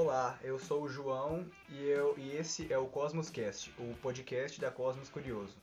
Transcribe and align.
Olá, 0.00 0.38
eu 0.44 0.60
sou 0.60 0.84
o 0.84 0.88
João 0.88 1.44
e, 1.68 1.88
eu, 1.88 2.16
e 2.16 2.36
esse 2.36 2.72
é 2.72 2.78
o 2.78 2.86
Cosmoscast, 2.86 3.74
o 3.80 3.96
podcast 3.96 4.60
da 4.60 4.70
Cosmos 4.70 5.08
Curioso. 5.08 5.56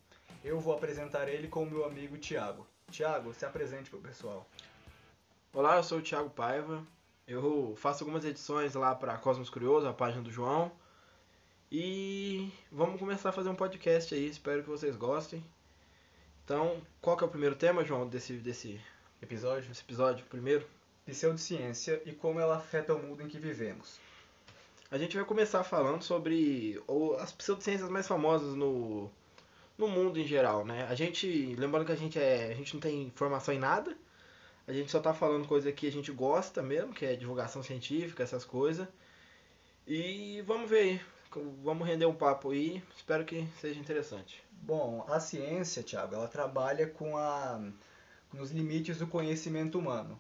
Eu 0.43 0.59
vou 0.59 0.73
apresentar 0.73 1.29
ele 1.29 1.47
com 1.47 1.63
o 1.63 1.71
meu 1.71 1.85
amigo 1.85 2.17
Tiago. 2.17 2.67
Tiago, 2.91 3.33
se 3.33 3.45
apresente 3.45 3.89
pro 3.89 3.97
pessoal. 4.01 4.45
Olá, 5.53 5.77
eu 5.77 5.83
sou 5.83 5.99
o 5.99 6.01
Thiago 6.01 6.29
Paiva. 6.29 6.85
Eu 7.25 7.75
faço 7.77 8.03
algumas 8.03 8.25
edições 8.25 8.73
lá 8.73 8.93
para 8.93 9.17
Cosmos 9.17 9.49
Curioso, 9.49 9.87
a 9.87 9.93
página 9.93 10.21
do 10.21 10.29
João. 10.29 10.69
E 11.71 12.51
vamos 12.69 12.99
começar 12.99 13.29
a 13.29 13.31
fazer 13.31 13.47
um 13.47 13.55
podcast 13.55 14.13
aí, 14.13 14.27
espero 14.27 14.63
que 14.63 14.69
vocês 14.69 14.97
gostem. 14.97 15.41
Então, 16.43 16.81
qual 16.99 17.15
que 17.15 17.23
é 17.23 17.27
o 17.27 17.31
primeiro 17.31 17.55
tema, 17.55 17.85
João, 17.85 18.05
desse, 18.05 18.33
desse 18.33 18.81
Episódio? 19.21 19.69
desse 19.69 19.81
episódio? 19.81 20.25
Primeiro, 20.25 20.67
Pseudociência 21.05 22.01
e 22.05 22.11
como 22.11 22.37
ela 22.37 22.57
afeta 22.57 22.93
o 22.93 23.01
mundo 23.01 23.23
em 23.23 23.29
que 23.29 23.39
vivemos. 23.39 23.97
A 24.95 24.97
gente 24.97 25.17
vai 25.17 25.25
começar 25.25 25.61
falando 25.65 26.01
sobre 26.01 26.81
as 27.19 27.29
pseudociências 27.33 27.89
mais 27.89 28.07
famosas 28.07 28.55
no, 28.55 29.11
no 29.77 29.89
mundo 29.89 30.17
em 30.17 30.25
geral, 30.25 30.65
né? 30.65 30.87
A 30.89 30.95
gente, 30.95 31.53
lembrando 31.57 31.85
que 31.85 31.91
a 31.91 31.97
gente, 31.97 32.17
é, 32.17 32.49
a 32.49 32.53
gente 32.53 32.73
não 32.73 32.79
tem 32.79 33.03
informação 33.03 33.53
em 33.53 33.59
nada, 33.59 33.93
a 34.65 34.71
gente 34.71 34.89
só 34.89 35.01
tá 35.01 35.13
falando 35.13 35.49
coisa 35.49 35.69
que 35.69 35.85
a 35.85 35.91
gente 35.91 36.13
gosta 36.13 36.63
mesmo, 36.63 36.93
que 36.93 37.05
é 37.05 37.13
divulgação 37.13 37.61
científica, 37.61 38.23
essas 38.23 38.45
coisas. 38.45 38.87
E 39.85 40.41
vamos 40.47 40.69
ver 40.69 40.79
aí, 40.79 41.01
vamos 41.61 41.85
render 41.85 42.05
um 42.05 42.15
papo 42.15 42.51
aí, 42.51 42.81
espero 42.95 43.25
que 43.25 43.45
seja 43.59 43.77
interessante. 43.77 44.41
Bom, 44.49 45.05
a 45.09 45.19
ciência, 45.19 45.83
Tiago, 45.83 46.15
ela 46.15 46.29
trabalha 46.29 46.87
com 46.87 47.17
a 47.17 47.61
nos 48.31 48.51
limites 48.51 48.99
do 48.99 49.07
conhecimento 49.07 49.77
humano. 49.77 50.17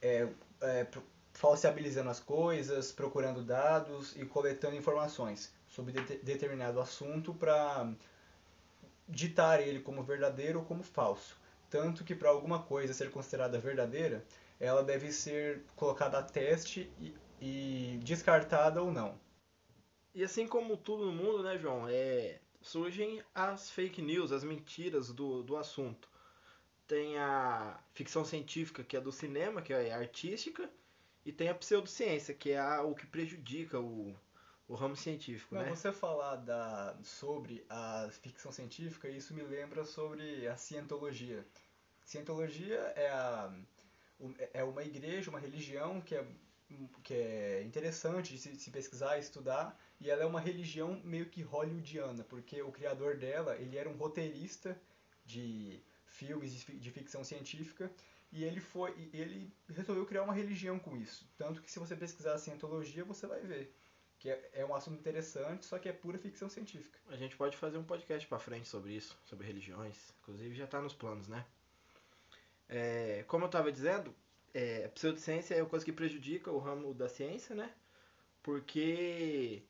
É, 0.00 0.28
é, 0.60 0.86
falsibilizando 1.32 2.10
as 2.10 2.20
coisas, 2.20 2.92
procurando 2.92 3.42
dados 3.42 4.14
e 4.16 4.24
coletando 4.24 4.76
informações 4.76 5.52
sobre 5.68 5.92
de- 5.92 6.18
determinado 6.18 6.80
assunto 6.80 7.34
para 7.34 7.92
ditar 9.08 9.60
ele 9.60 9.80
como 9.80 10.02
verdadeiro 10.02 10.60
ou 10.60 10.64
como 10.64 10.82
falso. 10.82 11.36
Tanto 11.70 12.04
que 12.04 12.14
para 12.14 12.28
alguma 12.28 12.62
coisa 12.62 12.92
ser 12.92 13.10
considerada 13.10 13.58
verdadeira, 13.58 14.24
ela 14.60 14.82
deve 14.82 15.10
ser 15.10 15.62
colocada 15.74 16.18
a 16.18 16.22
teste 16.22 16.92
e, 17.00 17.14
e 17.40 17.98
descartada 18.02 18.82
ou 18.82 18.92
não. 18.92 19.18
E 20.14 20.22
assim 20.22 20.46
como 20.46 20.76
tudo 20.76 21.06
no 21.06 21.12
mundo, 21.12 21.42
né, 21.42 21.58
João, 21.58 21.88
é, 21.88 22.38
surgem 22.60 23.22
as 23.34 23.70
fake 23.70 24.02
news, 24.02 24.30
as 24.30 24.44
mentiras 24.44 25.10
do, 25.10 25.42
do 25.42 25.56
assunto. 25.56 26.08
Tem 26.86 27.18
a 27.18 27.78
ficção 27.94 28.24
científica, 28.24 28.84
que 28.84 28.96
é 28.96 29.00
do 29.00 29.10
cinema, 29.10 29.62
que 29.62 29.72
é 29.72 29.92
artística, 29.92 30.68
e 31.24 31.32
tem 31.32 31.48
a 31.48 31.54
pseudociência, 31.54 32.34
que 32.34 32.50
é 32.50 32.58
a- 32.58 32.82
o 32.82 32.94
que 32.94 33.06
prejudica 33.06 33.80
o, 33.80 34.14
o 34.68 34.74
ramo 34.74 34.96
científico, 34.96 35.54
Não, 35.54 35.62
né? 35.62 35.70
você 35.70 35.92
falar 35.92 36.36
da, 36.36 36.96
sobre 37.02 37.64
a 37.68 38.08
ficção 38.10 38.50
científica, 38.52 39.08
isso 39.08 39.34
me 39.34 39.42
lembra 39.42 39.84
sobre 39.84 40.46
a 40.48 40.56
cientologia. 40.56 41.44
Cientologia 42.04 42.78
é, 42.96 43.08
a, 43.10 43.52
é 44.52 44.64
uma 44.64 44.82
igreja, 44.82 45.30
uma 45.30 45.38
religião 45.40 46.00
que 46.00 46.14
é, 46.14 46.24
que 47.02 47.14
é 47.14 47.62
interessante 47.62 48.32
de 48.32 48.38
se, 48.38 48.54
se 48.56 48.70
pesquisar 48.70 49.16
e 49.16 49.20
estudar, 49.20 49.78
e 50.00 50.10
ela 50.10 50.22
é 50.22 50.26
uma 50.26 50.40
religião 50.40 51.00
meio 51.04 51.26
que 51.26 51.42
hollywoodiana, 51.42 52.24
porque 52.24 52.62
o 52.62 52.72
criador 52.72 53.16
dela, 53.16 53.56
ele 53.56 53.76
era 53.76 53.88
um 53.88 53.96
roteirista 53.96 54.80
de 55.24 55.80
filmes 56.06 56.52
de 56.52 56.64
fi- 56.64 56.76
de 56.78 56.90
ficção 56.90 57.22
científica, 57.24 57.90
e 58.32 58.42
ele 58.44 58.60
foi 58.60 58.90
ele 59.12 59.52
resolveu 59.68 60.06
criar 60.06 60.22
uma 60.22 60.32
religião 60.32 60.78
com 60.78 60.96
isso. 60.96 61.28
Tanto 61.36 61.60
que 61.62 61.70
se 61.70 61.78
você 61.78 61.94
pesquisar 61.94 62.34
a 62.34 62.38
cientologia, 62.38 63.04
você 63.04 63.26
vai 63.26 63.40
ver 63.40 63.74
que 64.22 64.30
é, 64.30 64.50
é 64.54 64.64
um 64.64 64.72
assunto 64.72 65.00
interessante, 65.00 65.66
só 65.66 65.80
que 65.80 65.88
é 65.88 65.92
pura 65.92 66.16
ficção 66.16 66.48
científica. 66.48 66.96
A 67.08 67.16
gente 67.16 67.36
pode 67.36 67.56
fazer 67.56 67.76
um 67.76 67.82
podcast 67.82 68.24
pra 68.28 68.38
frente 68.38 68.68
sobre 68.68 68.92
isso, 68.92 69.18
sobre 69.24 69.48
religiões. 69.48 70.14
Inclusive 70.22 70.54
já 70.54 70.64
tá 70.64 70.80
nos 70.80 70.94
planos, 70.94 71.26
né? 71.26 71.44
É, 72.68 73.24
como 73.26 73.44
eu 73.44 73.48
tava 73.48 73.72
dizendo, 73.72 74.14
é, 74.54 74.84
a 74.84 74.88
pseudociência 74.90 75.56
é 75.56 75.62
uma 75.62 75.68
coisa 75.68 75.84
que 75.84 75.92
prejudica 75.92 76.52
o 76.52 76.58
ramo 76.58 76.94
da 76.94 77.08
ciência, 77.08 77.52
né? 77.52 77.74
Porque, 78.44 79.60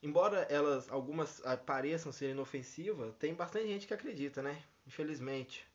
embora 0.00 0.42
elas, 0.42 0.88
algumas 0.88 1.42
pareçam 1.66 2.12
ser 2.12 2.30
inofensivas, 2.30 3.12
tem 3.16 3.34
bastante 3.34 3.66
gente 3.66 3.88
que 3.88 3.94
acredita, 3.94 4.40
né? 4.40 4.62
Infelizmente. 4.86 5.66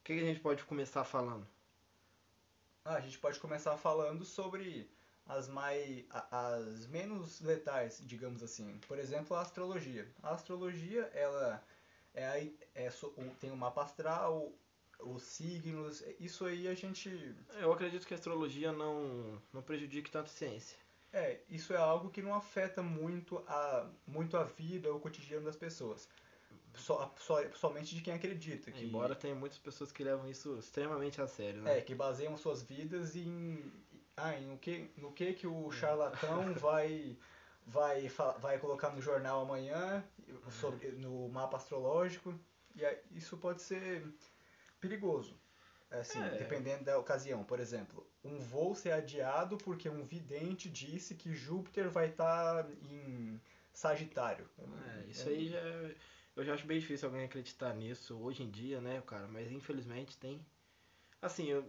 O 0.00 0.04
que 0.04 0.14
a 0.14 0.16
gente 0.16 0.40
pode 0.40 0.64
começar 0.64 1.04
falando? 1.04 1.46
Ah, 2.90 2.96
a 2.96 3.00
gente 3.00 3.20
pode 3.20 3.38
começar 3.38 3.76
falando 3.76 4.24
sobre 4.24 4.90
as 5.24 5.46
mais 5.46 6.04
as 6.28 6.88
menos 6.88 7.40
letais, 7.40 8.02
digamos 8.04 8.42
assim. 8.42 8.80
Por 8.88 8.98
exemplo, 8.98 9.36
a 9.36 9.42
astrologia. 9.42 10.08
A 10.20 10.32
astrologia, 10.32 11.02
ela 11.14 11.64
é, 12.12 12.48
é 12.74 12.90
so- 12.90 13.14
tem 13.38 13.52
o 13.52 13.56
mapa 13.56 13.84
astral, 13.84 14.52
os 14.98 15.22
signos, 15.22 16.02
isso 16.18 16.44
aí 16.44 16.66
a 16.66 16.74
gente 16.74 17.08
Eu 17.60 17.72
acredito 17.72 18.04
que 18.08 18.12
a 18.12 18.16
astrologia 18.16 18.72
não, 18.72 19.40
não 19.52 19.62
prejudique 19.62 20.10
tanto 20.10 20.26
a 20.26 20.34
ciência. 20.34 20.76
É, 21.12 21.38
isso 21.48 21.72
é 21.72 21.76
algo 21.76 22.10
que 22.10 22.20
não 22.20 22.34
afeta 22.34 22.82
muito 22.82 23.38
a, 23.46 23.88
muito 24.04 24.36
a 24.36 24.42
vida 24.42 24.90
ou 24.90 24.96
o 24.96 25.00
cotidiano 25.00 25.44
das 25.44 25.54
pessoas. 25.56 26.08
Só, 26.74 27.12
só, 27.18 27.42
somente 27.52 27.94
de 27.94 28.00
quem 28.00 28.14
acredita. 28.14 28.70
Que, 28.70 28.84
Embora 28.84 29.14
tenha 29.14 29.34
muitas 29.34 29.58
pessoas 29.58 29.90
que 29.90 30.04
levam 30.04 30.28
isso 30.28 30.58
extremamente 30.58 31.20
a 31.20 31.26
sério, 31.26 31.62
né? 31.62 31.78
É, 31.78 31.80
que 31.80 31.94
baseiam 31.94 32.36
suas 32.36 32.62
vidas 32.62 33.16
em, 33.16 33.72
ah, 34.16 34.34
em 34.34 34.46
no, 34.46 34.58
que, 34.58 34.90
no 34.96 35.12
que 35.12 35.32
que 35.32 35.46
o 35.46 35.70
charlatão 35.70 36.54
vai, 36.54 37.16
vai, 37.66 38.08
vai 38.38 38.58
colocar 38.58 38.90
no 38.90 39.00
jornal 39.00 39.42
amanhã, 39.42 40.04
sobre, 40.50 40.92
no 40.92 41.28
mapa 41.28 41.56
astrológico. 41.56 42.38
E 42.76 42.84
isso 43.16 43.36
pode 43.36 43.62
ser 43.62 44.06
perigoso. 44.80 45.38
Assim, 45.90 46.22
É. 46.22 46.38
dependendo 46.38 46.84
da 46.84 46.96
ocasião. 46.98 47.42
Por 47.42 47.58
exemplo, 47.58 48.06
um 48.22 48.38
voo 48.38 48.76
ser 48.76 48.92
adiado 48.92 49.58
porque 49.58 49.88
um 49.88 50.04
vidente 50.04 50.70
disse 50.70 51.16
que 51.16 51.34
Júpiter 51.34 51.90
vai 51.90 52.10
estar 52.10 52.64
em 52.88 53.40
Sagitário. 53.72 54.48
É, 54.58 55.06
isso 55.08 55.28
aí 55.28 55.48
já. 55.48 55.60
Eu 56.40 56.44
já 56.44 56.54
acho 56.54 56.66
bem 56.66 56.78
difícil 56.80 57.06
alguém 57.06 57.26
acreditar 57.26 57.74
nisso 57.74 58.18
hoje 58.18 58.42
em 58.42 58.50
dia, 58.50 58.80
né, 58.80 59.02
cara? 59.06 59.28
Mas 59.28 59.52
infelizmente 59.52 60.16
tem. 60.16 60.40
Assim, 61.20 61.48
eu 61.48 61.62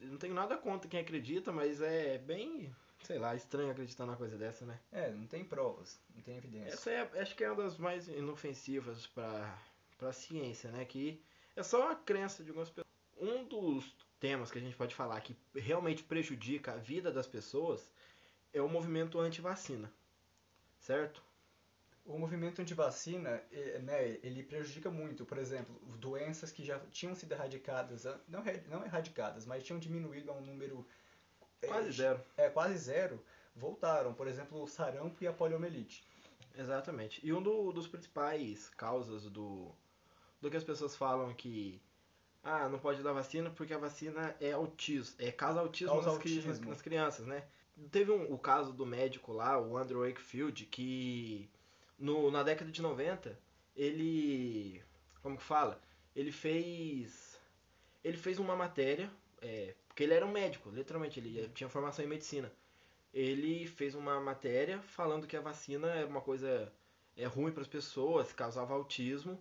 não 0.00 0.16
tenho 0.16 0.32
nada 0.32 0.56
contra 0.56 0.88
quem 0.88 1.00
acredita, 1.00 1.50
mas 1.50 1.80
é 1.80 2.16
bem, 2.16 2.72
sei 3.02 3.18
lá, 3.18 3.34
estranho 3.34 3.72
acreditar 3.72 4.06
numa 4.06 4.16
coisa 4.16 4.38
dessa, 4.38 4.64
né? 4.64 4.78
É, 4.92 5.10
não 5.10 5.26
tem 5.26 5.44
provas, 5.44 6.00
não 6.14 6.22
tem 6.22 6.36
evidência. 6.36 6.74
Essa 6.74 6.90
é, 6.92 7.20
acho 7.20 7.34
que 7.34 7.42
é 7.42 7.50
uma 7.50 7.64
das 7.64 7.78
mais 7.78 8.06
inofensivas 8.06 9.08
pra, 9.08 9.60
pra 9.98 10.12
ciência, 10.12 10.70
né? 10.70 10.84
Que 10.84 11.20
é 11.56 11.64
só 11.64 11.86
uma 11.86 11.96
crença 11.96 12.44
de 12.44 12.50
algumas 12.50 12.70
pessoas. 12.70 12.86
Um 13.18 13.44
dos 13.44 13.92
temas 14.20 14.52
que 14.52 14.58
a 14.58 14.62
gente 14.62 14.76
pode 14.76 14.94
falar 14.94 15.20
que 15.20 15.36
realmente 15.52 16.04
prejudica 16.04 16.74
a 16.74 16.76
vida 16.76 17.10
das 17.10 17.26
pessoas 17.26 17.90
é 18.52 18.62
o 18.62 18.68
movimento 18.68 19.18
anti-vacina, 19.18 19.92
certo? 20.78 21.25
O 22.06 22.18
movimento 22.18 22.62
antivacina, 22.62 23.42
né, 23.82 24.18
ele 24.22 24.42
prejudica 24.42 24.88
muito. 24.90 25.24
Por 25.26 25.38
exemplo, 25.38 25.74
doenças 25.98 26.52
que 26.52 26.64
já 26.64 26.78
tinham 26.92 27.14
sido 27.16 27.32
erradicadas, 27.32 28.06
an- 28.06 28.20
não, 28.28 28.42
não 28.70 28.84
erradicadas, 28.84 29.44
mas 29.44 29.64
tinham 29.64 29.78
diminuído 29.80 30.30
a 30.30 30.34
um 30.34 30.40
número 30.40 30.86
eh, 31.62 31.66
Quase 31.66 31.90
zero. 31.92 32.20
É, 32.36 32.48
quase 32.48 32.76
zero, 32.78 33.20
voltaram. 33.56 34.14
Por 34.14 34.28
exemplo, 34.28 34.62
o 34.62 34.68
sarampo 34.68 35.22
e 35.24 35.26
a 35.26 35.32
poliomielite. 35.32 36.04
Exatamente. 36.56 37.20
E 37.26 37.32
um 37.32 37.42
do- 37.42 37.72
dos 37.72 37.88
principais 37.88 38.68
causas 38.70 39.24
do, 39.24 39.72
do 40.40 40.48
que 40.50 40.56
as 40.56 40.64
pessoas 40.64 40.94
falam 40.96 41.34
que 41.34 41.80
ah, 42.44 42.68
não 42.68 42.78
pode 42.78 43.02
dar 43.02 43.12
vacina 43.12 43.50
porque 43.50 43.74
a 43.74 43.78
vacina 43.78 44.34
é 44.40 44.52
autismo, 44.52 45.16
é 45.18 45.32
causa 45.32 45.58
autismo, 45.60 45.92
Causa 45.94 46.06
nas, 46.06 46.16
autismo. 46.16 46.68
nas 46.70 46.80
crianças, 46.80 47.26
né? 47.26 47.42
Teve 47.90 48.12
um, 48.12 48.32
o 48.32 48.38
caso 48.38 48.72
do 48.72 48.86
médico 48.86 49.32
lá, 49.32 49.60
o 49.60 49.76
Andrew 49.76 50.00
Wakefield, 50.06 50.64
que 50.66 51.50
no, 51.98 52.30
na 52.30 52.42
década 52.42 52.70
de 52.70 52.82
90, 52.82 53.38
ele, 53.74 54.82
como 55.22 55.36
que 55.36 55.42
fala? 55.42 55.80
Ele 56.14 56.32
fez, 56.32 57.38
ele 58.02 58.16
fez 58.16 58.38
uma 58.38 58.56
matéria, 58.56 59.10
é, 59.42 59.74
porque 59.88 60.02
ele 60.02 60.14
era 60.14 60.24
um 60.24 60.32
médico, 60.32 60.70
literalmente, 60.70 61.20
ele 61.20 61.48
tinha 61.54 61.68
formação 61.68 62.04
em 62.04 62.08
medicina. 62.08 62.52
Ele 63.12 63.66
fez 63.66 63.94
uma 63.94 64.20
matéria 64.20 64.80
falando 64.82 65.26
que 65.26 65.36
a 65.36 65.40
vacina 65.40 65.88
é 65.88 66.04
uma 66.04 66.20
coisa 66.20 66.72
é 67.16 67.24
ruim 67.24 67.50
para 67.50 67.62
as 67.62 67.68
pessoas, 67.68 68.32
causava 68.32 68.74
autismo. 68.74 69.40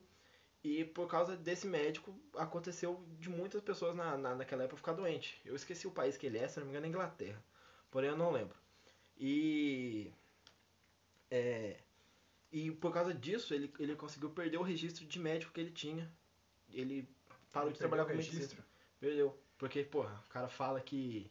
E 0.63 0.83
por 0.83 1.07
causa 1.07 1.35
desse 1.35 1.67
médico, 1.67 2.17
aconteceu 2.35 3.03
de 3.19 3.29
muitas 3.29 3.61
pessoas 3.61 3.95
na, 3.95 4.17
na, 4.17 4.35
naquela 4.35 4.63
época 4.63 4.77
ficar 4.77 4.93
doente. 4.93 5.39
Eu 5.45 5.55
esqueci 5.55 5.85
o 5.85 5.91
país 5.91 6.17
que 6.17 6.25
ele 6.25 6.39
é, 6.39 6.47
se 6.47 6.57
não 6.57 6.65
me 6.65 6.71
engano, 6.71 6.87
é 6.87 6.89
Inglaterra. 6.89 7.43
Porém, 7.91 8.09
eu 8.09 8.17
não 8.17 8.31
lembro. 8.31 8.57
E. 9.17 10.11
É, 11.29 11.77
e 12.55 12.71
por 12.71 12.93
causa 12.93 13.13
disso, 13.13 13.53
ele, 13.53 13.69
ele 13.77 13.97
conseguiu 13.97 14.29
perder 14.29 14.57
o 14.57 14.63
registro 14.63 15.05
de 15.05 15.19
médico 15.19 15.51
que 15.51 15.59
ele 15.59 15.71
tinha. 15.71 16.09
Ele 16.71 17.05
parou 17.51 17.67
Ele 17.67 17.73
de 17.73 17.79
trabalhar 17.79 18.05
com 18.05 18.11
medicina. 18.11 18.37
registro? 18.39 18.63
Perdeu. 18.97 19.37
Porque, 19.57 19.83
porra, 19.83 20.23
o 20.25 20.29
cara 20.29 20.47
fala 20.47 20.79
que 20.79 21.29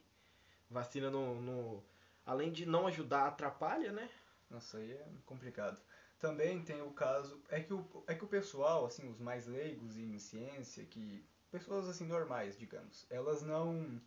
vacina 0.69 1.09
não. 1.09 1.41
não 1.41 1.83
além 2.23 2.51
de 2.51 2.67
não 2.67 2.85
ajudar, 2.85 3.25
atrapalha, 3.25 3.91
né? 3.91 4.07
Nossa, 4.51 4.77
aí 4.77 4.91
é 4.91 5.07
complicado. 5.25 5.81
Também 6.19 6.63
tem 6.63 6.83
o 6.83 6.91
caso, 6.91 7.41
é 7.49 7.59
que 7.59 7.73
o, 7.73 8.03
é 8.05 8.13
que 8.13 8.23
o 8.23 8.27
pessoal, 8.27 8.85
assim, 8.85 9.09
os 9.09 9.19
mais 9.19 9.47
leigos 9.47 9.97
em 9.97 10.19
ciência, 10.19 10.85
que 10.85 11.25
pessoas 11.49 11.89
assim 11.89 12.05
normais, 12.05 12.55
digamos, 12.55 13.07
elas 13.09 13.41
não, 13.41 13.99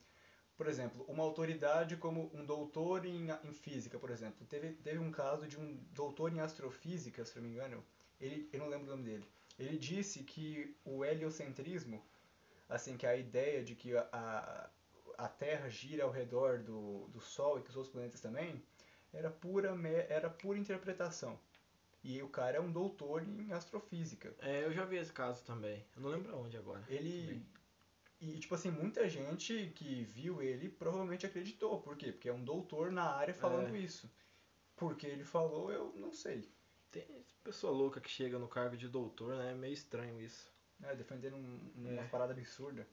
por 0.58 0.66
exemplo, 0.66 1.04
uma 1.06 1.22
autoridade 1.22 1.96
como 1.96 2.28
um 2.34 2.44
doutor 2.44 3.06
em, 3.06 3.28
em 3.44 3.52
física, 3.52 3.96
por 3.96 4.10
exemplo, 4.10 4.44
teve, 4.44 4.72
teve 4.72 4.98
um 4.98 5.12
caso 5.12 5.46
de 5.46 5.56
um 5.56 5.78
doutor 5.92 6.32
em 6.32 6.40
astrofísica, 6.40 7.24
se 7.24 7.36
não 7.36 7.44
me 7.44 7.50
engano, 7.54 7.82
ele, 8.20 8.50
eu 8.52 8.58
não 8.58 8.68
lembro 8.68 8.88
o 8.88 8.90
nome 8.90 9.04
dele, 9.04 9.24
ele 9.56 9.78
disse 9.78 10.24
que 10.24 10.76
o 10.84 11.04
heliocentrismo, 11.04 12.02
assim, 12.68 12.96
que 12.96 13.06
é 13.06 13.10
a 13.10 13.16
ideia 13.16 13.62
de 13.62 13.76
que 13.76 13.96
a, 13.96 14.68
a 15.16 15.28
Terra 15.28 15.68
gira 15.68 16.02
ao 16.02 16.10
redor 16.10 16.58
do, 16.58 17.06
do 17.06 17.20
Sol 17.20 17.60
e 17.60 17.62
que 17.62 17.70
os 17.70 17.76
outros 17.76 17.92
planetas 17.92 18.20
também, 18.20 18.60
era 19.12 19.30
pura, 19.30 19.72
era 20.08 20.28
pura 20.28 20.58
interpretação. 20.58 21.38
E 22.02 22.20
o 22.20 22.28
cara 22.28 22.56
é 22.56 22.60
um 22.60 22.70
doutor 22.70 23.22
em 23.22 23.52
astrofísica. 23.52 24.34
É, 24.40 24.64
eu 24.64 24.72
já 24.72 24.84
vi 24.84 24.96
esse 24.96 25.12
caso 25.12 25.42
também. 25.44 25.84
Eu 25.96 26.02
não 26.02 26.10
lembro 26.10 26.36
onde 26.36 26.56
agora. 26.56 26.84
Ele. 26.88 27.26
Também. 27.26 27.46
E, 28.20 28.38
tipo 28.38 28.54
assim, 28.54 28.70
muita 28.70 29.08
gente 29.08 29.72
que 29.76 30.02
viu 30.04 30.42
ele 30.42 30.68
provavelmente 30.68 31.24
acreditou. 31.24 31.80
Por 31.80 31.96
quê? 31.96 32.10
Porque 32.10 32.28
é 32.28 32.32
um 32.32 32.42
doutor 32.42 32.90
na 32.90 33.04
área 33.04 33.32
falando 33.32 33.76
é. 33.76 33.78
isso. 33.78 34.10
Porque 34.76 35.06
ele 35.06 35.24
falou, 35.24 35.70
eu 35.70 35.92
não 35.96 36.12
sei. 36.12 36.48
Tem 36.90 37.06
pessoa 37.44 37.72
louca 37.72 38.00
que 38.00 38.10
chega 38.10 38.38
no 38.38 38.48
cargo 38.48 38.76
de 38.76 38.88
doutor, 38.88 39.36
né? 39.36 39.52
É 39.52 39.54
meio 39.54 39.72
estranho 39.72 40.20
isso. 40.20 40.52
É, 40.82 40.94
defendendo 40.94 41.36
um, 41.36 41.72
uma 41.76 42.02
é. 42.02 42.08
parada 42.08 42.32
absurda. 42.32 42.86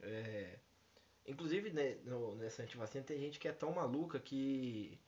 É. 0.00 0.58
Inclusive, 1.26 1.70
né, 1.70 1.96
no, 2.04 2.34
nessa 2.36 2.62
antivacina 2.62 3.04
tem 3.04 3.18
gente 3.18 3.38
que 3.38 3.46
é 3.46 3.52
tão 3.52 3.72
maluca 3.72 4.18
que 4.18 4.98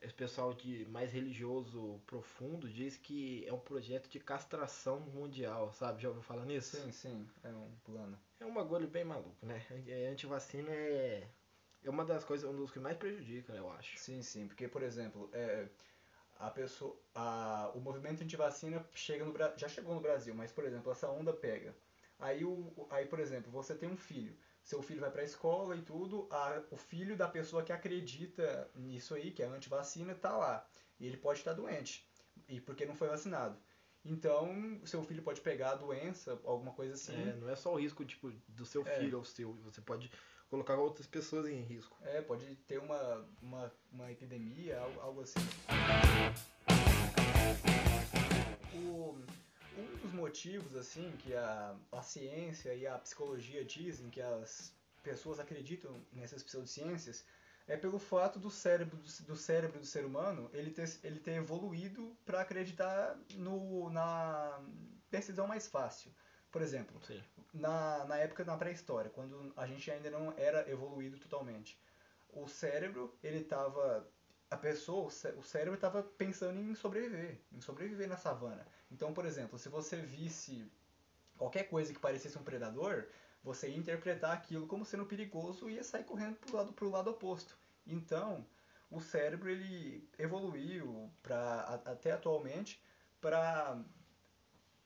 esse 0.00 0.14
pessoal 0.14 0.52
de 0.54 0.86
mais 0.86 1.12
religioso 1.12 2.00
profundo 2.06 2.68
diz 2.68 2.96
que 2.96 3.44
é 3.46 3.52
um 3.52 3.58
projeto 3.58 4.08
de 4.08 4.20
castração 4.20 5.00
mundial, 5.00 5.72
sabe? 5.72 6.02
Já 6.02 6.08
ouviu 6.08 6.22
falar 6.22 6.44
nisso? 6.44 6.76
Sim, 6.76 6.92
sim, 6.92 7.28
é 7.42 7.48
um 7.48 7.70
plano. 7.84 8.18
É 8.44 8.46
um 8.46 8.52
bagulho 8.52 8.86
bem 8.86 9.04
maluco, 9.04 9.46
né? 9.46 9.62
Antivacina 10.12 10.70
é, 10.70 11.26
é 11.82 11.88
uma 11.88 12.04
das 12.04 12.24
coisas, 12.24 12.48
um 12.48 12.54
dos 12.54 12.70
que 12.70 12.78
mais 12.78 12.94
prejudica, 12.94 13.54
eu 13.54 13.70
acho. 13.72 13.98
Sim, 13.98 14.20
sim, 14.20 14.46
porque, 14.46 14.68
por 14.68 14.82
exemplo, 14.82 15.30
é, 15.32 15.66
a 16.38 16.50
pessoa, 16.50 16.94
a, 17.14 17.72
o 17.74 17.80
movimento 17.80 18.22
antivacina 18.22 18.86
chega 18.94 19.24
no, 19.24 19.34
já 19.56 19.66
chegou 19.66 19.94
no 19.94 20.00
Brasil, 20.02 20.34
mas, 20.34 20.52
por 20.52 20.64
exemplo, 20.66 20.92
essa 20.92 21.08
onda 21.08 21.32
pega. 21.32 21.74
Aí, 22.18 22.44
o, 22.44 22.86
aí, 22.90 23.06
por 23.06 23.18
exemplo, 23.18 23.50
você 23.50 23.74
tem 23.74 23.88
um 23.88 23.96
filho 23.96 24.36
seu 24.62 24.82
filho 24.82 25.00
vai 25.00 25.10
para 25.10 25.20
a 25.20 25.26
escola 25.26 25.76
e 25.76 25.82
tudo, 25.82 26.26
a, 26.30 26.62
o 26.70 26.76
filho 26.76 27.16
da 27.16 27.28
pessoa 27.28 27.62
que 27.62 27.72
acredita 27.72 28.70
nisso 28.74 29.14
aí, 29.14 29.30
que 29.30 29.42
é 29.42 29.46
antivacina, 29.46 30.12
está 30.12 30.34
lá. 30.36 30.66
E 30.98 31.06
ele 31.06 31.18
pode 31.18 31.40
estar 31.40 31.52
doente, 31.52 32.08
e 32.48 32.60
porque 32.60 32.86
não 32.86 32.94
foi 32.94 33.08
vacinado. 33.08 33.58
Então, 34.04 34.80
seu 34.84 35.02
filho 35.02 35.22
pode 35.22 35.40
pegar 35.40 35.70
a 35.70 35.74
doença, 35.76 36.38
alguma 36.44 36.72
coisa 36.72 36.94
assim. 36.94 37.14
É, 37.14 37.36
não 37.36 37.48
é 37.48 37.56
só 37.56 37.72
o 37.72 37.80
risco 37.80 38.04
tipo, 38.04 38.30
do 38.48 38.66
seu 38.66 38.86
é. 38.86 38.98
filho 38.98 39.18
ou 39.18 39.24
seu, 39.24 39.54
você 39.64 39.80
pode 39.80 40.10
colocar 40.50 40.76
outras 40.76 41.06
pessoas 41.06 41.48
em 41.48 41.62
risco. 41.62 41.96
É, 42.02 42.20
pode 42.20 42.54
ter 42.68 42.78
uma, 42.78 43.26
uma, 43.40 43.72
uma 43.90 44.12
epidemia, 44.12 44.78
algo, 44.78 45.00
algo 45.00 45.20
assim. 45.22 45.40
O, 48.74 49.18
um 49.78 49.96
dos 50.02 50.12
motivos 50.12 50.76
assim 50.76 51.12
que 51.18 51.34
a, 51.34 51.74
a 51.90 52.02
ciência 52.02 52.74
e 52.74 52.86
a 52.86 52.98
psicologia 52.98 53.64
dizem 53.64 54.10
que 54.10 54.20
as 54.20 54.72
pessoas 55.02 55.40
acreditam 55.40 55.98
nessas 56.12 56.42
pseudociências 56.42 57.24
é 57.66 57.76
pelo 57.76 57.98
fato 57.98 58.38
do 58.38 58.50
cérebro 58.50 58.96
do, 58.96 59.36
cérebro 59.36 59.78
do 59.78 59.86
ser 59.86 60.04
humano 60.04 60.50
ele 60.52 60.70
ter, 60.70 60.88
ele 61.02 61.18
ter 61.18 61.32
evoluído 61.32 62.16
para 62.24 62.40
acreditar 62.40 63.18
no, 63.34 63.90
na 63.90 64.60
decisão 65.10 65.46
mais 65.46 65.66
fácil. 65.66 66.12
Por 66.50 66.62
exemplo, 66.62 67.00
na, 67.52 68.04
na 68.04 68.16
época 68.16 68.44
na 68.44 68.56
pré-história, 68.56 69.10
quando 69.10 69.52
a 69.56 69.66
gente 69.66 69.90
ainda 69.90 70.10
não 70.10 70.32
era 70.36 70.70
evoluído 70.70 71.18
totalmente, 71.18 71.80
o 72.32 72.46
cérebro 72.46 73.12
ele 73.22 73.38
estava 73.38 74.06
a 74.50 74.56
pessoa, 74.56 75.08
o 75.36 75.42
cérebro 75.42 75.74
estava 75.74 76.02
pensando 76.02 76.60
em 76.60 76.74
sobreviver, 76.74 77.40
em 77.50 77.60
sobreviver 77.60 78.08
na 78.08 78.16
savana. 78.16 78.64
Então, 78.90 79.12
por 79.12 79.26
exemplo, 79.26 79.58
se 79.58 79.68
você 79.68 79.96
visse 79.96 80.70
qualquer 81.36 81.64
coisa 81.64 81.92
que 81.92 81.98
parecesse 81.98 82.38
um 82.38 82.44
predador, 82.44 83.06
você 83.44 83.68
ia 83.68 83.76
interpretar 83.76 84.32
aquilo 84.32 84.66
como 84.66 84.84
sendo 84.84 85.04
perigoso 85.04 85.68
e 85.68 85.74
ia 85.74 85.84
sair 85.84 86.04
correndo 86.04 86.36
para 86.36 86.50
o 86.50 86.56
lado, 86.56 86.72
pro 86.72 86.90
lado 86.90 87.10
oposto. 87.10 87.56
Então, 87.86 88.44
o 88.90 89.00
cérebro 89.00 89.50
ele 89.50 90.08
evoluiu 90.18 91.10
pra, 91.22 91.82
até 91.84 92.12
atualmente 92.12 92.82
para 93.20 93.78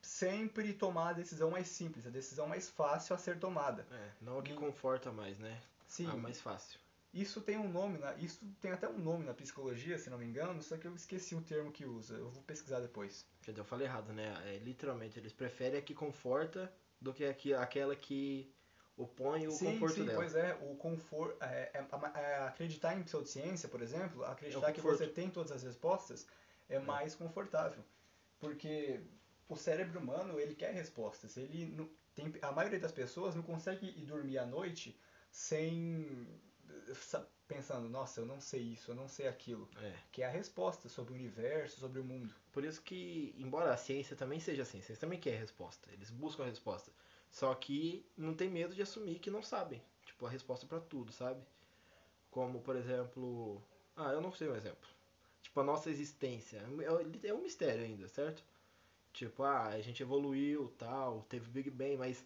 sempre 0.02 0.72
tomar 0.72 1.10
a 1.10 1.12
decisão 1.12 1.50
mais 1.50 1.68
simples, 1.68 2.06
a 2.06 2.10
decisão 2.10 2.48
mais 2.48 2.68
fácil 2.68 3.14
a 3.14 3.18
ser 3.18 3.38
tomada. 3.38 3.86
É, 3.90 4.10
não 4.20 4.38
a 4.40 4.42
que 4.42 4.52
e... 4.52 4.56
conforta 4.56 5.12
mais, 5.12 5.38
né? 5.38 5.60
Sim. 5.86 6.08
A 6.08 6.16
mais 6.16 6.40
fácil. 6.40 6.80
Isso 7.14 7.40
tem 7.40 7.56
um 7.56 7.70
nome, 7.70 7.98
na, 7.98 8.14
isso 8.16 8.44
tem 8.60 8.70
até 8.70 8.88
um 8.88 8.98
nome 8.98 9.24
na 9.24 9.32
psicologia, 9.32 9.98
se 9.98 10.10
não 10.10 10.18
me 10.18 10.26
engano, 10.26 10.62
só 10.62 10.76
que 10.76 10.86
eu 10.86 10.94
esqueci 10.94 11.34
o 11.34 11.40
termo 11.40 11.72
que 11.72 11.86
usa. 11.86 12.14
Eu 12.14 12.30
vou 12.30 12.42
pesquisar 12.42 12.80
depois. 12.80 13.26
Quer 13.42 13.52
dizer, 13.52 13.60
eu 13.62 13.64
falei 13.64 13.86
errado, 13.86 14.12
né? 14.12 14.40
É, 14.44 14.58
literalmente, 14.58 15.18
eles 15.18 15.32
preferem 15.32 15.78
a 15.78 15.82
que 15.82 15.94
conforta 15.94 16.70
do 17.00 17.12
que 17.12 17.24
aqui, 17.24 17.54
aquela 17.54 17.94
que 17.94 18.52
opõe 18.96 19.46
o 19.46 19.52
sim, 19.52 19.72
conforto 19.72 19.94
sim, 19.94 20.04
dela. 20.04 20.18
Pois 20.18 20.34
é, 20.34 20.54
o 20.62 20.74
conforto. 20.76 21.42
É, 21.42 21.70
é, 21.74 22.20
é, 22.20 22.36
acreditar 22.38 22.96
em 22.96 23.02
pseudociência, 23.02 23.68
por 23.68 23.80
exemplo, 23.80 24.24
acreditar 24.24 24.72
que 24.72 24.80
você 24.80 25.06
tem 25.06 25.30
todas 25.30 25.52
as 25.52 25.62
respostas, 25.62 26.26
é, 26.68 26.76
é 26.76 26.78
mais 26.80 27.14
confortável. 27.14 27.82
Porque 28.40 29.00
o 29.48 29.56
cérebro 29.56 30.00
humano, 30.00 30.38
ele 30.38 30.54
quer 30.54 30.72
respostas. 30.72 31.36
Ele 31.36 31.66
não, 31.66 31.88
tem, 32.14 32.32
a 32.42 32.52
maioria 32.52 32.80
das 32.80 32.92
pessoas 32.92 33.34
não 33.34 33.42
consegue 33.42 33.86
ir 33.86 34.04
dormir 34.04 34.38
à 34.38 34.46
noite 34.46 34.98
sem 35.30 36.26
pensando, 37.46 37.88
nossa, 37.88 38.20
eu 38.20 38.26
não 38.26 38.40
sei 38.40 38.60
isso, 38.60 38.90
eu 38.90 38.94
não 38.94 39.08
sei 39.08 39.26
aquilo. 39.26 39.68
É. 39.80 39.94
Que 40.12 40.22
é 40.22 40.26
a 40.26 40.30
resposta 40.30 40.88
sobre 40.88 41.12
o 41.12 41.16
universo, 41.16 41.80
sobre 41.80 42.00
o 42.00 42.04
mundo. 42.04 42.34
Por 42.52 42.64
isso 42.64 42.82
que, 42.82 43.34
embora 43.38 43.72
a 43.72 43.76
ciência 43.76 44.14
também 44.14 44.38
seja 44.38 44.62
assim, 44.62 44.78
a 44.78 44.82
ciência 44.82 45.00
também 45.00 45.18
quer 45.18 45.36
a 45.36 45.40
resposta, 45.40 45.88
eles 45.92 46.10
buscam 46.10 46.44
a 46.44 46.46
resposta. 46.46 46.92
Só 47.30 47.54
que 47.54 48.04
não 48.16 48.34
tem 48.34 48.48
medo 48.48 48.74
de 48.74 48.82
assumir 48.82 49.18
que 49.18 49.30
não 49.30 49.42
sabem. 49.42 49.82
Tipo, 50.04 50.26
a 50.26 50.30
resposta 50.30 50.66
para 50.66 50.80
tudo, 50.80 51.12
sabe? 51.12 51.40
Como, 52.30 52.60
por 52.60 52.76
exemplo. 52.76 53.62
Ah, 53.96 54.12
eu 54.12 54.20
não 54.20 54.32
sei 54.32 54.48
um 54.48 54.56
exemplo. 54.56 54.88
Tipo, 55.42 55.60
a 55.60 55.64
nossa 55.64 55.90
existência. 55.90 56.62
É, 57.22 57.28
é 57.28 57.34
um 57.34 57.42
mistério 57.42 57.84
ainda, 57.84 58.08
certo? 58.08 58.42
Tipo, 59.12 59.42
ah, 59.42 59.68
a 59.68 59.80
gente 59.80 60.02
evoluiu, 60.02 60.72
tal, 60.78 61.22
teve 61.28 61.48
Big 61.50 61.70
Bang, 61.70 61.96
mas 61.96 62.24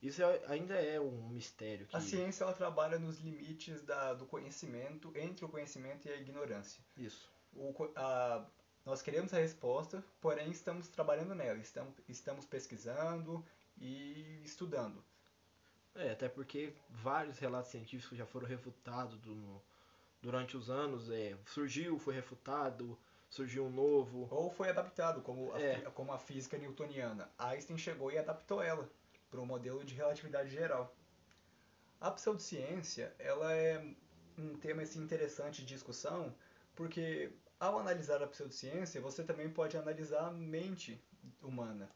isso 0.00 0.22
é, 0.22 0.40
ainda 0.46 0.74
é 0.74 1.00
um 1.00 1.28
mistério. 1.28 1.86
Que... 1.86 1.96
A 1.96 2.00
ciência 2.00 2.44
ela 2.44 2.52
trabalha 2.52 2.98
nos 2.98 3.18
limites 3.18 3.82
da, 3.82 4.14
do 4.14 4.26
conhecimento, 4.26 5.12
entre 5.16 5.44
o 5.44 5.48
conhecimento 5.48 6.06
e 6.06 6.12
a 6.12 6.16
ignorância. 6.16 6.82
Isso. 6.96 7.28
O, 7.52 7.74
a, 7.96 8.46
nós 8.86 9.02
queremos 9.02 9.34
a 9.34 9.38
resposta, 9.38 10.04
porém 10.20 10.50
estamos 10.50 10.88
trabalhando 10.88 11.34
nela, 11.34 11.58
estamos, 11.58 11.94
estamos 12.08 12.46
pesquisando 12.46 13.44
e 13.80 14.40
estudando. 14.44 15.02
É, 15.96 16.12
até 16.12 16.28
porque 16.28 16.72
vários 16.88 17.38
relatos 17.38 17.72
científicos 17.72 18.16
já 18.16 18.24
foram 18.24 18.46
refutados 18.46 19.18
do, 19.18 19.60
durante 20.22 20.56
os 20.56 20.70
anos. 20.70 21.10
É, 21.10 21.36
surgiu, 21.46 21.98
foi 21.98 22.14
refutado, 22.14 22.96
surgiu 23.28 23.66
um 23.66 23.70
novo. 23.70 24.28
Ou 24.30 24.48
foi 24.48 24.68
adaptado, 24.68 25.22
como 25.22 25.52
a, 25.54 25.60
é. 25.60 25.80
como 25.92 26.12
a 26.12 26.18
física 26.18 26.56
newtoniana. 26.56 27.28
Einstein 27.36 27.76
chegou 27.76 28.12
e 28.12 28.18
adaptou 28.18 28.62
ela 28.62 28.88
para 29.30 29.40
o 29.40 29.46
modelo 29.46 29.84
de 29.84 29.94
relatividade 29.94 30.50
geral. 30.50 30.94
A 32.00 32.10
pseudociência 32.10 33.14
ela 33.18 33.52
é 33.52 33.84
um 34.36 34.54
tema 34.54 34.82
assim, 34.82 35.02
interessante 35.02 35.62
de 35.62 35.74
discussão, 35.74 36.34
porque 36.74 37.32
ao 37.58 37.78
analisar 37.78 38.22
a 38.22 38.26
pseudociência, 38.26 39.00
você 39.00 39.24
também 39.24 39.50
pode 39.50 39.76
analisar 39.76 40.28
a 40.28 40.30
mente 40.30 41.02
humana, 41.42 41.90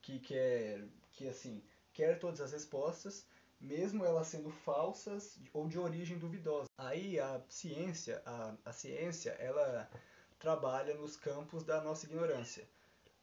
que 0.00 0.20
quer, 0.20 0.84
que 1.12 1.28
assim, 1.28 1.62
quer 1.92 2.18
todas 2.18 2.40
as 2.40 2.52
respostas, 2.52 3.26
mesmo 3.60 4.04
elas 4.04 4.28
sendo 4.28 4.50
falsas 4.50 5.40
ou 5.52 5.66
de 5.66 5.78
origem 5.78 6.16
duvidosa. 6.18 6.68
Aí 6.78 7.18
a 7.18 7.42
ciência, 7.48 8.22
a, 8.24 8.54
a 8.64 8.72
ciência, 8.72 9.30
ela 9.32 9.90
trabalha 10.38 10.94
nos 10.94 11.16
campos 11.16 11.64
da 11.64 11.80
nossa 11.80 12.06
ignorância 12.06 12.64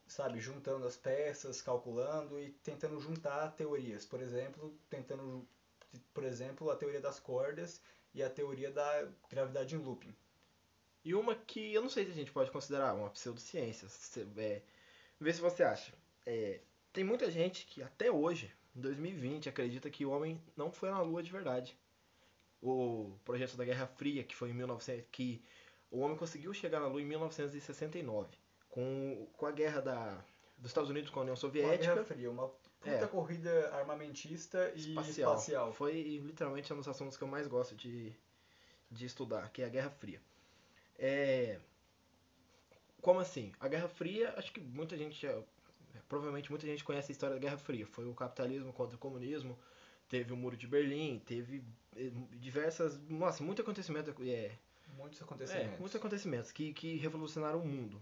sabe, 0.07 0.39
juntando 0.39 0.85
as 0.85 0.95
peças, 0.95 1.61
calculando 1.61 2.39
e 2.39 2.51
tentando 2.63 2.99
juntar 2.99 3.51
teorias. 3.51 4.05
Por 4.05 4.21
exemplo, 4.21 4.77
tentando, 4.89 5.47
por 6.13 6.23
exemplo, 6.23 6.69
a 6.69 6.75
teoria 6.75 7.01
das 7.01 7.19
cordas 7.19 7.81
e 8.13 8.23
a 8.23 8.29
teoria 8.29 8.71
da 8.71 9.07
gravidade 9.29 9.75
em 9.75 9.79
looping. 9.79 10.15
E 11.03 11.13
uma 11.13 11.35
que 11.35 11.73
eu 11.73 11.81
não 11.81 11.89
sei 11.89 12.05
se 12.05 12.11
a 12.11 12.15
gente 12.15 12.31
pode 12.31 12.51
considerar 12.51 12.95
uma 12.95 13.09
pseudociência. 13.11 13.87
É, 14.37 14.61
vê 15.19 15.33
se 15.33 15.41
você 15.41 15.63
acha. 15.63 15.93
É, 16.25 16.61
tem 16.91 17.03
muita 17.03 17.29
gente 17.29 17.65
que 17.67 17.83
até 17.83 18.11
hoje, 18.11 18.51
em 18.75 18.81
2020, 18.81 19.49
acredita 19.49 19.89
que 19.89 20.05
o 20.05 20.11
homem 20.11 20.41
não 20.55 20.71
foi 20.71 20.89
na 20.89 21.01
Lua 21.01 21.21
de 21.21 21.31
verdade. 21.31 21.77
o 22.61 23.17
projeto 23.23 23.55
da 23.55 23.65
Guerra 23.65 23.85
Fria, 23.85 24.23
que 24.23 24.35
foi 24.35 24.49
em 24.49 24.53
1900, 24.53 25.05
que 25.11 25.43
o 25.91 25.99
homem 25.99 26.17
conseguiu 26.17 26.53
chegar 26.53 26.79
na 26.79 26.87
Lua 26.87 27.01
em 27.01 27.05
1969, 27.05 28.35
com, 28.75 29.25
com 29.37 29.45
a 29.45 29.51
guerra 29.51 29.79
da, 29.81 30.25
dos 30.57 30.69
Estados 30.69 30.89
Unidos 30.89 31.09
com 31.09 31.19
a 31.19 31.21
União 31.21 31.33
Uma 31.33 31.39
Soviética. 31.39 31.93
Guerra 31.93 32.03
Fria, 32.05 32.29
uma 32.29 32.49
puta 32.49 32.89
É. 32.89 33.07
corrida 33.07 33.73
armamentista 33.73 34.69
e 34.75 34.89
espacial. 34.89 35.33
espacial. 35.33 35.73
Foi 35.73 35.93
literalmente 36.19 36.71
um 36.73 36.77
dos 36.77 36.87
assuntos 36.89 37.15
que 37.17 37.23
eu 37.23 37.27
mais 37.29 37.47
gosto 37.47 37.73
de, 37.73 38.13
de 38.91 39.05
estudar, 39.05 39.49
que 39.51 39.61
é 39.61 39.65
a 39.65 39.69
Guerra 39.69 39.89
Fria. 39.89 40.21
É, 40.99 41.57
como 43.01 43.21
assim? 43.21 43.53
A 43.61 43.67
Guerra 43.69 43.87
Fria, 43.87 44.33
acho 44.35 44.51
que 44.51 44.59
muita 44.59 44.97
gente, 44.97 45.25
provavelmente 46.09 46.49
muita 46.49 46.67
gente 46.67 46.83
conhece 46.83 47.11
a 47.11 47.13
história 47.13 47.35
da 47.35 47.41
Guerra 47.41 47.57
Fria. 47.57 47.87
Foi 47.87 48.05
o 48.05 48.13
capitalismo 48.13 48.73
contra 48.73 48.97
o 48.97 48.99
comunismo, 48.99 49.57
teve 50.09 50.33
o 50.33 50.37
Muro 50.37 50.57
de 50.57 50.67
Berlim, 50.67 51.19
teve 51.25 51.63
eh, 51.95 52.11
diversas, 52.33 52.99
nossa, 53.07 53.41
muito 53.41 53.61
acontecimento, 53.61 54.13
é, 54.21 54.51
Muitos 54.97 55.19
é, 55.21 55.23
acontecimentos. 55.23 55.79
muitos 55.79 55.95
acontecimentos 55.95 56.51
que, 56.51 56.73
que 56.73 56.97
revolucionaram 56.97 57.59
o 57.61 57.65
mundo. 57.65 58.01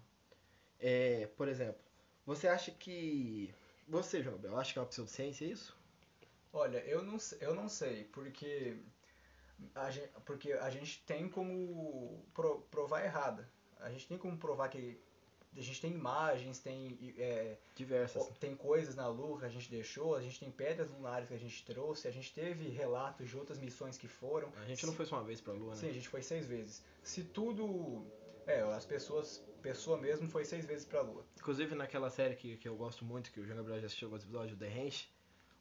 É, 0.86 1.28
por 1.38 1.48
exemplo, 1.48 1.82
você 2.26 2.46
acha 2.46 2.70
que, 2.70 3.54
você, 3.88 4.22
João 4.22 4.38
Bel, 4.38 4.58
acha 4.60 4.74
que 4.74 4.80
é 4.80 4.82
uma 4.82 4.88
pseudociência 4.88 5.46
isso? 5.46 5.76
Olha, 6.52 6.80
eu 6.80 7.02
não, 7.02 7.18
eu 7.40 7.56
não 7.56 7.70
sei, 7.70 8.04
porque 8.12 8.76
a 9.74 9.90
gente, 9.90 10.10
porque 10.26 10.52
a 10.52 10.70
gente 10.70 11.02
tem 11.06 11.30
como 11.30 12.22
pro- 12.34 12.60
provar 12.70 13.06
errada. 13.06 13.50
A 13.80 13.90
gente 13.90 14.08
tem 14.10 14.18
como 14.18 14.38
provar 14.38 14.68
que 14.68 15.00
a 15.56 15.62
gente 15.62 15.80
tem 15.80 15.92
imagens, 15.92 16.60
tem, 16.60 16.98
é, 17.18 17.58
Diversas. 17.76 18.28
tem 18.40 18.54
coisas 18.56 18.96
na 18.96 19.08
Lua 19.08 19.40
que 19.40 19.46
a 19.46 19.50
gente 19.50 19.70
deixou, 19.70 20.16
a 20.16 20.22
gente 20.22 20.38
tem 20.40 20.52
pedras 20.52 20.90
lunares 20.90 21.28
que 21.30 21.34
a 21.34 21.40
gente 21.40 21.64
trouxe, 21.66 22.08
a 22.08 22.12
gente 22.12 22.34
teve 22.34 22.68
relatos 22.70 23.30
de 23.30 23.38
outras 23.38 23.58
missões 23.60 23.98
que 23.98 24.08
foram. 24.08 24.52
A 24.58 24.66
gente 24.66 24.86
não 24.86 24.94
foi 24.94 25.06
só 25.06 25.16
uma 25.16 25.24
vez 25.24 25.40
pra 25.40 25.54
Lua, 25.54 25.72
né? 25.76 25.80
Sim, 25.80 25.90
a 25.90 25.94
gente 25.94 26.10
foi 26.10 26.22
seis 26.22 26.46
vezes. 26.46 26.84
Se 27.04 27.24
tudo. 27.24 28.06
É, 28.46 28.62
as 28.62 28.86
pessoas. 28.86 29.42
Pessoa 29.64 29.98
mesmo 29.98 30.28
foi 30.30 30.44
seis 30.46 30.66
vezes 30.66 30.86
pra 30.86 31.02
Lua. 31.02 31.26
Inclusive 31.38 31.74
naquela 31.74 32.10
série 32.10 32.36
que, 32.36 32.58
que 32.58 32.68
eu 32.68 32.76
gosto 32.76 33.04
muito, 33.06 33.32
que 33.32 33.40
o 33.40 33.46
João 33.46 33.58
Gabriel 33.58 33.80
já 33.80 33.88
assistiu 33.88 34.08
alguns 34.08 34.24
episódios, 34.24 34.60
The 34.60 34.68
Ranch, 34.68 35.10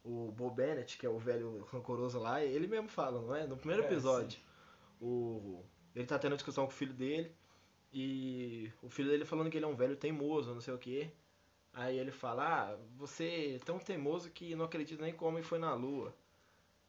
o 0.04 0.32
Bo 0.32 0.50
Bennett, 0.50 0.98
que 0.98 1.06
é 1.06 1.08
o 1.08 1.18
velho 1.18 1.64
rancoroso 1.70 2.18
lá, 2.18 2.44
ele 2.44 2.66
mesmo 2.66 2.88
fala, 2.88 3.22
não 3.22 3.34
é? 3.34 3.46
No 3.46 3.56
primeiro 3.56 3.84
É, 3.84 3.86
episódio, 3.86 4.40
o, 5.00 5.64
ele 5.94 6.04
tá 6.04 6.18
tendo 6.18 6.34
discussão 6.34 6.66
com 6.66 6.72
o 6.72 6.74
filho 6.74 6.92
dele, 6.92 7.32
e 7.92 8.72
o 8.82 8.88
filho 8.88 9.08
dele 9.10 9.24
falando 9.24 9.50
que 9.50 9.56
ele 9.56 9.64
é 9.64 9.68
um 9.68 9.76
velho 9.76 9.96
teimoso, 9.96 10.52
não 10.52 10.60
sei 10.60 10.74
o 10.74 10.78
quê. 10.78 11.10
Aí 11.72 11.98
ele 11.98 12.10
fala, 12.10 12.72
ah, 12.72 12.76
você 12.96 13.54
é 13.54 13.64
tão 13.64 13.78
teimoso 13.78 14.30
que 14.30 14.54
não 14.54 14.64
acredita 14.64 15.02
nem 15.02 15.14
que 15.14 15.22
o 15.22 15.26
homem 15.26 15.42
foi 15.42 15.58
na 15.58 15.74
lua. 15.74 16.14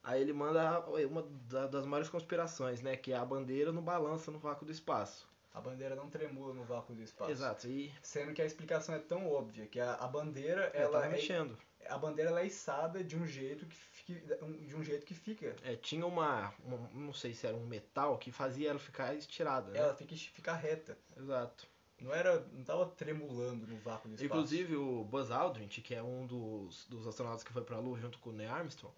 Aí 0.04 0.22
ele 0.22 0.34
manda 0.34 0.80
uma 1.10 1.22
da- 1.48 1.68
das 1.68 1.86
maiores 1.86 2.10
conspirações, 2.10 2.82
né? 2.82 2.98
Que 2.98 3.14
é 3.14 3.16
a 3.16 3.24
bandeira 3.24 3.72
no 3.72 3.82
balança 3.82 4.30
no 4.32 4.40
vácuo 4.40 4.66
do 4.66 4.72
espaço. 4.72 5.32
A 5.54 5.62
bandeira 5.62 5.96
não 5.96 6.10
tremula 6.10 6.54
no 6.54 6.64
vácuo 6.64 6.94
do 6.96 7.02
espaço. 7.04 7.32
Exato, 7.32 7.68
e 7.68 7.94
Sendo 8.02 8.34
que 8.34 8.42
a 8.42 8.46
explicação 8.46 8.96
é 8.96 9.00
tão 9.00 9.30
óbvia 9.32 9.68
que 9.68 9.80
a, 9.80 9.94
a 9.96 10.08
bandeira 10.08 10.64
ela 10.74 10.86
ela 10.86 10.92
tava 11.02 11.06
é, 11.06 11.10
mexendo. 11.18 11.58
a 11.88 11.98
bandeira 11.98 12.32
ela 12.32 12.42
é 12.42 12.48
içada 12.48 13.04
de 13.04 13.16
um 13.16 13.26
jeito 13.28 13.66
que 13.68 13.76
fica, 13.76 14.36
de 14.38 14.76
um 14.76 14.84
jeito 14.84 15.06
que 15.06 15.14
fica. 15.14 15.56
É, 15.64 15.76
tinha 15.76 16.06
uma, 16.08 16.52
uma- 16.66 16.90
Não 16.94 17.14
sei 17.14 17.34
se 17.34 17.46
era 17.46 17.56
um 17.56 17.68
metal 17.68 18.18
que 18.18 18.32
fazia 18.32 18.72
ela 18.72 18.80
ficar 18.80 19.14
estirada. 19.14 19.72
Né? 19.72 19.80
Ela 19.80 19.94
fica 19.96 20.16
fica 20.16 20.54
reta. 20.54 20.98
Exato. 21.16 21.68
Não 22.02 22.14
era, 22.14 22.40
não 22.52 22.64
tava 22.64 22.88
tremulando 22.88 23.68
no 23.68 23.78
vácuo 23.78 24.10
do 24.10 24.16
espaço. 24.16 24.26
Inclusive 24.26 24.76
o 24.76 25.04
Buzz 25.06 25.30
Aldrin, 25.30 25.68
que 25.68 25.94
é 25.94 26.02
um 26.02 26.26
dos, 26.26 26.86
dos 26.88 27.06
astronautas 27.08 27.44
que 27.44 27.54
foi 27.54 27.64
pra 27.64 27.78
Lua 27.78 27.98
junto 28.00 28.18
com 28.20 28.32
o 28.32 28.34
Neil 28.34 28.52
Armstrong, 28.52 28.94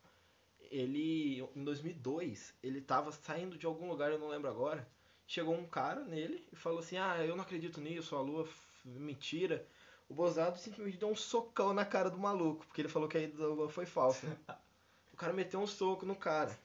ele, 0.71 1.41
em 1.55 1.63
2002, 1.63 2.55
ele 2.63 2.81
tava 2.81 3.12
saindo 3.12 3.57
de 3.57 3.65
algum 3.65 3.88
lugar, 3.88 4.12
eu 4.12 4.17
não 4.17 4.27
lembro 4.29 4.50
agora, 4.50 4.88
chegou 5.27 5.53
um 5.55 5.65
cara 5.67 6.01
nele 6.03 6.48
e 6.51 6.55
falou 6.55 6.79
assim, 6.79 6.98
ah, 6.98 7.24
eu 7.25 7.36
não 7.36 7.44
acredito 7.44 7.82
nisso, 7.82 8.15
a 8.15 8.22
Lua 8.22 8.48
mentira. 8.84 9.65
O 10.08 10.24
Aldrin 10.24 10.55
simplesmente 10.60 10.98
deu 10.98 11.10
um 11.10 11.15
socão 11.15 11.74
na 11.74 11.84
cara 11.84 12.10
do 12.12 12.17
maluco, 12.20 12.65
porque 12.67 12.82
ele 12.82 12.89
falou 12.89 13.10
que 13.10 13.17
a 13.17 13.22
ida 13.22 13.38
da 13.38 13.48
Lua 13.48 13.70
foi 13.70 13.86
falsa. 13.86 14.27
o 15.13 15.17
cara 15.17 15.34
meteu 15.34 15.60
um 15.60 15.65
soco 15.67 16.05
no 16.05 16.15
cara. 16.15 16.55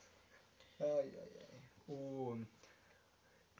Ai, 0.79 0.87
ai, 1.17 1.31
ai. 1.51 1.61
O... 1.89 2.39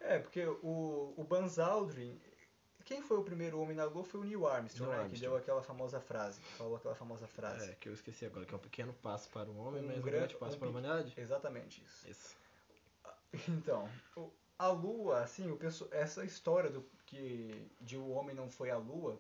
É, 0.01 0.19
porque 0.19 0.45
o, 0.47 1.15
o 1.17 1.25
Buzz 1.25 1.59
Aldrin, 1.59 2.19
quem 2.85 3.03
foi 3.03 3.17
o 3.19 3.23
primeiro 3.25 3.59
homem 3.61 3.77
na 3.77 3.85
Lua 3.85 4.05
foi 4.05 4.21
o 4.21 4.25
Neil 4.25 4.47
Armstrong, 4.47 4.91
Neil 4.91 5.03
né? 5.05 5.09
Que 5.11 5.19
deu 5.21 5.37
aquela 5.37 5.63
famosa 5.63 6.01
frase, 6.01 6.41
que 6.41 6.53
falou 6.55 6.77
aquela 6.77 6.95
famosa 6.95 7.27
frase. 7.27 7.71
É, 7.71 7.75
que 7.75 7.89
eu 7.89 7.95
esqueci 7.95 8.25
agora, 8.27 8.45
que 8.45 8.53
é 8.53 8.57
um 8.57 8.61
pequeno 8.61 8.93
passo 8.95 9.29
para 9.31 9.49
o 9.51 9.57
homem, 9.59 9.83
Um 9.83 9.87
mas 9.87 9.99
um 9.99 10.03
grande- 10.03 10.19
grande 10.19 10.35
passo 10.37 10.57
um 10.57 10.59
para 10.59 10.69
a 10.69 10.71
humanidade. 10.71 11.15
Exatamente 11.17 11.83
isso. 11.83 12.09
Isso. 12.09 12.37
Então, 13.49 13.89
o- 14.17 14.31
a 14.61 14.69
Lua, 14.69 15.21
assim, 15.23 15.51
o 15.51 15.57
pesso- 15.57 15.89
essa 15.91 16.23
história 16.25 16.69
do 16.69 16.83
que 17.07 17.67
de 17.81 17.97
o 17.97 18.09
homem 18.11 18.35
não 18.37 18.51
foi 18.51 18.69
à 18.71 18.77
Lua, 18.77 19.19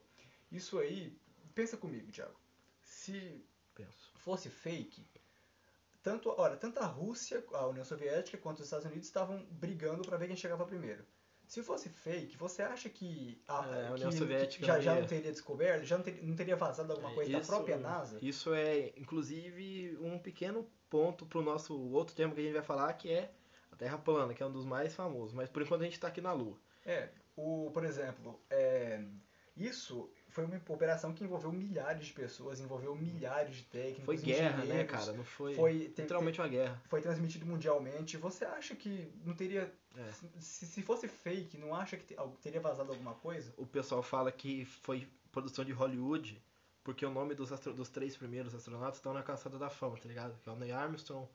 isso 0.53 0.79
aí, 0.79 1.17
pensa 1.55 1.77
comigo, 1.79 2.13
Thiago. 2.13 2.39
Se 2.83 3.43
Penso. 3.75 4.11
fosse 4.17 4.51
fake, 4.51 5.07
tanto, 6.03 6.29
olha, 6.37 6.57
tanto 6.57 6.79
a 6.81 6.85
Rússia, 6.87 7.43
a 7.55 7.67
União 7.67 7.85
Soviética, 7.85 8.37
quanto 8.37 8.59
os 8.59 8.65
Estados 8.67 8.85
Unidos 8.87 9.07
estavam 9.07 9.43
brigando 9.51 10.03
para 10.03 10.17
ver 10.19 10.27
quem 10.27 10.37
chegava 10.37 10.67
primeiro. 10.67 11.05
Se 11.47 11.63
fosse 11.63 11.89
fake, 11.89 12.37
você 12.37 12.63
acha 12.63 12.89
que 12.91 13.43
a, 13.49 13.55
É, 13.67 13.83
a 13.83 13.87
que- 13.89 13.93
União 13.95 14.11
que 14.11 14.17
Soviética 14.19 14.67
já, 14.67 14.75
não 14.75 14.83
já 14.83 14.95
não 15.01 15.07
teria 15.07 15.33
descoberto, 15.33 15.85
já 15.85 15.97
não 15.97 16.05
teria, 16.05 16.23
não 16.23 16.37
teria 16.37 16.55
vazado 16.57 16.93
alguma 16.93 17.13
coisa 17.15 17.33
da 17.33 17.41
própria 17.41 17.77
NASA? 17.79 18.19
Isso 18.23 18.53
é, 18.55 18.93
inclusive, 18.97 19.97
um 20.01 20.19
pequeno 20.19 20.71
ponto 20.91 21.25
pro 21.27 21.43
nosso 21.43 21.77
outro 21.93 22.15
tema 22.15 22.35
que 22.35 22.41
a 22.41 22.45
gente 22.45 22.53
vai 22.53 22.63
falar, 22.63 22.93
que 22.93 23.11
é 23.11 23.33
Terra 23.81 23.97
plana, 23.97 24.35
que 24.35 24.43
é 24.43 24.47
um 24.47 24.53
dos 24.53 24.67
mais 24.67 24.95
famosos. 24.95 25.33
Mas 25.33 25.49
por 25.49 25.63
enquanto 25.63 25.81
a 25.81 25.85
gente 25.85 25.99
tá 25.99 26.09
aqui 26.09 26.21
na 26.21 26.33
Lua. 26.33 26.57
É, 26.85 27.09
o, 27.35 27.71
por 27.73 27.83
exemplo, 27.85 28.39
é, 28.51 29.03
isso 29.57 30.09
foi 30.29 30.45
uma 30.45 30.61
operação 30.69 31.13
que 31.15 31.25
envolveu 31.25 31.51
milhares 31.51 32.07
de 32.07 32.13
pessoas, 32.13 32.61
envolveu 32.61 32.95
milhares 32.95 33.57
de 33.57 33.63
técnicos, 33.65 34.05
Foi 34.05 34.17
guerra, 34.19 34.65
né, 34.67 34.85
cara? 34.85 35.13
Não 35.15 35.25
foi, 35.25 35.55
Foi, 35.55 35.73
literalmente 35.97 36.41
uma 36.41 36.47
guerra. 36.49 36.81
foi 36.91 37.01
transmitido 37.01 37.47
mundialmente. 37.47 38.17
Você 38.19 38.45
acha 38.45 38.77
que 38.77 39.11
não 39.25 39.35
teria. 39.35 39.73
É. 39.97 40.11
Se, 40.39 40.67
se 40.67 40.83
fosse 40.83 41.09
fake, 41.09 41.57
não 41.59 41.75
acha 41.75 41.97
que 41.97 42.05
te- 42.05 42.17
teria 42.43 42.61
vazado 42.61 42.93
alguma 42.93 43.15
coisa? 43.15 43.53
O 43.57 43.67
pessoal 43.67 44.03
fala 44.03 44.31
que 44.31 44.65
foi 44.67 45.09
produção 45.33 45.65
de 45.65 45.73
Hollywood, 45.73 46.41
porque 46.85 47.05
o 47.07 47.11
nome 47.11 47.35
dos, 47.35 47.51
astro- 47.51 47.73
dos 47.73 47.89
três 47.89 48.15
primeiros 48.17 48.55
astronautas 48.55 48.97
estão 48.97 49.13
na 49.15 49.23
Caçada 49.23 49.59
da 49.59 49.71
Fama, 49.71 49.97
tá 49.97 50.07
ligado? 50.09 50.39
Que 50.43 50.49
é 50.49 50.53
o 50.53 50.57
Neil 50.57 50.77
Armstrong, 50.77 51.27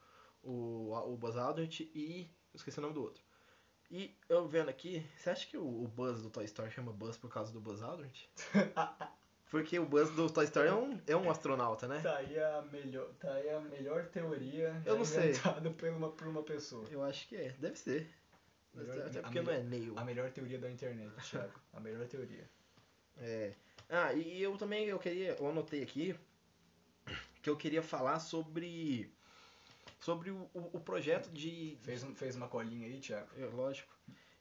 o, 0.45 0.93
o 0.93 1.17
Buzz 1.17 1.35
Aldrin 1.35 1.69
e... 1.93 2.29
esqueci 2.53 2.79
o 2.79 2.81
nome 2.81 2.93
do 2.93 3.01
outro. 3.03 3.23
E 3.91 4.15
eu 4.29 4.47
vendo 4.47 4.69
aqui, 4.69 5.05
você 5.17 5.29
acha 5.29 5.47
que 5.47 5.57
o, 5.57 5.83
o 5.83 5.87
Buzz 5.87 6.21
do 6.21 6.29
Toy 6.29 6.45
Story 6.45 6.71
chama 6.71 6.91
Buzz 6.91 7.17
por 7.17 7.31
causa 7.31 7.51
do 7.51 7.59
Buzz 7.59 7.81
Aldrin? 7.81 8.11
Porque 9.49 9.77
o 9.77 9.85
Buzz 9.85 10.09
do 10.11 10.29
Toy 10.29 10.45
Story 10.45 10.69
é 10.69 10.73
um, 10.73 10.99
é 11.07 11.15
um 11.15 11.29
astronauta, 11.29 11.87
né? 11.87 12.01
Tá 12.01 12.17
aí 12.17 12.37
a 12.39 12.61
melhor, 12.63 13.07
tá 13.19 13.31
aí 13.33 13.49
a 13.49 13.59
melhor 13.59 14.05
teoria 14.07 14.81
Eu 14.85 14.97
não 14.97 15.05
sei. 15.05 15.33
por 15.77 15.89
uma, 15.89 16.11
por 16.11 16.27
uma 16.27 16.43
pessoa. 16.43 16.85
Eu 16.89 17.03
acho 17.03 17.27
que 17.27 17.35
é, 17.35 17.49
deve 17.59 17.77
ser. 17.77 18.09
Melhor- 18.73 19.07
até 19.07 19.21
porque 19.21 19.41
não 19.41 19.53
é 19.53 19.61
Neil. 19.61 19.97
A 19.97 20.03
melhor 20.03 20.29
teoria 20.31 20.59
da 20.59 20.69
internet, 20.69 21.13
Thiago. 21.29 21.53
A 21.71 21.79
melhor 21.79 22.05
teoria. 22.07 22.49
É. 23.17 23.53
Ah, 23.87 24.13
e 24.13 24.41
eu 24.41 24.57
também 24.57 24.85
eu 24.85 24.99
queria, 24.99 25.35
eu 25.39 25.47
anotei 25.47 25.83
aqui 25.83 26.17
que 27.41 27.49
eu 27.49 27.55
queria 27.55 27.83
falar 27.83 28.19
sobre 28.19 29.14
sobre 29.99 30.31
o, 30.31 30.49
o, 30.53 30.79
projeto 30.79 31.31
de 31.31 31.77
Fez, 31.81 32.03
um- 32.03 32.15
fez 32.15 32.35
uma 32.35 32.47
colinha 32.47 32.87
aí, 32.87 32.99
Thiago? 32.99 33.27
É, 33.37 33.45
lógico. 33.45 33.93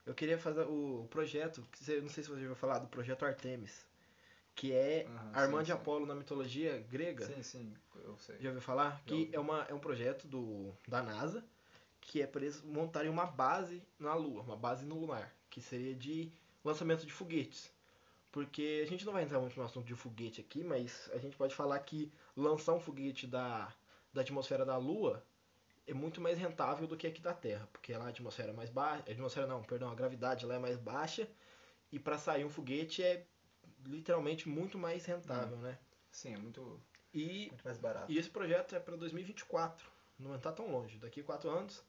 Eu 0.07 0.15
queria 0.15 0.39
fazer 0.39 0.67
o, 0.67 1.07
projeto, 1.11 1.63
que 1.73 2.01
não 2.01 2.09
sei 2.09 2.23
se 2.23 2.29
você 2.29 2.37
já 2.41 2.43
ouviu 2.43 2.55
falar 2.55 2.79
do 2.79 2.89
projeto 2.89 3.25
Artemis, 3.25 3.87
que 4.55 4.73
é 4.73 5.07
Aham, 5.07 5.31
a 5.33 5.43
irmã 5.43 5.59
sim, 5.59 5.65
de 5.65 5.73
sim. 5.73 5.79
Apolo 5.79 6.07
na 6.07 6.15
mitologia 6.15 6.79
grega. 6.91 7.25
Sim, 7.27 7.43
sim, 7.43 7.75
eu 8.05 8.17
sei. 8.19 8.37
Já 8.39 8.51
ouviu 8.51 8.61
falar? 8.63 9.03
Que 9.07 9.15
ouvi. 9.15 9.35
é, 9.35 9.41
uma, 9.41 9.63
é 9.63 9.75
um 9.75 9.79
projeto 9.79 10.27
do, 10.29 10.75
da 10.87 11.03
NASA 11.03 11.45
que 12.01 12.21
é 12.21 12.27
para 12.27 12.43
eles 12.43 12.63
montarem 12.63 13.11
uma 13.11 13.25
base 13.25 13.83
na 13.99 14.15
Lua, 14.15 14.43
uma 14.43 14.57
base 14.57 14.85
no 14.85 14.99
lunar, 15.01 15.35
que 15.49 15.61
seria 15.63 15.95
de 15.95 16.31
lançamento 16.63 17.07
de 17.07 17.13
foguetes. 17.13 17.73
Porque 18.31 18.83
a 18.85 18.87
gente 18.87 19.07
não 19.07 19.13
vai 19.13 19.23
entrar 19.23 19.41
muito 19.41 19.57
no 19.57 19.65
assunto 19.65 19.87
de 19.87 19.95
foguete 19.95 20.41
aqui, 20.41 20.63
mas 20.63 21.09
a 21.15 21.19
gente 21.19 21.37
pode 21.37 21.55
falar 21.55 21.79
que 21.79 22.13
lançar 22.37 22.75
um 22.75 22.81
foguete 22.81 23.27
da, 23.27 23.73
da 24.13 24.21
atmosfera 24.21 24.67
da 24.67 24.77
Lua 24.77 25.25
é 25.87 25.95
muito 25.95 26.21
mais 26.21 26.39
rentável 26.39 26.87
do 26.87 26.97
que 26.97 27.07
aqui 27.07 27.21
da 27.21 27.35
Terra, 27.35 27.69
porque 27.73 27.95
lá 27.97 28.07
a 28.07 28.09
atmosfera 28.09 28.51
é 28.51 28.55
mais 28.55 28.71
baixa, 28.71 29.05
a 29.07 29.13
atmosfera 29.13 29.47
não, 29.47 29.63
perdão, 29.63 29.91
a 29.91 29.95
gravidade 29.95 30.47
lá 30.47 30.55
é 30.55 30.59
mais 30.59 30.77
baixa 30.77 31.29
e 31.93 31.99
para 31.99 32.19
sair 32.19 32.45
um 32.45 32.51
foguete 32.51 33.03
é 33.03 33.25
literalmente 33.85 34.49
muito 34.49 34.79
mais 34.79 35.05
rentável, 35.05 35.57
né? 35.59 35.79
Sim, 36.11 36.35
é 36.35 36.39
muito, 36.39 36.81
E 37.13 37.49
muito 37.49 37.65
mais 37.65 37.79
barato. 37.79 38.11
e 38.11 38.19
esse 38.19 38.31
projeto 38.31 38.75
é 38.75 38.81
para 38.81 38.97
2024. 38.97 39.93
Não 40.19 40.35
está 40.37 40.53
tão 40.53 40.71
longe. 40.71 40.97
Daqui 40.99 41.21
a 41.21 41.25
quatro 41.25 41.51
anos. 41.51 41.85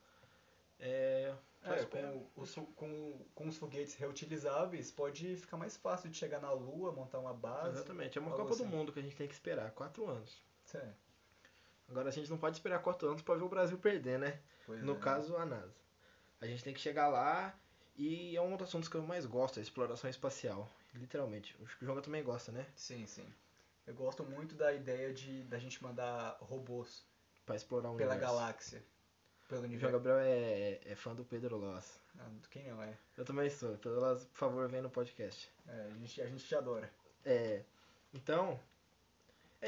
É. 0.80 1.34
É, 1.64 1.84
com 1.86 2.28
os, 2.36 2.54
com, 2.76 3.26
com 3.34 3.48
os 3.48 3.58
foguetes 3.58 3.96
reutilizáveis, 3.96 4.92
pode 4.92 5.36
ficar 5.36 5.58
mais 5.58 5.76
fácil 5.76 6.10
de 6.12 6.18
chegar 6.18 6.40
na 6.40 6.52
Lua, 6.52 6.92
montar 6.92 7.18
uma 7.18 7.34
base. 7.34 7.78
Exatamente. 7.78 8.18
É 8.20 8.22
uma 8.22 8.32
Copa 8.32 8.50
do 8.50 8.54
assim. 8.54 8.66
Mundo 8.66 8.94
que 8.94 9.00
a 9.00 9.02
gente 9.02 9.16
tem 9.16 9.28
que 9.28 9.34
esperar. 9.34 9.72
Quatro 9.72 10.08
anos. 10.08 10.44
É, 10.76 10.90
Agora 11.90 12.10
a 12.10 12.12
gente 12.12 12.30
não 12.30 12.38
pode 12.38 12.56
esperar 12.58 12.80
quatro 12.82 13.08
anos 13.08 13.22
para 13.22 13.36
ver 13.36 13.44
o 13.44 13.50
Brasil 13.50 13.78
perder, 13.78 14.18
né? 14.20 14.40
pois 14.66 14.82
No 14.84 14.94
é. 14.96 15.00
caso, 15.00 15.36
a 15.38 15.46
NASA. 15.46 15.74
A 16.42 16.46
gente 16.48 16.64
tem 16.64 16.74
que 16.74 16.80
chegar 16.82 17.08
lá 17.08 17.58
e 17.96 18.36
é 18.36 18.42
um 18.42 18.56
dos 18.58 18.68
assuntos 18.68 18.90
que 18.90 18.96
eu 18.96 19.04
mais 19.04 19.26
gosto, 19.26 19.60
a 19.60 19.62
exploração 19.62 20.10
espacial. 20.10 20.70
Literalmente. 20.94 21.56
Acho 21.64 21.78
que 21.78 21.84
o 21.84 21.88
Jonga 21.88 22.02
também 22.02 22.24
gosta, 22.24 22.52
né? 22.52 22.66
Sim, 22.76 23.06
sim. 23.06 23.26
Eu 23.86 23.94
gosto 23.94 24.24
muito 24.24 24.56
da 24.56 24.74
ideia 24.74 25.14
de 25.14 25.44
da 25.44 25.60
gente 25.60 25.82
mandar 25.84 26.38
robôs 26.42 27.06
Pra 27.46 27.56
explorar 27.56 27.92
o 27.92 27.96
pela 27.96 28.12
universo. 28.14 28.36
galáxia. 28.36 28.84
Pelo 29.48 29.62
O 29.62 29.64
João 29.66 29.72
universo. 29.72 29.94
Gabriel 29.94 30.18
é, 30.20 30.80
é 30.84 30.96
fã 30.96 31.14
do 31.14 31.24
Pedro 31.24 31.58
Loss. 31.58 32.00
Não, 32.16 32.26
quem 32.50 32.64
não 32.72 32.82
é? 32.82 32.98
Eu 33.16 33.24
também 33.24 33.48
sou. 33.50 33.78
Pedro 33.78 34.00
Loss, 34.00 34.26
por 34.26 34.38
favor, 34.38 34.68
vem 34.68 34.82
no 34.82 34.90
podcast. 34.90 35.52
É, 35.68 35.92
a, 35.92 35.98
gente, 36.00 36.22
a 36.22 36.26
gente 36.26 36.44
te 36.44 36.56
adora. 36.56 36.90
É, 37.24 37.62
então, 38.14 38.60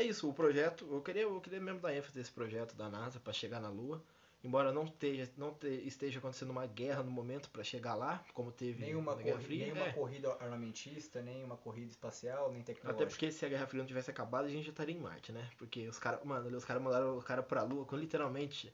é 0.02 0.04
isso, 0.04 0.30
o 0.30 0.34
projeto, 0.34 0.88
eu 0.92 1.02
queria, 1.02 1.24
eu 1.24 1.42
queria 1.42 1.60
mesmo 1.60 1.80
dar 1.80 1.94
ênfase 1.96 2.18
nesse 2.18 2.32
projeto 2.32 2.76
da 2.76 2.90
NASA 2.90 3.20
para 3.20 3.34
chegar 3.34 3.60
na 3.60 3.70
Lua, 3.70 4.02
embora 4.44 4.72
não 4.72 4.84
esteja, 4.86 5.30
não 5.38 5.54
te- 5.54 5.68
esteja 5.88 6.20
acontecendo 6.20 6.52
uma 6.52 6.66
guerra 6.66 7.04
no 7.04 7.12
momento 7.12 7.50
para 7.50 7.64
chegar 7.64 7.96
lá, 7.96 8.24
como 8.34 8.52
teve 8.52 8.84
Nenhuma, 8.86 9.16
na 9.16 9.22
Guerra 9.22 9.40
Fria, 9.40 9.66
nenhuma 9.66 9.86
é. 9.88 9.92
corrida 9.94 10.32
armamentista, 10.40 11.22
nem 11.22 11.44
uma 11.44 11.58
corrida 11.58 11.90
espacial, 11.90 12.52
nem 12.52 12.62
Até 12.62 12.74
tecnológica. 12.74 13.10
porque 13.10 13.32
se 13.32 13.46
a 13.46 13.50
Guerra 13.50 13.66
Fria 13.68 13.80
não 13.82 13.88
tivesse 13.88 14.10
acabado, 14.12 14.46
a 14.46 14.50
gente 14.50 14.66
já 14.66 14.72
estaria 14.72 14.96
em 14.96 15.00
Marte, 15.00 15.32
né? 15.32 15.50
Porque 15.58 15.88
os 15.88 15.98
caras, 16.00 16.24
mano, 16.24 16.56
os 16.56 16.66
caras 16.66 16.82
mandaram 16.82 17.18
o 17.18 17.22
cara 17.22 17.42
pra 17.44 17.64
Lua 17.64 17.86
com 17.86 17.96
literalmente 17.96 18.72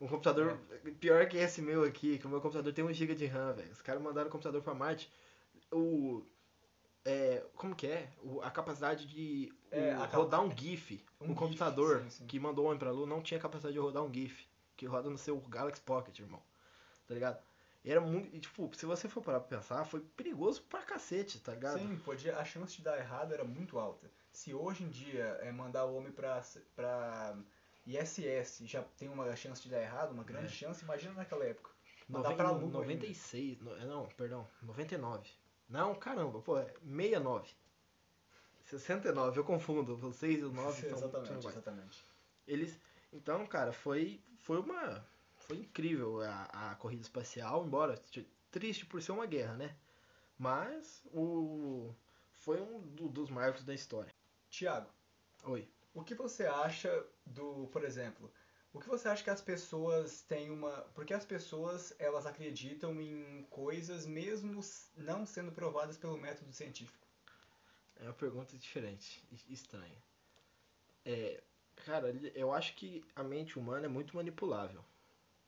um 0.00 0.06
computador 0.06 0.58
pior 1.00 1.26
que 1.28 1.36
esse 1.36 1.60
meu 1.60 1.82
aqui, 1.84 2.18
que 2.18 2.26
o 2.26 2.28
meu 2.28 2.40
computador 2.40 2.72
tem 2.72 2.84
1 2.84 2.92
GB 2.92 3.14
de 3.14 3.26
RAM, 3.26 3.52
velho. 3.54 3.72
Os 3.72 3.82
caras 3.82 4.00
mandaram 4.02 4.28
o 4.28 4.30
computador 4.30 4.62
pra 4.62 4.74
Marte. 4.74 5.10
O 5.72 6.22
é, 7.08 7.44
como 7.56 7.74
que 7.74 7.86
é? 7.86 8.08
O- 8.22 8.40
a 8.42 8.50
capacidade 8.50 9.06
de 9.06 9.52
o- 9.70 9.74
É, 9.74 9.92
a 9.92 10.04
rodar 10.06 10.42
um 10.42 10.54
GIF. 10.56 11.04
Um 11.20 11.30
Um, 11.30 11.34
computador 11.34 12.02
sim, 12.02 12.10
sim. 12.10 12.26
que 12.26 12.38
mandou 12.38 12.64
o 12.64 12.68
homem 12.68 12.78
pra 12.78 12.90
Lua 12.90 13.06
não 13.06 13.22
tinha 13.22 13.40
capacidade 13.40 13.72
de 13.74 13.78
rodar 13.80 14.02
um 14.02 14.12
GIF. 14.12 14.46
Que 14.76 14.86
roda 14.86 15.10
no 15.10 15.18
seu 15.18 15.36
Galaxy 15.40 15.80
Pocket, 15.82 16.18
irmão. 16.20 16.40
Tá 17.06 17.14
ligado? 17.14 17.38
Era 17.84 18.00
muito. 18.00 18.34
e, 18.36 18.40
tipo, 18.40 18.70
se 18.76 18.84
você 18.86 19.08
for 19.08 19.22
parar 19.22 19.40
pra 19.40 19.56
pensar, 19.58 19.84
foi 19.84 20.00
perigoso 20.00 20.62
pra 20.62 20.82
cacete, 20.82 21.38
tá 21.40 21.52
ligado? 21.52 21.78
Sim, 21.78 21.96
podia, 22.04 22.36
a 22.36 22.44
chance 22.44 22.76
de 22.76 22.82
dar 22.82 22.98
errado 22.98 23.32
era 23.32 23.44
muito 23.44 23.78
alta. 23.78 24.10
Se 24.32 24.52
hoje 24.52 24.84
em 24.84 24.88
dia 24.88 25.24
é 25.42 25.50
mandar 25.50 25.84
o 25.86 25.96
homem 25.96 26.12
pra, 26.12 26.42
pra 26.76 27.34
ISS 27.86 28.60
já 28.66 28.82
tem 28.96 29.08
uma 29.08 29.34
chance 29.36 29.62
de 29.62 29.70
dar 29.70 29.80
errado, 29.80 30.12
uma 30.12 30.22
grande 30.24 30.46
É. 30.46 30.50
chance, 30.50 30.84
imagina 30.84 31.14
naquela 31.14 31.44
época. 31.44 31.70
Mandar 32.08 32.30
Noven- 32.30 32.36
pra 32.36 32.50
Lua 32.50 32.70
96. 32.70 33.60
no- 33.60 33.76
não, 33.86 34.06
perdão. 34.16 34.46
99. 34.62 35.28
Não, 35.68 35.94
caramba, 35.94 36.40
pô, 36.40 36.58
é 36.58 36.64
69. 36.84 37.48
69, 38.64 39.38
eu 39.40 39.44
confundo. 39.44 39.96
Vocês 39.96 40.40
e 40.40 40.44
o 40.44 40.52
9 40.52 40.80
são, 40.80 40.98
são 40.98 41.08
exatamente, 41.08 41.46
exatamente. 41.46 42.04
Eles. 42.46 42.78
Então, 43.12 43.46
cara, 43.46 43.72
foi. 43.72 44.20
Foi 44.38 44.58
uma. 44.58 45.04
Foi 45.36 45.56
incrível 45.58 46.20
a, 46.22 46.70
a 46.72 46.74
corrida 46.74 47.02
espacial, 47.02 47.64
embora 47.64 48.00
triste 48.50 48.84
por 48.86 49.00
ser 49.02 49.12
uma 49.12 49.26
guerra, 49.26 49.54
né? 49.56 49.76
Mas 50.38 51.02
o. 51.12 51.94
Foi 52.32 52.60
um 52.60 52.80
do- 52.80 53.08
dos 53.08 53.30
marcos 53.30 53.64
da 53.64 53.74
história. 53.74 54.12
Tiago, 54.48 54.88
Oi. 55.44 55.68
o 55.92 56.02
que 56.02 56.14
você 56.14 56.46
acha 56.46 57.04
do, 57.26 57.66
por 57.72 57.84
exemplo, 57.84 58.30
o 58.72 58.80
que 58.80 58.88
você 58.88 59.08
acha 59.08 59.24
que 59.24 59.30
as 59.30 59.40
pessoas 59.40 60.22
têm 60.22 60.50
uma, 60.50 60.70
porque 60.94 61.14
as 61.14 61.24
pessoas 61.24 61.94
elas 61.98 62.26
acreditam 62.26 63.00
em 63.00 63.46
coisas 63.50 64.06
mesmo 64.06 64.60
não 64.96 65.24
sendo 65.26 65.52
provadas 65.52 65.96
pelo 65.96 66.18
método 66.18 66.52
científico? 66.52 67.06
É 67.96 68.04
uma 68.04 68.12
pergunta 68.12 68.56
diferente, 68.56 69.24
estranha. 69.48 69.98
É, 71.04 71.42
cara, 71.76 72.10
eu 72.34 72.52
acho 72.52 72.74
que 72.74 73.04
a 73.16 73.24
mente 73.24 73.58
humana 73.58 73.86
é 73.86 73.88
muito 73.88 74.14
manipulável, 74.14 74.84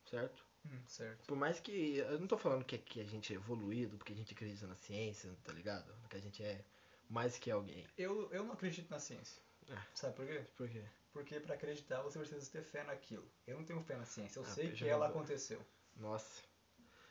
certo? 0.04 0.44
Hum, 0.66 0.80
certo. 0.86 1.26
Por 1.26 1.36
mais 1.36 1.60
que. 1.60 1.98
Eu 1.98 2.18
não 2.18 2.26
tô 2.26 2.36
falando 2.36 2.64
que, 2.64 2.76
que 2.78 3.00
a 3.00 3.04
gente 3.04 3.32
é 3.32 3.36
evoluído, 3.36 3.96
porque 3.96 4.12
a 4.12 4.16
gente 4.16 4.32
acredita 4.32 4.66
na 4.66 4.74
ciência, 4.74 5.30
tá 5.44 5.52
ligado? 5.52 5.94
Que 6.08 6.16
a 6.16 6.20
gente 6.20 6.42
é 6.42 6.64
mais 7.08 7.38
que 7.38 7.50
alguém. 7.50 7.86
Eu, 7.96 8.30
eu 8.32 8.44
não 8.44 8.52
acredito 8.52 8.90
na 8.90 8.98
ciência. 8.98 9.40
É. 9.70 9.78
Sabe 9.94 10.14
por 10.14 10.26
quê? 10.26 10.42
Por 10.56 10.68
quê? 10.68 10.82
Porque 11.12 11.40
para 11.40 11.54
acreditar 11.54 12.02
você 12.02 12.18
precisa 12.18 12.50
ter 12.50 12.62
fé 12.62 12.82
naquilo. 12.84 13.28
Eu 13.46 13.56
não 13.56 13.64
tenho 13.64 13.82
fé 13.82 13.96
na 13.96 14.04
ciência, 14.04 14.38
eu 14.38 14.44
Ah, 14.44 14.46
sei 14.46 14.72
que 14.72 14.88
ela 14.88 15.08
aconteceu. 15.08 15.60
Nossa. 15.96 16.42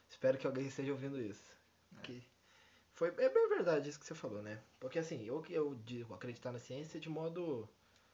Espero 0.10 0.38
que 0.38 0.48
alguém 0.48 0.67
esteja 0.67 0.91
ouvindo 0.91 1.22
isso. 1.22 1.54
É. 1.98 2.02
Que 2.02 2.24
foi, 2.93 3.10
é 3.17 3.30
bem 3.30 3.50
verdade 3.50 3.89
isso 3.89 4.00
que 4.00 4.06
você 4.06 4.15
falou, 4.15 4.41
né? 4.41 4.60
Porque 4.80 5.00
assim, 5.00 5.24
eu 5.26 5.41
que 5.41 5.54
eu 5.54 5.76
digo 5.86 6.13
acreditar 6.13 6.52
na 6.52 6.60
ciência 6.60 7.00
de 7.00 7.10
modo. 7.10 7.67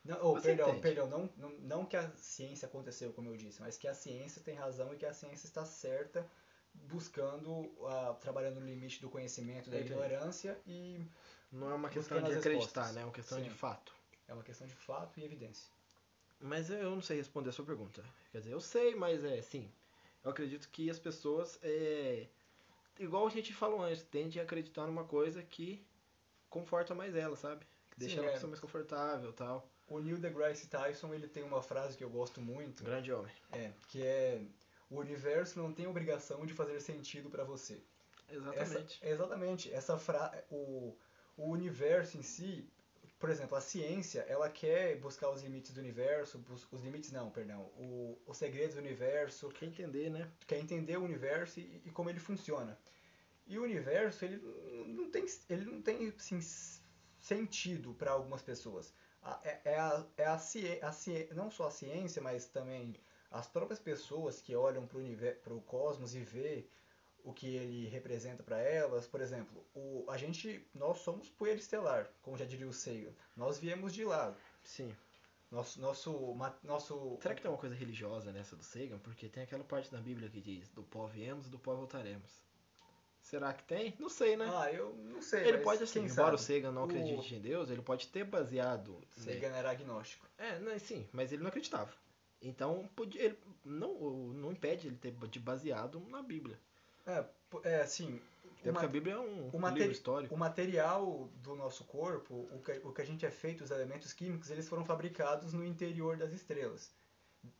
Não, 0.03 0.17
oh, 0.21 0.39
perdão, 0.39 0.67
entende. 0.69 0.81
perdão, 0.81 1.07
não, 1.07 1.29
não, 1.35 1.49
não 1.61 1.85
que 1.85 1.97
a 1.97 2.07
ciência 2.15 2.67
aconteceu, 2.67 3.11
como 3.13 3.29
eu 3.29 3.35
disse, 3.37 3.59
mas 3.59 3.75
que 3.75 3.87
a 3.87 3.93
ciência 3.95 4.41
tem 4.43 4.53
razão 4.53 4.93
e 4.93 4.97
que 4.97 5.05
a 5.05 5.13
ciência 5.13 5.47
está 5.47 5.65
certa, 5.65 6.29
buscando, 6.75 7.71
ah, 7.87 8.15
trabalhando 8.21 8.59
no 8.59 8.65
limite 8.67 9.01
do 9.01 9.09
conhecimento, 9.09 9.71
da 9.71 9.79
ignorância 9.79 10.55
e 10.67 11.03
Não 11.51 11.71
é 11.71 11.73
uma 11.73 11.89
questão 11.89 12.21
de 12.21 12.33
acreditar, 12.33 12.51
respostas. 12.51 12.95
né? 12.95 13.01
É 13.01 13.05
uma 13.05 13.13
questão 13.13 13.41
de 13.41 13.49
Sim. 13.49 13.55
fato. 13.55 13.94
É 14.27 14.33
uma 14.33 14.43
questão 14.43 14.67
de 14.67 14.73
fato 14.73 15.19
e 15.19 15.23
evidência. 15.23 15.69
Mas 16.39 16.69
eu 16.69 16.89
não 16.91 17.01
sei 17.01 17.17
responder 17.17 17.49
a 17.49 17.53
sua 17.53 17.65
pergunta. 17.65 18.03
Quer 18.31 18.39
dizer, 18.39 18.51
eu 18.51 18.59
sei, 18.59 18.95
mas 18.95 19.23
é 19.23 19.41
sim. 19.41 19.71
Eu 20.23 20.31
acredito 20.31 20.69
que 20.69 20.89
as 20.89 20.99
pessoas, 20.99 21.59
é, 21.63 22.27
igual 22.99 23.25
a 23.25 23.29
gente 23.29 23.53
falou 23.53 23.81
antes, 23.81 24.03
tendem 24.03 24.41
a 24.41 24.43
acreditar 24.43 24.85
numa 24.85 25.03
coisa 25.03 25.41
que 25.43 25.85
conforta 26.49 26.93
mais 26.93 27.15
ela, 27.15 27.35
sabe? 27.35 27.65
Que 27.91 27.99
deixa 27.99 28.21
Sim, 28.21 28.27
ela 28.27 28.37
é. 28.37 28.47
mais 28.47 28.59
confortável 28.59 29.31
tal. 29.33 29.69
O 29.87 29.99
Neil 29.99 30.17
deGrasse 30.17 30.67
Tyson 30.67 31.13
ele 31.13 31.27
tem 31.27 31.43
uma 31.43 31.61
frase 31.61 31.95
que 31.97 32.03
eu 32.03 32.09
gosto 32.09 32.41
muito, 32.41 32.83
Grande 32.83 33.13
homem. 33.13 33.31
é, 33.51 33.71
que 33.87 34.01
é 34.03 34.41
o 34.89 34.97
universo 34.97 35.59
não 35.59 35.73
tem 35.73 35.87
obrigação 35.87 36.45
de 36.45 36.53
fazer 36.53 36.79
sentido 36.79 37.29
para 37.29 37.43
você. 37.43 37.81
Exatamente. 38.29 38.99
Essa, 39.01 39.07
exatamente. 39.07 39.73
Essa 39.73 39.97
fra 39.97 40.43
o, 40.49 40.95
o 41.37 41.49
universo 41.49 42.17
em 42.17 42.23
si, 42.23 42.67
por 43.25 43.31
exemplo, 43.31 43.57
a 43.57 43.61
ciência, 43.61 44.21
ela 44.29 44.47
quer 44.51 44.97
buscar 44.99 45.31
os 45.31 45.41
limites 45.41 45.73
do 45.73 45.79
universo, 45.79 46.39
os 46.71 46.83
limites 46.83 47.11
não, 47.11 47.31
perdão, 47.31 47.61
o, 47.75 48.15
os 48.27 48.37
segredos 48.37 48.75
do 48.75 48.81
universo, 48.81 49.49
Quer 49.49 49.65
entender, 49.65 50.11
né? 50.11 50.31
quer 50.45 50.59
entender 50.59 50.95
o 50.97 51.03
universo 51.03 51.59
e, 51.59 51.81
e 51.83 51.89
como 51.91 52.07
ele 52.07 52.19
funciona. 52.19 52.77
E 53.47 53.57
o 53.57 53.63
universo, 53.63 54.25
ele 54.25 54.37
não 54.93 55.09
tem, 55.09 55.25
ele 55.49 55.65
não 55.65 55.81
tem 55.81 56.13
assim, 56.15 56.39
sentido 57.19 57.95
para 57.95 58.11
algumas 58.11 58.43
pessoas. 58.43 58.93
É, 59.43 59.71
é 59.71 59.79
a, 59.79 60.05
é 60.17 60.25
a, 60.27 60.37
ciê- 60.37 60.79
a 60.83 60.91
ciê- 60.91 61.27
não 61.33 61.49
só 61.49 61.65
a 61.67 61.71
ciência, 61.71 62.21
mas 62.21 62.45
também 62.45 62.95
as 63.31 63.47
próprias 63.47 63.79
pessoas 63.79 64.39
que 64.39 64.55
olham 64.55 64.87
para 64.87 65.51
o 65.55 65.61
cosmos 65.61 66.13
e 66.13 66.19
vê 66.19 66.67
o 67.25 67.33
que 67.33 67.55
ele 67.55 67.87
representa 67.87 68.41
para 68.43 68.59
elas. 68.59 69.05
Por 69.07 69.19
exemplo, 69.19 69.65
o, 69.73 70.05
a 70.09 70.15
gente, 70.17 70.65
nós 70.73 70.99
somos 70.99 71.27
poeira 71.29 71.59
estelar, 71.59 72.09
como 72.21 72.37
já 72.37 72.45
diria 72.45 72.67
o 72.67 72.73
Sagan. 72.73 73.11
Nós 73.35 73.57
viemos 73.57 73.93
de 73.93 74.05
lá. 74.05 74.33
Sim. 74.63 74.95
Nosso, 75.51 75.79
nosso, 75.79 76.35
nosso 76.63 77.17
Será 77.21 77.35
que 77.35 77.41
tem 77.41 77.51
uma 77.51 77.57
coisa 77.57 77.75
religiosa 77.75 78.31
nessa 78.31 78.55
do 78.55 78.63
Sagan? 78.63 78.99
Porque 78.99 79.27
tem 79.29 79.43
aquela 79.43 79.63
parte 79.63 79.91
da 79.91 79.99
Bíblia 79.99 80.29
que 80.29 80.41
diz: 80.41 80.69
do 80.69 80.83
pó 80.83 81.05
viemos, 81.07 81.49
do 81.49 81.59
pó 81.59 81.75
voltaremos. 81.75 82.43
Será 83.21 83.51
que 83.53 83.63
tem? 83.63 83.95
Não 83.99 84.07
sei, 84.09 84.37
né? 84.37 84.45
Ah, 84.53 84.71
eu 84.71 84.93
não 84.95 85.19
sei. 85.21 85.47
ele 85.47 85.57
pode, 85.59 85.81
assim, 85.83 85.99
embora 86.05 86.35
o 86.35 86.37
sabe? 86.37 86.53
Sagan 86.59 86.71
não 86.71 86.83
O- 86.83 86.85
acredite 86.85 87.33
em 87.35 87.41
Deus, 87.41 87.69
ele 87.71 87.81
pode 87.81 88.07
ter 88.09 88.23
baseado. 88.23 88.93
né? 89.17 89.33
Sagan 89.33 89.55
era 89.55 89.71
agnóstico. 89.71 90.27
É, 90.37 90.59
não, 90.59 90.77
sim, 90.77 91.07
mas 91.11 91.31
ele 91.31 91.41
não 91.41 91.49
acreditava. 91.49 91.91
Então, 92.41 92.87
podia, 92.95 93.23
ele 93.23 93.39
não, 93.63 93.95
não 94.33 94.51
impede 94.51 94.87
ele 94.87 94.97
ter 94.97 95.11
baseado 95.39 95.99
na 96.09 96.21
Bíblia. 96.21 96.59
É, 97.05 97.25
é 97.63 97.81
assim, 97.81 98.21
Até 98.59 98.71
porque 98.71 98.85
a 98.85 98.89
Bíblia 98.89 99.13
é 99.15 99.19
um, 99.19 99.49
um 99.53 99.69
livro 99.69 99.91
histórico. 99.91 100.33
o 100.33 100.37
material 100.37 101.29
do 101.43 101.55
nosso 101.55 101.83
corpo, 101.85 102.47
o 102.51 102.61
que, 102.63 102.71
o 102.83 102.91
que 102.91 103.01
a 103.01 103.05
gente 103.05 103.25
é 103.25 103.31
feito, 103.31 103.63
os 103.63 103.71
elementos 103.71 104.11
químicos, 104.11 104.49
eles 104.49 104.67
foram 104.67 104.83
fabricados 104.83 105.53
no 105.53 105.63
interior 105.63 106.17
das 106.17 106.33
estrelas. 106.33 106.91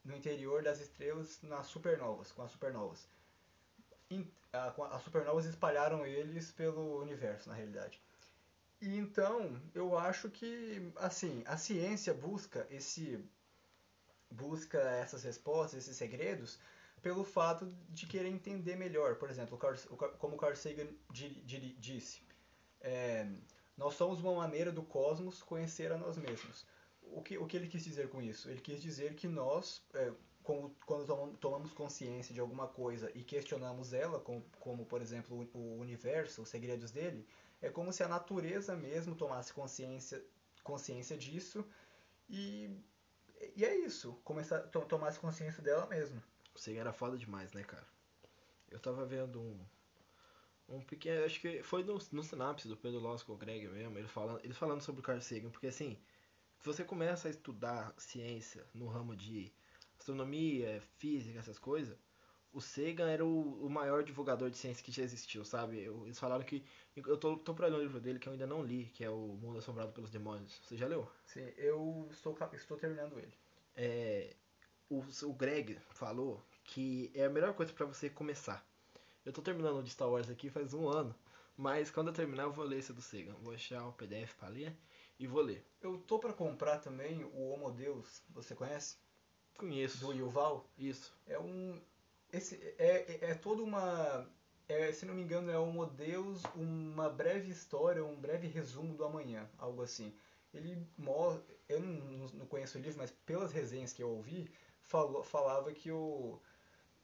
No 0.04 0.16
interior 0.16 0.64
das 0.64 0.80
estrelas, 0.80 1.40
nas 1.44 1.68
supernovas, 1.68 2.32
com 2.32 2.42
as 2.42 2.52
supernovas. 2.52 3.08
As 4.52 5.04
supernovas 5.04 5.46
espalharam 5.46 6.06
eles 6.06 6.52
pelo 6.52 7.02
universo, 7.02 7.50
na 7.50 7.56
realidade. 7.56 8.02
E 8.82 8.98
então, 8.98 9.62
eu 9.74 9.98
acho 9.98 10.30
que, 10.30 10.92
assim, 10.96 11.44
a 11.46 11.58
ciência 11.58 12.14
busca 12.14 12.68
esse 12.70 13.24
busca 14.30 14.80
essas 14.80 15.24
respostas, 15.24 15.80
esses 15.80 15.96
segredos, 15.96 16.60
pelo 17.06 17.24
fato 17.24 17.72
de 17.88 18.08
querer 18.08 18.30
entender 18.30 18.76
melhor. 18.76 19.18
Por 19.18 19.30
exemplo, 19.30 19.60
como 20.18 20.36
Carl 20.38 20.56
Sagan 20.56 20.88
di- 21.12 21.40
di- 21.44 21.76
disse, 21.76 22.24
é, 22.82 23.28
nós 23.78 23.94
somos 23.94 24.20
uma 24.22 24.34
maneira 24.34 24.72
do 24.72 24.82
cosmos 24.82 25.44
conhecer 25.44 25.92
a 25.92 26.00
nós 26.00 26.18
mesmos. 26.18 26.66
O 27.04 27.22
que, 27.22 27.38
o 27.38 27.46
que 27.46 27.58
ele 27.58 27.68
quis 27.68 27.84
dizer 27.84 28.10
com 28.10 28.24
isso? 28.24 28.50
Ele 28.50 28.60
quis 28.60 28.82
dizer 28.82 29.14
que 29.14 29.28
nós, 29.28 29.86
é, 29.94 30.12
quando 30.42 31.06
tomam- 31.06 31.36
tomamos 31.36 31.72
consciência 31.74 32.34
de 32.34 32.40
alguma 32.40 32.68
coisa 32.68 33.12
e 33.14 33.24
questionamos 33.24 33.94
ela, 33.94 34.20
como, 34.20 34.44
como, 34.60 34.84
por 34.84 35.00
exemplo 35.00 35.48
o, 35.54 35.80
universo, 35.80 36.42
os 36.42 36.50
segredos 36.50 36.90
dele, 36.90 37.28
é 37.62 37.70
como 37.70 37.94
se 37.94 38.02
a 38.02 38.08
natureza 38.08 38.76
mesmo 38.76 39.14
tomasse 39.14 39.54
consciência, 39.54 40.26
consciência 40.64 41.16
disso 41.16 41.64
e, 42.28 42.84
e 43.56 43.64
é 43.64 43.76
isso, 43.76 44.20
começar, 44.24 44.62
to, 44.70 44.82
tomasse 44.88 45.20
consciência 45.20 45.62
dela 45.62 45.86
mesmo. 45.86 46.20
O 46.56 46.60
Sagan 46.60 46.80
era 46.80 46.94
foda 46.94 47.18
demais, 47.18 47.52
né, 47.52 47.64
cara? 47.64 47.86
Eu 48.72 48.80
tava 48.80 49.06
vendo 49.06 49.42
um. 49.42 49.60
Um 50.68 50.82
pequeno. 50.82 51.26
Acho 51.26 51.40
que 51.40 51.62
foi 51.62 51.84
no, 51.84 52.00
no 52.12 52.24
sinapse 52.24 52.68
do 52.68 52.78
Pedro 52.78 53.00
Loss 53.00 53.22
com 53.22 53.34
o 53.34 53.38
Greg 53.38 53.68
mesmo, 53.68 53.98
ele 54.00 54.08
falando, 54.08 54.40
ele 54.44 54.54
falando 54.54 54.82
sobre 54.82 55.02
o 55.02 55.04
Carl 55.04 55.22
Sagan, 55.22 55.52
porque 55.52 55.68
assim, 55.68 55.96
se 56.60 56.66
você 56.66 56.84
começa 56.84 57.28
a 57.28 57.32
estudar 57.32 57.94
ciência 57.98 58.66
no 58.74 58.88
ramo 58.88 59.16
de 59.16 59.54
astronomia, 60.00 60.82
física, 60.98 61.38
essas 61.38 61.60
coisas, 61.60 61.96
o 62.52 62.62
Sagan 62.62 63.10
era 63.10 63.24
o, 63.24 63.66
o 63.66 63.70
maior 63.70 64.04
divulgador 64.04 64.50
de 64.50 64.58
ciência 64.58 64.84
que 64.84 64.92
já 64.92 65.04
existiu, 65.04 65.44
sabe? 65.44 65.84
Eu, 65.84 66.06
eles 66.06 66.18
falaram 66.18 66.44
que. 66.44 66.64
Eu 66.96 67.18
tô, 67.18 67.38
tô 67.38 67.54
pra 67.54 67.68
ler 67.68 67.76
um 67.76 67.82
livro 67.82 68.00
dele 68.00 68.18
que 68.18 68.28
eu 68.28 68.34
ainda 68.34 68.48
não 68.48 68.64
li, 68.64 68.86
que 68.94 69.04
é 69.04 69.10
O 69.10 69.38
Mundo 69.42 69.60
Assombrado 69.60 69.92
pelos 69.92 70.10
Demônios. 70.10 70.60
Você 70.64 70.78
já 70.78 70.88
leu? 70.88 71.08
Sim, 71.26 71.52
eu 71.58 72.08
estou, 72.10 72.38
estou 72.54 72.78
terminando 72.78 73.20
ele. 73.20 73.34
É, 73.76 74.34
o, 74.90 75.04
o 75.24 75.34
Greg 75.34 75.78
falou 75.92 76.42
que 76.64 77.12
é 77.14 77.26
a 77.26 77.30
melhor 77.30 77.54
coisa 77.54 77.72
pra 77.74 77.86
você 77.86 78.10
começar. 78.10 78.66
Eu 79.26 79.34
tô 79.34 79.42
terminando 79.42 79.78
o 79.80 79.84
de 79.84 79.90
Star 79.90 80.10
Wars 80.10 80.30
aqui 80.30 80.50
faz 80.50 80.74
um 80.74 80.88
ano, 80.88 81.16
mas 81.58 81.90
quando 81.92 82.08
eu 82.08 82.14
terminar 82.14 82.44
eu 82.44 82.52
vou 82.52 82.66
ler 82.66 82.80
esse 82.80 82.94
do 82.94 83.02
Sagan. 83.02 83.36
Vou 83.42 83.54
achar 83.54 83.86
o 83.88 83.94
PDF 83.94 84.36
pra 84.36 84.48
ler 84.50 84.76
e 85.20 85.28
vou 85.28 85.42
ler. 85.42 85.66
Eu 85.82 85.98
tô 86.00 86.20
pra 86.20 86.34
comprar 86.34 86.80
também 86.80 87.24
o 87.24 87.50
Homo 87.52 87.72
Deus, 87.72 88.22
você 88.30 88.54
conhece? 88.56 88.98
Conheço. 89.58 90.00
Do 90.00 90.14
Yuval. 90.14 90.70
Isso. 90.78 91.16
É 91.26 91.40
um. 91.40 91.82
Esse 92.32 92.56
é, 92.78 93.18
é, 93.22 93.32
é 93.32 93.36
toda 93.36 93.64
uma. 93.64 94.28
é, 94.68 94.92
se 94.92 95.06
não 95.06 95.14
me 95.14 95.22
engano, 95.22 95.50
é 95.50 95.58
Homo 95.58 95.86
Deus, 95.86 96.44
uma 96.56 97.10
breve 97.10 97.50
história, 97.50 98.04
um 98.04 98.20
breve 98.20 98.48
resumo 98.48 98.94
do 98.96 99.06
amanhã, 99.06 99.50
algo 99.58 99.82
assim. 99.82 100.14
Ele 100.54 100.86
mo- 100.98 101.42
eu 101.68 101.80
não, 101.80 102.28
não 102.34 102.46
conheço 102.46 102.78
o 102.78 102.82
livro, 102.82 102.98
mas 102.98 103.12
pelas 103.12 103.52
resenhas 103.52 103.92
que 103.94 104.02
eu 104.04 104.10
ouvi, 104.10 104.50
falou, 104.86 105.24
falava 105.24 105.72
que 105.74 105.92
o 105.92 106.40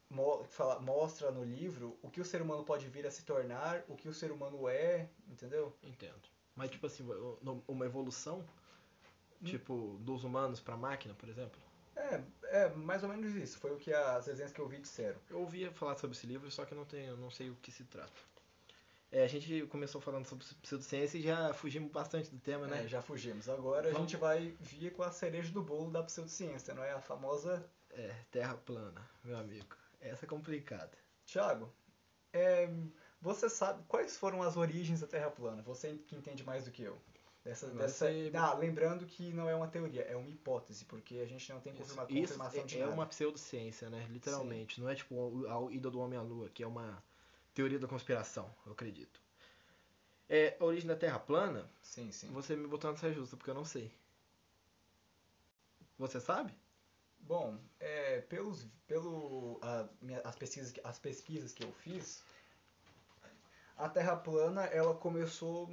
mo- 0.08 0.44
fala- 0.44 0.80
mostra 0.80 1.30
no 1.30 1.44
livro 1.44 1.98
o 2.02 2.10
que 2.10 2.20
o 2.20 2.24
ser 2.24 2.42
humano 2.42 2.64
pode 2.64 2.88
vir 2.88 3.06
a 3.06 3.10
se 3.10 3.24
tornar, 3.24 3.84
o 3.88 3.96
que 3.96 4.08
o 4.08 4.14
ser 4.14 4.30
humano 4.32 4.68
é, 4.68 5.08
entendeu? 5.28 5.72
Entendo. 5.82 6.20
Mas 6.54 6.70
tipo 6.70 6.86
assim, 6.86 7.06
uma 7.66 7.86
evolução, 7.86 8.44
tipo, 9.42 9.96
dos 10.00 10.22
humanos 10.22 10.60
pra 10.60 10.76
máquina, 10.76 11.14
por 11.14 11.28
exemplo. 11.28 11.60
É, 11.96 12.22
é 12.44 12.68
mais 12.70 13.02
ou 13.02 13.08
menos 13.08 13.34
isso. 13.34 13.58
Foi 13.58 13.72
o 13.72 13.78
que 13.78 13.92
as 13.92 14.26
resenhas 14.26 14.52
que 14.52 14.60
eu 14.60 14.68
vi 14.68 14.78
disseram. 14.78 15.18
Eu 15.30 15.40
ouvia 15.40 15.70
falar 15.72 15.96
sobre 15.96 16.16
esse 16.16 16.26
livro, 16.26 16.50
só 16.50 16.64
que 16.64 16.74
não 16.74 16.84
tenho, 16.84 17.16
não 17.16 17.30
sei 17.30 17.50
o 17.50 17.56
que 17.56 17.70
se 17.70 17.84
trata. 17.84 18.12
É, 19.12 19.24
a 19.24 19.28
gente 19.28 19.66
começou 19.66 20.00
falando 20.00 20.24
sobre 20.24 20.42
pseudociência 20.62 21.18
e 21.18 21.22
já 21.22 21.52
fugimos 21.52 21.92
bastante 21.92 22.30
do 22.30 22.38
tema, 22.38 22.66
né? 22.66 22.82
É, 22.84 22.88
já 22.88 23.02
fugimos. 23.02 23.46
Agora 23.46 23.90
a 23.90 23.92
Vamos- 23.92 24.10
gente 24.10 24.18
vai 24.18 24.56
vir 24.58 24.90
com 24.94 25.02
a 25.02 25.12
cereja 25.12 25.52
do 25.52 25.62
bolo 25.62 25.90
da 25.90 26.02
pseudociência, 26.02 26.72
não 26.72 26.82
é? 26.82 26.92
A 26.92 27.00
famosa. 27.00 27.62
É, 27.90 28.10
terra 28.30 28.54
plana, 28.54 29.06
meu 29.22 29.36
amigo. 29.36 29.76
Essa 30.00 30.24
é 30.24 30.28
complicada. 30.28 30.96
Tiago, 31.26 31.70
é, 32.32 32.70
você 33.20 33.50
sabe 33.50 33.84
quais 33.86 34.16
foram 34.16 34.42
as 34.42 34.56
origens 34.56 35.00
da 35.00 35.06
Terra 35.06 35.30
plana? 35.30 35.62
Você 35.62 35.98
que 36.06 36.16
entende 36.16 36.42
mais 36.42 36.64
do 36.64 36.70
que 36.70 36.82
eu. 36.82 36.96
Dessa, 37.44 37.66
Não 37.66 37.76
dessa... 37.76 38.06
sei. 38.06 38.30
Ah, 38.34 38.54
lembrando 38.54 39.04
que 39.04 39.32
não 39.32 39.48
é 39.48 39.54
uma 39.54 39.68
teoria, 39.68 40.02
é 40.02 40.16
uma 40.16 40.28
hipótese, 40.28 40.84
porque 40.86 41.18
a 41.18 41.26
gente 41.26 41.52
não 41.52 41.60
tem 41.60 41.74
confirma... 41.74 42.04
Isso 42.08 42.34
confirmação 42.34 42.64
de 42.64 42.76
é, 42.76 42.78
é 42.78 42.82
nada. 42.84 42.94
uma 42.94 43.06
pseudociência, 43.06 43.90
né? 43.90 44.06
Literalmente. 44.10 44.80
Não 44.80 44.88
é 44.88 44.94
tipo 44.94 45.46
a 45.46 45.72
ida 45.72 45.90
do 45.90 46.00
homem 46.00 46.18
à 46.18 46.22
lua, 46.22 46.48
que 46.48 46.62
é 46.62 46.66
uma 46.66 47.02
teoria 47.54 47.78
da 47.78 47.88
conspiração, 47.88 48.52
eu 48.66 48.72
acredito. 48.72 49.20
É, 50.28 50.56
a 50.58 50.64
origem 50.64 50.88
da 50.88 50.96
Terra 50.96 51.18
plana, 51.18 51.70
Sim, 51.82 52.10
sim. 52.10 52.28
você 52.32 52.56
me 52.56 52.66
botou 52.66 52.90
na 52.90 52.96
saia 52.96 53.12
justa, 53.12 53.36
porque 53.36 53.50
eu 53.50 53.54
não 53.54 53.64
sei. 53.64 53.92
Você 55.98 56.20
sabe? 56.20 56.52
Bom, 57.20 57.58
é, 57.78 58.20
pelos, 58.22 58.66
pelo, 58.86 59.58
a, 59.62 59.88
minha- 60.00 60.20
as, 60.20 60.34
pesquisas, 60.36 60.72
que- 60.72 60.80
as 60.82 60.98
pesquisas 60.98 61.52
que 61.52 61.62
eu 61.62 61.72
fiz, 61.72 62.22
a 63.76 63.88
Terra 63.88 64.16
plana 64.16 64.64
ela 64.64 64.94
começou, 64.94 65.70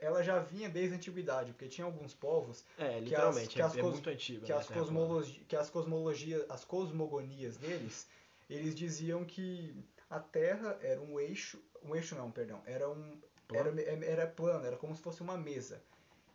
ela 0.00 0.22
já 0.22 0.38
vinha 0.40 0.68
desde 0.68 0.94
a 0.94 0.96
antiguidade, 0.96 1.52
porque 1.52 1.68
tinha 1.68 1.84
alguns 1.84 2.14
povos 2.14 2.64
É, 2.78 3.00
que 3.00 3.14
é, 3.14 3.18
as 3.20 3.76
é 3.76 3.80
cos- 3.80 3.92
muito 3.94 4.10
antigo. 4.10 4.44
que 4.44 4.52
né, 4.52 4.58
as, 4.58 4.66
cosmologi, 4.68 5.44
que 5.48 5.56
as 5.56 5.70
cosmologias, 5.70 6.50
as 6.50 6.64
cosmogonias 6.64 7.56
deles, 7.56 8.06
eles 8.50 8.74
diziam 8.74 9.24
que 9.24 9.74
a 10.10 10.20
Terra 10.20 10.78
era 10.82 11.00
um 11.00 11.18
eixo, 11.18 11.62
um 11.82 11.94
eixo 11.94 12.14
não, 12.14 12.30
perdão, 12.30 12.62
era 12.66 12.88
um 12.88 13.20
Plano? 13.48 13.80
era, 13.80 14.04
era 14.04 14.26
plano, 14.26 14.66
era 14.66 14.76
como 14.76 14.94
se 14.94 15.00
fosse 15.00 15.22
uma 15.22 15.36
mesa. 15.36 15.82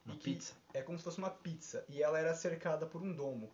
Uma 0.03 0.15
pizza. 0.15 0.53
É 0.73 0.81
como 0.81 0.97
se 0.97 1.03
fosse 1.03 1.19
uma 1.19 1.29
pizza 1.29 1.86
e 1.88 2.01
ela 2.01 2.19
era 2.19 2.33
cercada 2.33 2.86
por 2.88 3.01
um 3.01 3.13
domo. 3.13 3.53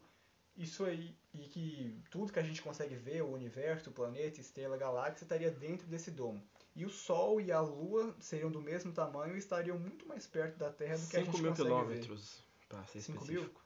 Isso 0.55 0.83
aí, 0.85 1.15
e 1.33 1.39
que 1.39 2.01
tudo 2.09 2.33
que 2.33 2.39
a 2.39 2.43
gente 2.43 2.61
consegue 2.61 2.95
ver, 2.95 3.21
o 3.21 3.31
universo, 3.31 3.89
o 3.89 3.93
planeta, 3.93 4.41
estrela, 4.41 4.77
galáxia, 4.77 5.23
estaria 5.23 5.51
dentro 5.51 5.87
desse 5.87 6.09
domo. 6.09 6.41
E 6.75 6.85
o 6.85 6.89
Sol 6.89 7.39
e 7.39 7.51
a 7.51 7.59
Lua 7.59 8.15
seriam 8.19 8.49
do 8.49 8.61
mesmo 8.61 8.91
tamanho 8.91 9.35
e 9.35 9.39
estariam 9.39 9.77
muito 9.77 10.07
mais 10.07 10.25
perto 10.25 10.57
da 10.57 10.71
Terra 10.71 10.97
do 10.97 11.07
que 11.07 11.17
a 11.17 11.19
5 11.19 11.31
gente 11.31 11.41
mil 11.41 11.51
consegue 11.51 11.69
quilômetros, 11.69 12.43
pra 12.67 12.85
ser 12.87 12.99
específico. 12.99 13.61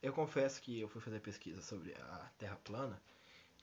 Eu 0.00 0.12
confesso 0.12 0.60
que 0.62 0.80
eu 0.80 0.88
fui 0.88 1.00
fazer 1.00 1.20
pesquisa 1.20 1.60
sobre 1.60 1.94
a 1.94 2.30
Terra 2.38 2.58
plana 2.64 3.00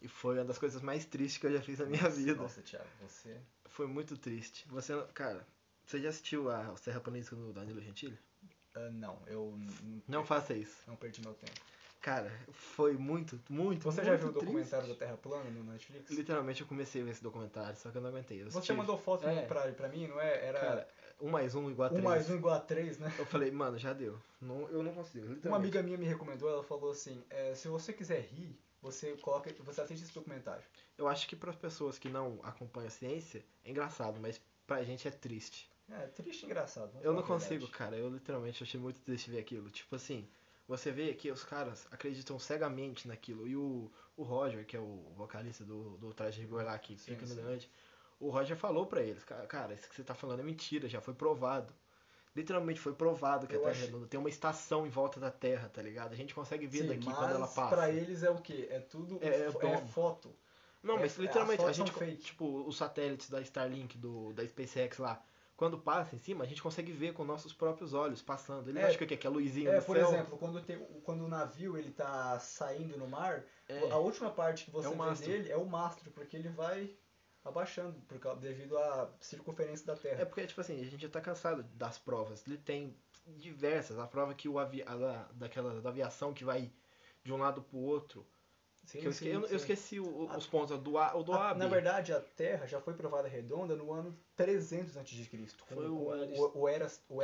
e 0.02 0.08
foi 0.08 0.36
uma 0.36 0.46
das 0.46 0.58
coisas 0.58 0.82
mais 0.82 1.06
tristes 1.06 1.40
que 1.40 1.48
eu 1.48 1.54
já 1.54 1.62
fiz 1.62 1.80
na 1.80 1.86
minha 1.86 2.04
Nossa, 2.04 2.16
vida. 2.16 2.36
Nossa, 2.36 2.62
Thiago, 2.62 2.88
você... 3.02 3.38
Foi 3.68 3.88
muito 3.88 4.18
triste. 4.18 4.66
Você, 4.70 4.94
cara, 5.14 5.46
você 5.86 6.02
já 6.02 6.10
assistiu 6.10 6.50
a 6.52 6.72
Os 6.72 6.82
Terraplanistas 6.82 7.38
do 7.38 7.54
Danilo 7.54 7.82
Gentili? 7.82 8.18
ah, 8.76 8.90
não, 8.92 9.22
eu 9.28 9.56
n- 9.58 10.04
Não 10.08 10.26
faça 10.26 10.54
isso. 10.54 10.78
não 10.88 10.96
perdi 10.96 11.22
meu 11.22 11.34
tempo. 11.34 11.54
Cara, 12.02 12.32
foi 12.52 12.94
muito, 12.98 13.38
muito, 13.50 13.84
Você 13.84 13.98
muito 14.02 14.06
já 14.08 14.16
viu 14.16 14.30
o 14.30 14.32
triste. 14.32 14.46
documentário 14.46 14.88
da 14.88 14.96
Terra 14.96 15.18
plana 15.18 15.50
no 15.50 15.64
Netflix? 15.66 16.10
Literalmente 16.12 16.62
eu 16.62 16.68
comecei 16.68 17.02
a 17.02 17.06
ver 17.06 17.12
esse 17.12 17.22
documentário, 17.22 17.76
só 17.78 17.92
que 17.92 17.98
eu 17.98 18.02
não 18.02 18.10
aguentei. 18.10 18.42
Eu 18.42 18.50
Você 18.50 18.72
mandou 18.72 18.98
foto 18.98 19.28
É. 19.28 19.46
pra, 19.46 19.70
pra 19.74 19.90
mim, 19.90 20.08
não 20.08 20.20
é? 20.20 20.46
Era 20.46 20.60
Cara, 20.60 20.88
um 21.20 21.30
mais 21.30 21.56
um 21.56 21.70
igual 21.70 21.90
a 21.90 21.92
um 21.92 21.96
três. 21.96 22.06
mais 22.10 22.30
um 22.30 22.36
igual 22.36 22.56
a 22.56 22.60
três, 22.60 22.98
né? 22.98 23.14
Eu 23.20 23.26
falei, 23.26 23.52
mano, 23.52 23.78
já 23.78 23.92
deu. 23.92 24.18
Não, 24.40 24.70
eu 24.70 24.82
não 24.82 24.94
consigo. 24.94 25.28
Uma 25.46 25.58
amiga 25.58 25.84
minha 25.84 25.98
me 25.98 26.06
recomendou, 26.06 26.50
ela 26.50 26.64
falou 26.64 26.92
assim, 26.92 27.22
é, 27.30 27.54
se 27.54 27.68
você 27.68 27.92
quiser 27.92 28.22
rir, 28.22 28.58
você 28.82 29.16
coloca, 29.18 29.52
você 29.64 29.82
assiste 29.82 30.04
esse 30.04 30.14
documentário. 30.14 30.64
Eu 30.98 31.08
acho 31.08 31.28
que 31.28 31.36
para 31.36 31.50
as 31.50 31.56
pessoas 31.56 31.98
que 31.98 32.10
não 32.10 32.40
acompanham 32.44 32.88
a 32.88 32.92
ciência 32.92 33.44
é 33.64 33.72
engraçado, 33.72 34.20
mas 34.20 34.40
pra 34.68 34.84
gente 34.84 35.08
é 35.08 35.12
triste. 35.12 35.68
É, 35.90 36.08
triste 36.08 36.44
e 36.44 36.46
engraçado. 36.46 36.98
Eu 37.02 37.14
não 37.14 37.22
a 37.22 37.26
consigo, 37.28 37.68
cara. 37.68 37.96
Eu 37.98 38.10
literalmente 38.10 38.64
achei 38.64 38.80
muito 38.80 39.02
triste 39.02 39.30
ver 39.30 39.40
aquilo. 39.40 39.70
Tipo 39.70 39.96
assim, 39.96 40.30
você 40.68 40.92
vê 40.92 41.14
que 41.14 41.32
os 41.32 41.44
caras 41.44 41.88
acreditam 41.92 42.38
cegamente 42.40 43.08
naquilo. 43.08 43.48
E 43.48 43.56
o, 43.56 43.92
o 44.18 44.24
Roger, 44.24 44.66
que 44.66 44.76
é 44.76 44.80
o 44.80 45.14
vocalista 45.16 45.64
do, 45.66 45.98
do 45.98 46.14
Traje 46.14 46.42
Rigor 46.42 46.64
lá, 46.64 46.78
que 46.78 46.96
Sim, 46.96 47.16
fica 47.16 47.26
no 47.26 47.34
sim. 47.34 47.36
Delante, 47.36 47.72
o 48.20 48.30
Roger 48.30 48.58
falou 48.58 48.86
pra 48.88 49.02
eles, 49.02 49.24
"Ca- 49.24 49.48
cara, 49.48 49.74
isso 49.74 49.88
que 49.90 49.96
você 49.96 50.04
tá 50.04 50.14
falando 50.14 50.42
é 50.42 50.44
mentira, 50.44 50.88
já 50.90 51.02
foi 51.02 51.14
provado. 51.14 51.74
Literalmente 52.40 52.80
foi 52.80 52.94
provado 52.94 53.46
que 53.48 53.54
Eu 53.56 53.60
a 53.60 53.62
Terra 53.64 53.72
acho- 53.72 53.82
é 53.82 53.86
redonda. 53.88 54.08
Tem 54.08 54.20
uma 54.20 54.30
estação 54.30 54.86
em 54.88 54.90
volta 54.90 55.20
da 55.20 55.30
Terra, 55.30 55.68
tá 55.68 55.82
ligado? 55.82 56.14
A 56.14 56.16
gente 56.16 56.34
consegue 56.34 56.66
ver 56.66 56.84
Sim, 56.84 56.88
daqui 56.88 57.06
mas 57.08 57.18
quando 57.18 57.32
ela 57.32 57.48
passa. 57.48 57.76
pra 57.76 57.92
eles 57.92 58.24
é 58.24 58.30
o 58.30 58.38
quê? 58.42 58.68
É 58.72 58.80
tudo 58.80 59.20
É- 59.22 59.42
é 59.48 59.52
domo. 59.52 59.88
foto. 59.88 60.34
Não, 60.82 60.96
É, 60.96 61.00
mas 61.02 61.20
é, 61.20 61.22
literalmente, 61.22 61.64
a 61.66 61.72
gente, 61.74 61.92
tipo, 62.18 62.64
os 62.66 62.78
satélites 62.78 63.30
da 63.30 63.42
Starlink, 63.42 63.98
do, 63.98 64.32
da 64.32 64.48
SpaceX 64.48 64.98
lá, 64.98 65.22
quando 65.58 65.78
passa 65.78 66.16
em 66.16 66.20
cima, 66.20 66.46
a 66.46 66.48
gente 66.48 66.62
consegue 66.62 66.94
ver 66.94 67.12
com 67.14 67.26
nossos 67.26 67.52
próprios 67.52 67.94
olhos 67.94 68.22
passando. 68.22 68.70
Ele 68.70 68.80
É, 68.80 68.86
acha 68.86 68.98
que 68.98 69.06
quê? 69.06 69.18
Que 69.18 69.28
é 69.28 69.30
a 69.30 69.34
luzinha 69.34 69.70
É, 69.72 69.82
por 69.82 69.98
céu? 69.98 70.08
exemplo, 70.08 70.38
quando, 70.38 70.62
tem, 70.62 70.78
o- 70.78 71.02
quando 71.04 71.26
o 71.26 71.28
navio 71.28 71.78
ele 71.78 71.92
tá 71.92 72.40
saindo 72.40 72.98
no 72.98 73.10
mar, 73.10 73.44
É. 73.68 73.92
a 73.92 73.98
última 73.98 74.30
parte 74.32 74.64
que 74.64 74.72
você 74.72 74.88
É 74.88 74.92
vê 74.92 74.96
mastro. 74.96 75.28
dele 75.30 75.52
é 75.52 75.58
o 75.58 75.66
mastro, 75.66 76.10
porque 76.12 76.38
ele 76.38 76.48
vai 76.48 76.90
abaixando 77.44 78.00
por 78.08 78.20
causa, 78.20 78.40
devido 78.42 78.78
à 78.78 79.10
circunferência 79.20 79.86
da 79.86 79.96
Terra. 79.96 80.22
É 80.22 80.26
porque, 80.26 80.46
tipo 80.46 80.62
assim, 80.62 80.80
a 80.82 80.86
gente 80.86 81.02
já 81.02 81.10
tá 81.10 81.22
cansado 81.22 81.64
das 81.76 81.98
provas. 81.98 82.46
Ele 82.48 82.58
tem 82.58 82.96
diversas. 83.38 83.98
A 84.00 84.08
prova 84.08 84.34
que 84.34 84.50
o 84.50 84.60
avi 84.60 84.84
a 84.84 84.96
da, 84.96 85.24
daquela, 85.34 85.82
da 85.82 85.90
aviação 85.90 86.34
que 86.34 86.44
vai 86.44 86.72
de 87.24 87.32
um 87.34 87.38
lado 87.38 87.62
pro 87.62 87.78
outro. 87.78 88.26
Sim, 88.86 89.02
que 89.02 89.06
eu, 89.08 89.14
sim, 89.14 89.26
esque- 89.26 89.36
eu- 89.36 89.42
eu 89.42 89.48
sim. 89.50 89.56
esqueci 89.56 90.00
o- 90.00 90.28
A- 90.32 90.38
os 90.38 90.48
pontos 90.48 90.80
do 90.80 90.98
A, 90.98 91.16
o 91.16 91.22
do 91.22 91.34
A- 91.34 91.54
na 91.54 91.68
verdade, 91.68 92.12
a 92.14 92.20
Terra 92.20 92.66
já 92.66 92.80
foi 92.82 92.94
provada 92.94 93.28
redonda 93.28 93.76
no 93.76 93.92
ano 93.92 94.18
300 94.36 94.98
a.C. 94.98 95.26
Foi 95.68 95.86
o 95.88 95.96
o, 95.96 96.60
o, 96.60 96.68
Eras- 96.68 97.04
o. 97.10 97.22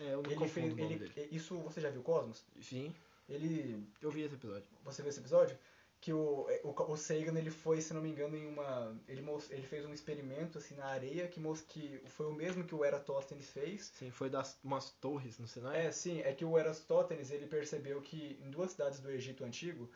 É, 0.00 0.14
eu 0.14 0.22
não 0.22 0.30
Ele 0.32 0.48
fez, 0.48 0.76
ele, 0.78 0.98
dele. 0.98 1.28
isso 1.30 1.56
você 1.58 1.80
já 1.80 1.90
viu 1.90 2.02
Cosmos? 2.02 2.42
Sim, 2.60 2.92
Ele, 3.28 3.86
eu 4.00 4.10
vi 4.10 4.22
esse 4.22 4.34
episódio. 4.34 4.66
você 4.82 5.02
viu 5.02 5.10
esse 5.10 5.20
episódio? 5.20 5.56
Que 6.02 6.12
o, 6.12 6.48
o, 6.64 6.92
o 6.92 6.96
Sagan 6.96 7.38
ele 7.38 7.50
foi, 7.50 7.80
se 7.80 7.94
não 7.94 8.02
me 8.02 8.10
engano, 8.10 8.36
em 8.36 8.44
uma, 8.44 9.00
ele, 9.06 9.24
ele 9.50 9.66
fez 9.68 9.86
um 9.86 9.94
experimento 9.94 10.58
assim 10.58 10.74
na 10.74 10.86
areia 10.86 11.28
que, 11.28 11.40
que 11.68 12.02
foi 12.08 12.26
o 12.26 12.32
mesmo 12.34 12.64
que 12.64 12.74
o 12.74 12.84
Eratóstenes 12.84 13.48
fez. 13.48 13.92
Sim, 13.94 14.10
foi 14.10 14.28
das 14.28 14.58
umas 14.64 14.90
torres, 14.90 15.38
sei, 15.46 15.62
não 15.62 15.70
é? 15.70 15.86
É, 15.86 15.92
sim, 15.92 16.20
é 16.22 16.32
que 16.34 16.44
o 16.44 16.58
Eratóstenes 16.58 17.30
ele 17.30 17.46
percebeu 17.46 18.02
que 18.02 18.36
em 18.42 18.50
duas 18.50 18.72
cidades 18.72 18.98
do 18.98 19.12
Egito 19.12 19.44
antigo 19.44 19.88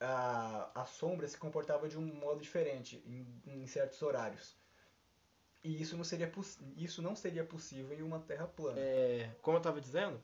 a, 0.00 0.70
a 0.74 0.86
sombra 0.86 1.28
se 1.28 1.36
comportava 1.36 1.88
de 1.90 1.98
um 1.98 2.06
modo 2.14 2.40
diferente 2.40 3.02
em, 3.06 3.26
em 3.44 3.66
certos 3.66 4.00
horários. 4.00 4.56
E 5.62 5.80
isso 5.80 5.94
não 5.94 6.04
seria 6.04 6.30
isso 6.76 7.02
não 7.02 7.14
seria 7.14 7.44
possível 7.44 7.96
em 7.98 8.02
uma 8.02 8.20
Terra 8.20 8.46
plana. 8.46 8.80
É, 8.80 9.30
como 9.42 9.58
eu 9.58 9.62
tava 9.62 9.78
dizendo, 9.78 10.22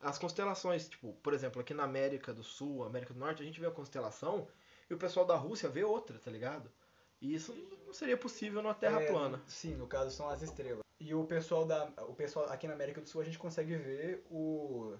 as 0.00 0.18
constelações, 0.18 0.88
tipo, 0.88 1.12
por 1.22 1.32
exemplo, 1.34 1.60
aqui 1.60 1.72
na 1.74 1.84
América 1.84 2.32
do 2.34 2.42
Sul, 2.42 2.84
América 2.84 3.12
do 3.14 3.20
Norte, 3.20 3.42
a 3.42 3.46
gente 3.46 3.60
vê 3.60 3.66
a 3.66 3.70
constelação 3.70 4.48
e 4.88 4.94
o 4.94 4.98
pessoal 4.98 5.26
da 5.26 5.36
Rússia 5.36 5.68
vê 5.68 5.84
outra, 5.84 6.18
tá 6.18 6.30
ligado? 6.30 6.70
E 7.20 7.34
isso 7.34 7.52
não 7.86 7.92
seria 7.94 8.16
possível 8.16 8.62
numa 8.62 8.74
Terra 8.74 9.00
É, 9.02 9.06
plana. 9.10 9.42
Sim, 9.46 9.74
no 9.76 9.86
caso 9.86 10.10
são 10.10 10.28
as 10.28 10.42
estrelas. 10.42 10.82
E 11.00 11.14
o 11.14 11.24
pessoal 11.24 11.64
da, 11.66 11.84
o 12.08 12.14
pessoal 12.14 12.46
aqui 12.50 12.66
na 12.66 12.74
América 12.74 13.00
do 13.00 13.08
Sul 13.08 13.20
a 13.20 13.24
gente 13.24 13.38
consegue 13.38 13.74
ver 13.76 14.24
o 14.30 14.96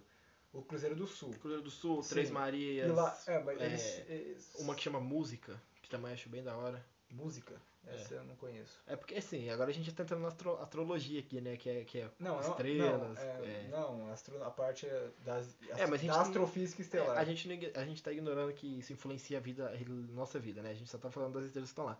o 0.52 0.62
Cruzeiro 0.62 0.96
do 0.96 1.06
Sul. 1.06 1.30
Cruzeiro 1.34 1.62
do 1.62 1.70
Sul, 1.70 2.02
Sim. 2.02 2.08
Três 2.10 2.30
E 2.30 2.32
Marias, 2.32 2.90
lá, 2.96 3.18
é, 3.26 3.38
mas 3.42 3.60
é, 3.60 4.06
eles- 4.08 4.54
uma 4.58 4.74
que 4.74 4.82
chama 4.82 4.98
Música, 4.98 5.60
que 5.82 5.88
também 5.90 6.12
acho 6.12 6.30
bem 6.30 6.42
da 6.42 6.56
hora. 6.56 6.82
música, 7.10 7.60
essa 7.86 8.14
eu 8.14 8.24
não 8.24 8.36
conheço. 8.36 8.78
É 8.86 8.96
porque, 8.96 9.14
assim, 9.14 9.48
agora 9.50 9.70
a 9.70 9.72
gente 9.72 9.92
tá 9.92 10.02
entrando 10.02 10.22
na 10.22 10.28
astro- 10.28 10.58
astrologia 10.60 11.20
aqui, 11.20 11.40
né? 11.40 11.56
Que 11.56 11.70
é, 11.70 11.84
que 11.84 12.00
é 12.00 12.10
Não, 12.18 12.40
estrelas. 12.40 13.16
não, 13.16 13.22
é, 13.22 13.28
é. 13.44 13.68
não, 13.70 14.10
astro, 14.12 14.42
a 14.42 14.50
parte 14.50 14.86
das, 15.24 15.56
É, 15.76 15.82
a 15.82 15.86
da 15.86 16.20
astrofísica 16.20 16.82
estelar. 16.82 17.16
É, 17.16 17.20
a, 17.20 17.24
gente, 17.24 17.48
não 17.48 17.82
a 17.82 17.84
gente 17.84 18.02
tá 18.02 18.12
ignorando 18.12 18.52
que 18.52 18.78
isso 18.78 18.92
influencia 18.92 19.38
a 19.38 19.40
vida, 19.40 19.68
a 19.70 20.12
nossa 20.14 20.38
vida, 20.38 20.62
né? 20.62 20.70
A 20.70 20.74
gente 20.74 20.90
só 20.90 20.98
tá 20.98 21.10
falando 21.10 21.34
das 21.34 21.44
estrelas 21.44 21.68
que 21.70 21.72
estão 21.72 21.84
lá. 21.86 21.98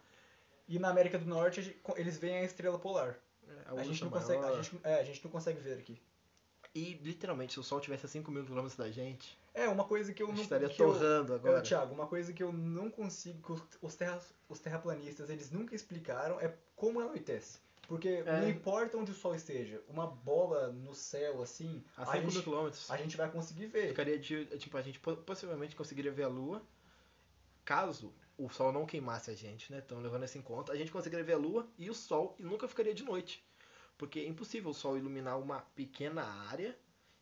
E 0.68 0.78
na 0.78 0.88
América 0.90 1.18
do 1.18 1.26
Norte 1.26 1.76
eles 1.96 2.18
veem 2.18 2.38
a 2.38 2.44
estrela 2.44 2.78
polar. 2.78 3.16
É, 3.48 3.80
A, 3.80 3.84
gente 3.84 4.02
não 4.02 4.10
consegue, 4.10 4.44
a 4.44 4.60
gente, 4.60 4.80
é, 4.82 4.94
a 4.94 5.04
gente 5.04 5.24
não 5.24 5.30
consegue 5.30 5.60
ver 5.60 5.78
aqui. 5.78 6.00
E, 6.76 6.94
literalmente, 7.02 7.54
se 7.54 7.60
o 7.60 7.62
Sol 7.62 7.80
tivesse 7.80 8.04
a 8.04 8.08
5 8.08 8.30
mil 8.30 8.44
quilômetros 8.44 8.76
da 8.76 8.90
gente, 8.90 9.38
É, 9.54 9.66
uma 9.66 9.84
coisa 9.84 10.12
que 10.12 10.22
eu 10.22 10.28
não 10.28 10.34
estaria 10.42 10.68
que 10.68 10.82
eu- 10.82 10.92
torrando 10.92 11.32
agora. 11.32 11.56
Eu, 11.58 11.62
Thiago, 11.62 11.94
uma 11.94 12.06
coisa 12.06 12.32
que 12.34 12.42
eu 12.42 12.52
não 12.52 12.90
consigo, 12.90 13.58
os, 13.80 13.94
terra, 13.94 14.20
os 14.48 14.58
terraplanistas 14.60 15.30
eles 15.30 15.50
nunca 15.50 15.74
explicaram 15.74 16.38
é 16.38 16.54
como 16.76 17.00
anoitece. 17.00 17.60
Porque 17.88 18.08
É. 18.26 18.40
não 18.40 18.48
importa 18.50 18.98
onde 18.98 19.12
o 19.12 19.14
sol 19.14 19.34
esteja, 19.34 19.80
uma 19.88 20.06
bola 20.06 20.68
no 20.72 20.92
céu 20.94 21.40
assim, 21.40 21.82
a 21.96 22.02
a, 22.02 22.06
5 22.06 22.18
mil 22.18 22.30
gente, 22.30 22.42
quilômetros, 22.42 22.90
a 22.90 22.96
gente 22.98 23.16
vai 23.16 23.30
conseguir 23.30 23.66
ver. 23.68 23.88
ficaria 23.88 24.18
de. 24.18 24.44
Tipo, 24.58 24.76
a 24.76 24.82
gente 24.82 24.98
po- 24.98 25.16
possivelmente 25.16 25.74
conseguiria 25.76 26.10
ver 26.12 26.24
a 26.24 26.28
Lua, 26.28 26.60
caso 27.64 28.12
o 28.36 28.50
Sol 28.50 28.72
não 28.72 28.84
queimasse 28.84 29.30
a 29.30 29.34
gente, 29.34 29.72
né? 29.72 29.80
Então, 29.86 29.98
levando 30.00 30.24
isso 30.24 30.36
em 30.36 30.42
conta, 30.42 30.72
a 30.72 30.76
gente 30.76 30.90
conseguiria 30.92 31.24
ver 31.24 31.34
a 31.34 31.38
Lua 31.38 31.66
e 31.78 31.88
o 31.88 31.94
Sol 31.94 32.34
e 32.38 32.42
nunca 32.42 32.68
ficaria 32.68 32.92
de 32.92 33.04
noite. 33.04 33.42
Porque 33.98 34.20
é 34.20 34.26
impossível 34.26 34.70
o 34.70 34.74
Sol 34.74 34.96
iluminar 34.98 35.38
uma 35.38 35.60
pequena 35.74 36.22
área 36.50 36.76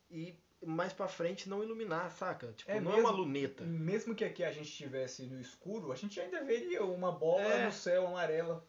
e 0.09 0.35
mais 0.65 0.91
pra 0.93 1.07
frente 1.07 1.47
não 1.47 1.63
iluminar, 1.63 2.09
saca? 2.11 2.51
Tipo, 2.53 2.71
É 2.71 2.79
não 2.79 2.91
é 2.91 2.95
mesmo- 2.95 3.09
uma 3.09 3.15
luneta. 3.17 3.63
Mesmo 3.63 4.15
que 4.15 4.23
aqui 4.25 4.43
a 4.43 4.51
gente 4.51 4.67
estivesse 4.69 5.23
no 5.27 5.39
escuro, 5.39 5.91
a 5.91 5.95
gente 5.95 6.19
ainda 6.19 6.43
veria 6.43 6.83
uma 6.83 7.11
bola 7.11 7.41
É. 7.43 7.65
no 7.65 7.71
céu 7.71 8.07
amarela. 8.07 8.65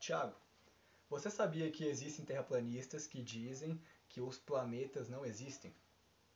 Thiago, 0.00 0.34
você 1.08 1.30
sabia 1.30 1.70
que 1.70 1.84
existem 1.84 2.24
terraplanistas 2.24 3.06
que 3.06 3.22
dizem 3.22 3.80
que 4.08 4.20
os 4.20 4.36
planetas 4.38 5.08
não 5.08 5.24
existem? 5.24 5.72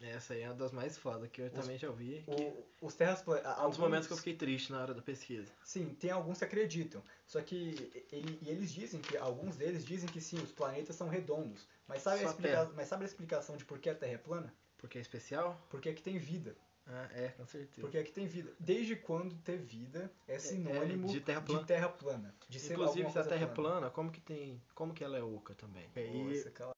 Essa 0.00 0.34
aí 0.34 0.42
é 0.42 0.46
uma 0.48 0.54
das 0.56 0.72
mais 0.72 0.98
fodas 0.98 1.28
que 1.30 1.40
eu 1.40 1.50
também 1.50 1.78
já 1.78 1.88
ouvi. 1.88 2.22
Que 2.26 2.30
O- 2.30 2.86
os 2.86 2.94
terraplanistas. 2.94 3.56
é 3.58 3.62
um 3.62 3.68
dos 3.70 3.78
momentos 3.78 4.06
que 4.06 4.12
eu 4.12 4.16
fiquei 4.18 4.34
triste 4.34 4.70
na 4.70 4.82
hora 4.82 4.92
da 4.92 5.00
pesquisa. 5.00 5.50
Sim, 5.64 5.94
tem 5.94 6.10
alguns 6.10 6.38
que 6.38 6.44
acreditam. 6.44 7.02
Só 7.26 7.40
que 7.40 8.04
ele, 8.12 8.38
e 8.42 8.50
eles 8.50 8.72
dizem 8.72 9.00
que 9.00 9.16
alguns 9.16 9.56
deles 9.56 9.84
dizem 9.86 10.08
que 10.08 10.20
sim, 10.20 10.36
os 10.36 10.52
planetas 10.52 10.96
são 10.96 11.08
redondos. 11.08 11.66
Mas 11.88 12.02
sabe, 12.02 12.18
a, 12.18 12.22
Só 12.22 12.28
a 12.28 12.30
explica- 12.32 12.70
mas 12.74 12.88
sabe 12.88 13.04
a 13.04 13.06
explicação 13.06 13.56
de 13.56 13.64
por 13.64 13.78
que 13.78 13.88
a 13.88 13.94
Terra 13.94 14.12
é 14.12 14.18
plana? 14.18 14.52
Porque 14.76 14.98
é 14.98 15.00
especial? 15.00 15.58
Porque 15.70 15.88
aqui 15.88 16.02
tem 16.02 16.18
vida. 16.18 16.54
Ah, 16.88 17.08
é, 17.14 17.28
com 17.30 17.44
certeza. 17.46 17.80
Porque 17.80 17.98
aqui 17.98 18.12
tem 18.12 18.26
vida. 18.28 18.52
Desde 18.60 18.94
quando 18.94 19.34
ter 19.38 19.56
vida 19.58 20.12
é 20.28 20.38
sinônimo 20.38 21.08
de 21.08 21.20
terra 21.20 21.40
plana. 21.40 21.60
de 21.60 21.66
terra 21.66 21.88
plana. 21.88 22.34
De 22.48 22.58
Inclusive, 22.72 23.10
se 23.10 23.18
a 23.18 23.24
Terra 23.24 23.44
é 23.44 23.46
plana, 23.48 23.90
como 23.90 24.12
que 24.12 24.20
tem. 24.20 24.62
Como 24.72 24.94
que 24.94 25.02
ela 25.02 25.16
é 25.18 25.22
oca 25.22 25.52
também? 25.54 25.88
E, 25.96 26.22
Nossa, 26.22 26.75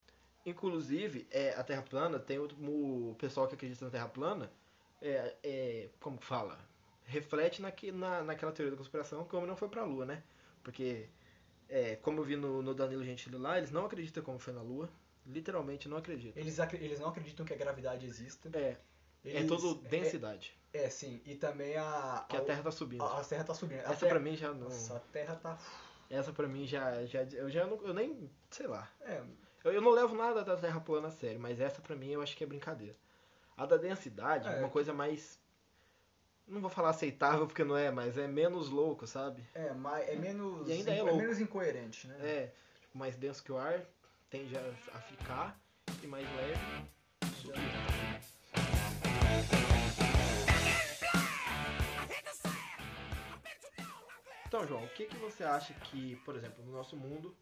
inclusive, 0.48 1.26
é, 1.30 1.54
a 1.54 1.62
Terra 1.62 1.82
plana, 1.82 2.18
tem 2.18 2.38
o, 2.38 2.44
o 2.46 3.14
pessoal 3.18 3.46
que 3.46 3.54
acredita 3.54 3.84
na 3.84 3.90
Terra 3.90 4.08
plana, 4.08 4.50
é, 5.00 5.34
é, 5.42 5.88
como 6.00 6.18
que 6.18 6.24
fala? 6.26 6.58
Reflete 7.04 7.62
naque, 7.62 7.90
na, 7.90 8.22
naquela 8.22 8.52
teoria 8.52 8.72
da 8.72 8.76
conspiração, 8.76 9.24
como 9.24 9.46
não 9.46 9.56
foi 9.56 9.68
pra 9.68 9.84
Lua, 9.84 10.04
né? 10.04 10.22
Porque, 10.62 11.08
é, 11.68 11.96
como 11.96 12.20
eu 12.20 12.24
vi 12.24 12.36
no, 12.36 12.62
no 12.62 12.74
Danilo 12.74 13.02
Gentili 13.04 13.36
lá, 13.36 13.56
eles 13.56 13.70
não 13.70 13.86
acreditam 13.86 14.22
como 14.22 14.38
foi 14.38 14.52
na 14.52 14.60
Lua. 14.60 14.90
Literalmente 15.26 15.88
não 15.88 15.98
acreditam. 15.98 16.40
Eles, 16.40 16.58
eles 16.58 17.00
não 17.00 17.08
acreditam 17.08 17.44
que 17.44 17.52
a 17.52 17.56
gravidade 17.56 18.06
exista. 18.06 18.50
É, 18.54 18.76
é 19.24 19.30
Eles- 19.30 19.46
tudo 19.46 19.74
densidade. 19.88 20.56
É, 20.72 20.84
é, 20.84 20.90
sim. 20.90 21.20
E 21.24 21.34
também 21.34 21.76
a. 21.76 22.24
Que 22.28 22.36
a 22.36 22.40
Terra 22.40 22.62
tá 22.62 22.70
subindo. 22.70 23.02
A, 23.02 23.20
a 23.20 23.24
Terra 23.24 23.44
tá 23.44 23.54
subindo. 23.54 23.80
A 23.80 23.90
Essa 23.90 23.96
terra, 23.96 24.10
pra 24.12 24.20
mim 24.20 24.36
já 24.36 24.52
não. 24.52 24.60
Nossa, 24.64 24.96
a 24.96 25.00
Terra 25.00 25.36
tá. 25.36 25.58
Essa 26.10 26.32
pra 26.32 26.48
mim 26.48 26.66
já. 26.66 27.04
já 27.04 27.22
eu 27.24 27.50
já 27.50 27.66
não. 27.66 27.76
Eu 27.86 27.92
nem. 27.92 28.30
Sei 28.50 28.66
lá. 28.66 28.90
É, 29.00 29.22
Eu, 29.64 29.72
eu 29.72 29.80
não 29.80 29.90
levo 29.90 30.14
nada 30.14 30.44
da 30.44 30.56
Terra 30.56 30.80
plana 30.80 31.08
a 31.08 31.10
sério, 31.10 31.40
mas 31.40 31.60
essa 31.60 31.80
pra 31.80 31.96
mim 31.96 32.10
eu 32.10 32.22
acho 32.22 32.36
que 32.36 32.44
é 32.44 32.46
brincadeira. 32.46 32.96
A 33.56 33.66
da 33.66 33.76
densidade 33.76 34.48
é 34.48 34.52
É, 34.56 34.58
uma 34.60 34.68
coisa 34.68 34.92
mais. 34.92 35.38
Não 36.46 36.60
vou 36.60 36.70
falar 36.70 36.90
aceitável 36.90 37.46
porque 37.46 37.64
não 37.64 37.76
é, 37.76 37.90
mas 37.90 38.16
é 38.16 38.26
menos 38.26 38.70
louco, 38.70 39.06
sabe? 39.06 39.44
é, 39.54 39.72
mais, 39.74 40.08
é 40.08 40.14
menos. 40.16 40.68
E 40.68 40.72
ainda 40.72 40.90
é 40.92 40.98
é 40.98 41.02
louco. 41.02 41.18
menos 41.18 41.40
incoerente, 41.40 42.06
né? 42.06 42.16
É, 42.20 42.52
tipo, 42.80 42.96
mais 42.96 43.16
denso 43.16 43.42
que 43.44 43.52
o 43.52 43.58
ar, 43.58 43.82
tende 44.30 44.56
a, 44.56 44.60
a 44.94 45.00
ficar, 45.00 45.60
e 46.02 46.06
mais 46.06 46.26
leve, 46.36 46.88
subir. 47.42 47.58
Então, 54.46 54.66
João, 54.66 54.84
o 54.84 54.88
que, 54.88 55.04
que 55.04 55.16
você 55.16 55.44
acha 55.44 55.74
que, 55.74 56.16
por 56.24 56.34
exemplo, 56.34 56.64
no 56.64 56.72
nosso 56.72 56.96
mundo, 56.96 57.36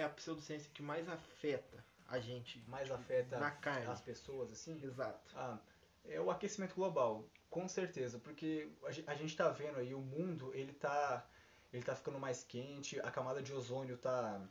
é 0.00 0.04
a 0.04 0.08
pseudociência 0.08 0.70
que 0.72 0.82
mais 0.82 1.08
afeta 1.08 1.84
a 2.08 2.18
gente 2.18 2.62
Mais 2.68 2.90
afeta 2.90 3.38
na 3.38 3.50
carne? 3.52 3.86
as 3.86 4.00
pessoas, 4.00 4.50
assim. 4.50 4.82
Exato. 4.82 5.30
Ah, 5.36 5.58
é 6.04 6.20
o 6.20 6.30
aquecimento 6.30 6.74
global, 6.74 7.24
com 7.48 7.68
certeza, 7.68 8.18
porque 8.18 8.68
a 8.84 8.90
gen- 8.90 9.04
a 9.06 9.14
gente 9.14 9.36
tá 9.36 9.48
vendo 9.50 9.78
aí 9.78 9.94
o 9.94 10.00
mundo, 10.00 10.50
ele 10.54 10.72
tá 10.72 11.24
ele 11.72 11.84
tá 11.84 11.94
ficando 11.94 12.18
mais 12.18 12.42
quente, 12.42 12.98
a 13.00 13.10
camada 13.12 13.40
de 13.40 13.52
ozônio 13.52 13.96
tá 13.96 14.44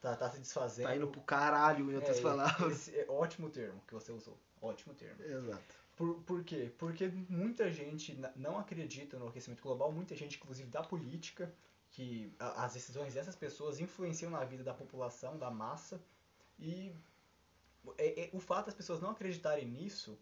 tá, 0.00 0.16
tá 0.16 0.30
se 0.30 0.38
desfazendo. 0.38 0.88
Tá 0.88 0.96
indo 0.96 1.08
pro 1.08 1.20
caralho, 1.22 1.90
em 1.90 1.94
outras 1.96 2.18
É, 2.18 2.22
palavras. 2.22 2.88
é 2.88 3.04
ótimo 3.08 3.50
termo 3.50 3.82
que 3.86 3.94
você 3.94 4.12
usou. 4.12 4.38
Ótimo 4.60 4.94
termo. 4.94 5.22
Exato. 5.22 5.62
Por, 5.94 6.22
por 6.22 6.42
quê? 6.44 6.72
Porque 6.78 7.08
muita 7.28 7.70
gente 7.70 8.18
não 8.34 8.58
acredita 8.58 9.18
no 9.18 9.28
aquecimento 9.28 9.62
global, 9.62 9.92
muita 9.92 10.14
gente, 10.16 10.36
inclusive 10.36 10.68
da 10.70 10.82
política, 10.82 11.52
que 11.90 12.34
a- 12.38 12.64
as 12.64 12.74
decisões 12.74 13.14
dessas 13.14 13.34
pessoas 13.36 13.80
influenciam 13.80 14.30
na 14.30 14.44
vida 14.44 14.62
da 14.62 14.74
população, 14.74 15.38
da 15.38 15.50
massa, 15.50 16.00
e 16.58 16.94
é- 17.98 18.24
é- 18.24 18.30
o 18.32 18.40
fato 18.40 18.66
das 18.66 18.74
pessoas 18.74 19.00
não 19.00 19.10
acreditarem 19.10 19.66
nisso 19.66 20.18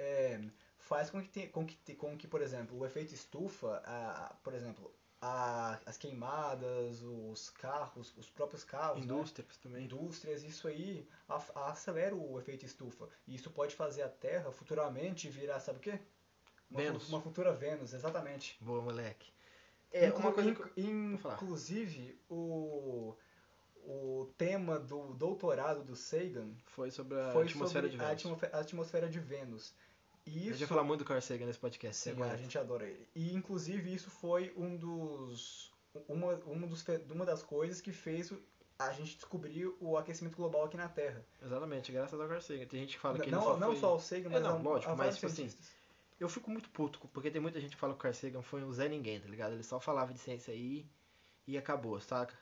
é, 0.00 0.40
faz 0.78 1.10
com 1.10 1.20
que, 1.20 1.28
te- 1.28 1.48
com, 1.48 1.66
que, 1.66 1.94
com 1.96 2.16
que, 2.16 2.28
por 2.28 2.40
exemplo, 2.40 2.78
o 2.78 2.86
efeito 2.86 3.12
estufa, 3.12 3.82
a- 3.84 4.36
por 4.44 4.54
exemplo, 4.54 4.94
a- 5.20 5.80
as 5.84 5.96
queimadas, 5.96 7.02
os 7.02 7.50
carros, 7.50 8.16
os 8.16 8.30
próprios 8.30 8.62
carros, 8.62 9.04
né? 9.04 9.12
Indústrias 9.12 9.56
também. 9.56 9.84
indústrias, 9.86 10.44
isso 10.44 10.68
aí 10.68 11.08
af- 11.28 11.50
acelera 11.56 12.14
o 12.14 12.38
efeito 12.38 12.64
estufa. 12.64 13.08
E 13.26 13.34
isso 13.34 13.50
pode 13.50 13.74
fazer 13.74 14.02
a 14.02 14.08
Terra 14.08 14.52
futuramente 14.52 15.28
virar, 15.28 15.58
sabe 15.58 15.78
o 15.78 15.82
quê? 15.82 15.98
Uma, 16.70 16.80
Vênus. 16.82 17.08
uma 17.08 17.20
futura 17.20 17.52
Vênus, 17.52 17.92
exatamente. 17.92 18.56
Boa, 18.60 18.80
moleque. 18.80 19.32
É, 19.92 20.10
uma 20.10 20.18
Inclu- 20.18 20.32
coisa 20.32 20.54
que... 20.54 20.82
Vou 20.82 21.18
falar. 21.18 21.34
inclusive, 21.34 22.20
o, 22.28 23.14
o 23.84 24.30
tema 24.36 24.78
do 24.78 25.14
doutorado 25.14 25.82
do 25.82 25.96
Sagan 25.96 26.50
Foi 26.66 26.90
sobre 26.90 27.18
a 27.18 27.32
foi 27.32 27.44
atmosfera 27.44 27.88
sobre 27.88 27.96
de 27.96 28.04
a 28.04 28.10
atmosfera, 28.10 28.56
a 28.56 28.60
atmosfera 28.60 29.08
de 29.08 29.18
Vênus. 29.18 29.74
E 30.26 30.30
A 30.30 30.32
gente 30.32 30.50
isso 30.50 30.58
vai 30.58 30.68
falar 30.68 30.84
muito 30.84 31.00
do 31.00 31.04
Carl 31.06 31.22
Sagan 31.22 31.46
nesse 31.46 31.58
podcast. 31.58 32.02
Sim, 32.02 32.12
você 32.14 32.22
a 32.30 32.36
gente 32.36 32.58
adora 32.58 32.84
ele. 32.86 33.08
E 33.14 33.34
inclusive 33.34 33.94
isso 33.94 34.10
foi 34.10 34.52
um 34.56 34.76
dos 34.76 35.72
uma, 36.06 36.34
uma, 36.46 36.66
dos, 36.66 36.84
uma 37.10 37.24
das 37.24 37.42
coisas 37.42 37.80
que 37.80 37.92
fez 37.92 38.32
a 38.78 38.92
gente 38.92 39.16
descobrir 39.16 39.74
o 39.80 39.96
aquecimento 39.96 40.36
global 40.36 40.64
aqui 40.66 40.76
na 40.76 40.88
Terra. 40.88 41.24
Exatamente, 41.42 41.90
graças 41.90 42.20
ao 42.20 42.28
Carl 42.28 42.40
Sagan. 42.40 42.66
Tem 42.66 42.80
gente 42.80 42.94
que 42.94 43.00
fala 43.00 43.18
que 43.18 43.30
não, 43.30 43.38
ele 43.38 43.46
só 43.46 43.56
não 43.56 43.68
foi... 43.68 43.76
só 43.80 43.96
o 43.96 43.98
Sagan, 43.98 44.28
É, 44.28 44.32
mas 44.34 44.42
não, 44.42 44.56
a, 44.56 44.58
lógico, 44.58 44.92
a 44.92 44.96
mas, 44.96 45.14
tipo 45.14 45.26
assim, 45.26 45.36
cientistas. 45.48 45.77
Eu 46.18 46.28
fico 46.28 46.50
muito 46.50 46.68
puto, 46.70 46.98
porque 47.12 47.30
tem 47.30 47.40
muita 47.40 47.60
gente 47.60 47.74
que 47.74 47.80
fala 47.80 47.92
que 47.92 47.98
o 47.98 48.02
Carl 48.02 48.14
Sagan 48.14 48.42
foi 48.42 48.64
um 48.64 48.72
Zé 48.72 48.88
Ninguém, 48.88 49.20
tá 49.20 49.28
ligado? 49.28 49.52
Ele 49.52 49.62
só 49.62 49.78
falava 49.78 50.12
de 50.12 50.18
ciência 50.18 50.52
aí 50.52 50.86
e 51.46 51.56
acabou, 51.56 52.00
saca? 52.00 52.34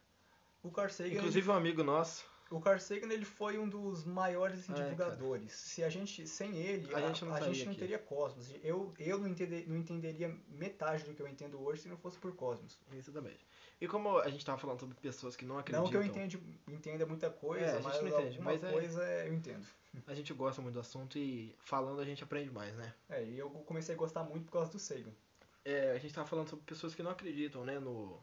O 0.62 0.71
Carl 0.71 0.89
Sagan, 0.89 1.15
Inclusive 1.15 1.51
um 1.51 1.55
amigo 1.55 1.85
nosso, 1.85 2.25
o 2.51 2.61
Carl 2.61 2.79
Sagan 2.79 3.13
ele 3.13 3.25
foi 3.25 3.59
um 3.59 3.69
dos 3.69 4.05
maiores 4.05 4.65
É, 4.65 4.73
cara. 4.73 4.85
divulgadores. 4.85 5.53
Se 5.53 5.83
a 5.83 5.89
gente 5.89 6.27
sem 6.29 6.57
ele, 6.57 6.95
A 6.95 6.99
a, 6.99 7.01
gente 7.03 7.25
não 7.25 7.35
a 7.35 7.41
gente 7.41 7.65
não 7.67 7.75
teria 7.75 7.99
Cosmos. 7.99 8.49
Eu 8.63 8.95
eu 8.99 9.19
não, 9.19 9.27
entender, 9.29 9.69
não 9.69 9.77
entenderia 9.77 10.29
metade 10.49 11.05
do 11.05 11.13
que 11.15 11.21
eu 11.23 11.27
entendo 11.29 11.61
hoje 11.61 11.83
se 11.83 11.89
não 11.89 11.97
fosse 11.97 12.19
por 12.19 12.35
Cosmos. 12.37 12.79
exatamente. 12.93 13.45
E 13.81 13.87
como 13.87 14.19
a 14.19 14.29
gente 14.31 14.45
tava 14.45 14.59
falando 14.59 14.81
sobre 14.81 14.95
pessoas 14.97 15.37
que 15.37 15.45
não 15.45 15.59
acreditam, 15.59 15.83
Não 15.85 15.91
que 15.91 15.97
eu 15.97 16.03
entende, 16.03 16.41
entenda 16.69 17.05
muita 17.05 17.29
coisa, 17.29 17.65
É, 17.65 17.71
a 17.71 17.75
gente 17.75 17.83
mas 17.85 18.01
não 18.01 18.09
entende, 18.09 18.39
alguma 18.39 18.53
mas 18.53 18.65
é- 18.65 18.73
coisa 18.73 19.03
eu 19.27 19.35
entendo. 19.35 19.67
a 20.07 20.15
gente 20.15 20.33
gosta 20.33 20.63
muito 20.63 20.75
do 20.75 20.81
assunto 20.81 21.19
e 21.19 21.55
falando 21.59 22.01
a 22.01 22.05
gente 22.05 22.23
aprende 22.25 22.51
mais, 22.51 22.75
né? 22.77 22.95
É, 23.11 23.23
e 23.25 23.39
eu 23.39 23.51
comecei 23.51 23.95
a 23.95 23.99
gostar 23.99 24.23
muito 24.23 24.45
por 24.47 24.53
causa 24.53 24.71
do 24.73 24.79
Sagan. 24.79 25.13
É, 25.65 25.91
a 25.93 25.99
gente 25.99 26.15
tava 26.15 26.27
falando 26.29 26.49
sobre 26.49 26.65
pessoas 26.65 26.95
que 26.95 27.03
não 27.03 27.11
acreditam, 27.11 27.65
né, 27.65 27.79
no, 27.81 28.19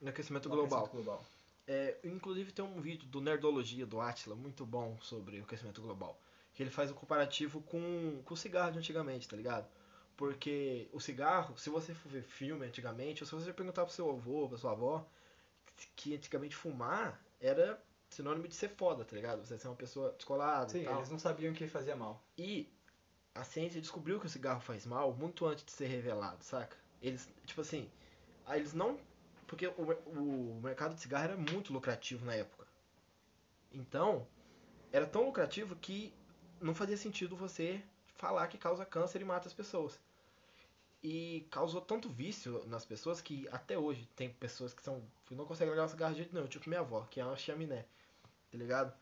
no 0.00 0.08
aquecimento 0.08 0.48
no 0.48 0.54
global. 0.56 0.84
aquecimento 0.86 1.04
global. 1.04 1.24
É, 1.66 1.98
inclusive 2.04 2.52
tem 2.52 2.64
um 2.64 2.80
vídeo 2.80 3.08
do 3.08 3.20
Nerdologia, 3.20 3.84
do 3.84 4.00
Atila, 4.00 4.36
muito 4.36 4.64
bom 4.64 4.96
sobre 5.00 5.40
o 5.40 5.44
aquecimento 5.44 5.82
global. 5.82 6.20
Que 6.54 6.62
ele 6.62 6.70
faz 6.70 6.90
um 6.90 6.94
comparativo 6.94 7.60
com, 7.62 8.22
com 8.24 8.34
o 8.34 8.36
cigarro 8.36 8.72
de 8.72 8.78
antigamente, 8.78 9.28
tá 9.28 9.36
ligado? 9.36 9.68
Porque 10.16 10.88
o 10.92 11.00
cigarro, 11.00 11.58
se 11.58 11.68
você 11.68 11.92
for 11.92 12.08
ver 12.08 12.22
filme 12.22 12.64
antigamente, 12.64 13.22
ou 13.22 13.26
se 13.26 13.34
você 13.34 13.52
perguntar 13.52 13.84
pro 13.84 13.92
seu 13.92 14.08
avô, 14.08 14.48
pra 14.48 14.56
sua 14.56 14.72
avó, 14.72 15.06
que 15.94 16.14
antigamente 16.14 16.56
fumar 16.56 17.20
era 17.40 17.82
sinônimo 18.08 18.48
de 18.48 18.54
ser 18.54 18.68
foda, 18.70 19.04
tá 19.04 19.14
ligado? 19.14 19.44
Você 19.44 19.58
ser 19.58 19.68
uma 19.68 19.76
pessoa 19.76 20.12
descolada 20.12 20.70
Sim, 20.70 20.86
eles 20.86 21.10
não 21.10 21.18
sabiam 21.18 21.52
que 21.52 21.66
fazia 21.66 21.96
mal. 21.96 22.24
E 22.38 22.72
a 23.34 23.44
ciência 23.44 23.80
descobriu 23.80 24.18
que 24.18 24.26
o 24.26 24.30
cigarro 24.30 24.60
faz 24.60 24.86
mal 24.86 25.12
muito 25.12 25.44
antes 25.44 25.64
de 25.64 25.72
ser 25.72 25.86
revelado, 25.86 26.42
saca? 26.42 26.76
Eles, 27.02 27.28
tipo 27.44 27.60
assim, 27.60 27.90
eles 28.48 28.72
não. 28.72 28.98
Porque 29.46 29.66
o, 29.66 29.92
o 30.06 30.60
mercado 30.62 30.94
de 30.94 31.00
cigarro 31.00 31.24
era 31.24 31.36
muito 31.36 31.72
lucrativo 31.72 32.24
na 32.24 32.34
época. 32.34 32.66
Então, 33.72 34.26
era 34.92 35.06
tão 35.06 35.26
lucrativo 35.26 35.76
que 35.76 36.12
não 36.60 36.74
fazia 36.74 36.96
sentido 36.96 37.36
você 37.36 37.82
falar 38.16 38.48
que 38.48 38.58
causa 38.58 38.84
câncer 38.84 39.20
e 39.20 39.24
mata 39.24 39.46
as 39.46 39.54
pessoas. 39.54 40.00
E 41.02 41.46
causou 41.50 41.80
tanto 41.80 42.08
vício 42.08 42.64
nas 42.66 42.84
pessoas 42.84 43.20
que 43.20 43.46
até 43.52 43.78
hoje 43.78 44.08
tem 44.16 44.30
pessoas 44.30 44.72
que 44.72 44.82
são 44.82 45.02
que 45.26 45.34
não 45.34 45.44
conseguem 45.44 45.70
largar 45.70 45.86
o 45.86 45.90
cigarro 45.90 46.12
de 46.12 46.18
jeito 46.18 46.34
nenhum, 46.34 46.46
tipo 46.46 46.68
minha 46.68 46.80
avó, 46.80 47.06
que 47.10 47.20
é 47.20 47.24
uma 47.24 47.36
chaminé, 47.36 47.84
tá 48.50 48.56
ligado? 48.56 48.92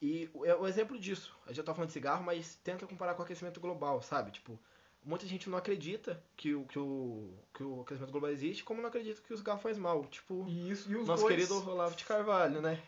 E 0.00 0.30
é 0.44 0.54
o 0.54 0.66
exemplo 0.66 0.98
disso, 0.98 1.38
a 1.46 1.52
gente 1.52 1.64
tá 1.64 1.74
falando 1.74 1.88
de 1.88 1.94
cigarro, 1.94 2.24
mas 2.24 2.56
tenta 2.56 2.86
comparar 2.86 3.14
com 3.14 3.22
o 3.22 3.24
aquecimento 3.24 3.60
global, 3.60 4.02
sabe? 4.02 4.30
Tipo, 4.30 4.58
muita 5.06 5.24
gente 5.24 5.48
não 5.48 5.56
acredita 5.56 6.20
que 6.36 6.52
o, 6.54 6.64
que 6.64 6.78
o, 6.78 7.32
que 7.54 7.62
o 7.62 7.80
aquecimento 7.82 8.10
global 8.10 8.30
existe, 8.30 8.64
como 8.64 8.82
não 8.82 8.88
acredita 8.88 9.22
que 9.22 9.32
o 9.32 9.36
cigarro 9.36 9.60
faz 9.60 9.78
mal. 9.78 10.04
Tipo, 10.06 10.44
E, 10.48 10.70
isso, 10.70 10.90
e 10.90 10.96
os 10.96 11.06
nosso 11.06 11.22
dois... 11.22 11.36
querido 11.36 11.70
Olavo 11.70 11.94
de 11.94 12.04
Carvalho, 12.04 12.60
né? 12.60 12.82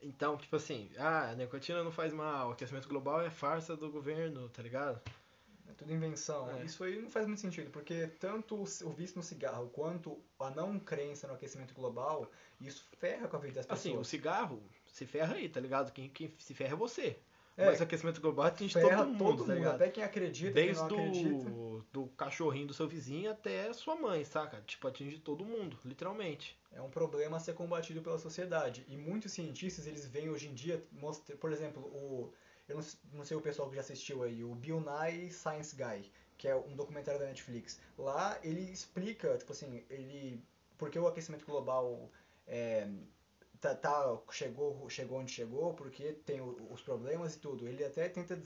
Então, 0.00 0.36
tipo 0.36 0.54
assim, 0.54 0.88
ah, 0.98 1.30
a 1.30 1.34
nicotina 1.34 1.82
não 1.82 1.90
faz 1.90 2.12
mal, 2.12 2.48
o 2.48 2.52
aquecimento 2.52 2.88
global 2.88 3.20
é 3.22 3.30
farsa 3.30 3.76
do 3.76 3.90
governo, 3.90 4.48
tá 4.50 4.62
ligado? 4.62 5.00
É 5.68 5.72
tudo 5.72 5.92
invenção. 5.92 6.48
É. 6.50 6.64
Isso 6.64 6.84
aí 6.84 7.02
não 7.02 7.10
faz 7.10 7.26
muito 7.26 7.40
sentido, 7.40 7.70
porque 7.70 8.06
tanto 8.20 8.54
o 8.54 8.62
o 8.62 8.90
vício 8.90 9.16
no 9.16 9.22
cigarro 9.22 9.68
quanto 9.70 10.16
a 10.38 10.50
não 10.50 10.78
crença 10.78 11.26
no 11.26 11.34
aquecimento 11.34 11.74
global, 11.74 12.30
isso 12.60 12.86
ferra 12.98 13.26
com 13.26 13.36
a 13.36 13.40
vida 13.40 13.54
das 13.54 13.66
pessoas. 13.66 13.80
Assim, 13.80 13.98
o 13.98 14.04
cigarro 14.04 14.62
se 14.86 15.04
ferra 15.04 15.34
aí, 15.34 15.48
tá 15.48 15.58
ligado? 15.58 15.90
Quem, 15.90 16.08
quem 16.08 16.32
se 16.38 16.54
ferra 16.54 16.74
é 16.74 16.76
você. 16.76 17.18
É, 17.56 17.66
Mas 17.66 17.80
aquecimento 17.80 18.20
global 18.20 18.46
atinge 18.46 18.74
ferra 18.74 18.98
todo 18.98 19.14
mundo, 19.14 19.44
tá 19.44 19.54
ligado? 19.54 19.74
até 19.76 19.88
quem 19.88 20.04
acredita, 20.04 20.52
Desde 20.52 20.86
quem 20.86 20.98
não 20.98 21.06
acredita. 21.06 21.50
do, 21.50 21.86
do 21.90 22.06
cachorrinho 22.08 22.66
do 22.66 22.74
seu 22.74 22.86
vizinho 22.86 23.30
até 23.30 23.72
sua 23.72 23.96
mãe, 23.96 24.24
saca? 24.24 24.60
Tipo, 24.66 24.88
atinge 24.88 25.18
todo 25.18 25.44
mundo, 25.44 25.78
literalmente. 25.84 26.58
É 26.70 26.82
um 26.82 26.90
problema 26.90 27.38
a 27.38 27.40
ser 27.40 27.54
combatido 27.54 28.02
pela 28.02 28.18
sociedade. 28.18 28.84
E 28.88 28.96
muitos 28.96 29.32
cientistas, 29.32 29.86
eles 29.86 30.06
vêm 30.06 30.28
hoje 30.28 30.48
em 30.48 30.54
dia, 30.54 30.82
por 31.40 31.50
exemplo, 31.50 31.82
o 31.82 32.30
eu 32.68 32.80
não 33.12 33.24
sei 33.24 33.36
o 33.36 33.40
pessoal 33.40 33.68
que 33.68 33.76
já 33.76 33.80
assistiu 33.80 34.22
aí, 34.22 34.42
o 34.42 34.54
Bill 34.54 34.80
Nye 34.80 35.30
Science 35.30 35.74
Guy, 35.76 36.10
que 36.36 36.48
é 36.48 36.56
um 36.56 36.74
documentário 36.74 37.20
da 37.20 37.26
Netflix. 37.26 37.80
Lá 37.96 38.38
ele 38.42 38.60
explica, 38.60 39.36
tipo 39.38 39.52
assim, 39.52 39.84
ele 39.88 40.42
porque 40.76 40.98
o 40.98 41.06
aquecimento 41.06 41.46
global 41.46 42.10
é, 42.46 42.86
tá, 43.74 43.74
tá- 43.74 44.32
chegou, 44.32 44.88
chegou 44.88 45.18
onde 45.18 45.32
chegou, 45.32 45.74
porque 45.74 46.12
tem 46.24 46.40
os 46.40 46.80
problemas 46.82 47.34
e 47.34 47.38
tudo. 47.38 47.66
Ele 47.66 47.84
até 47.84 48.08
tenta 48.08 48.36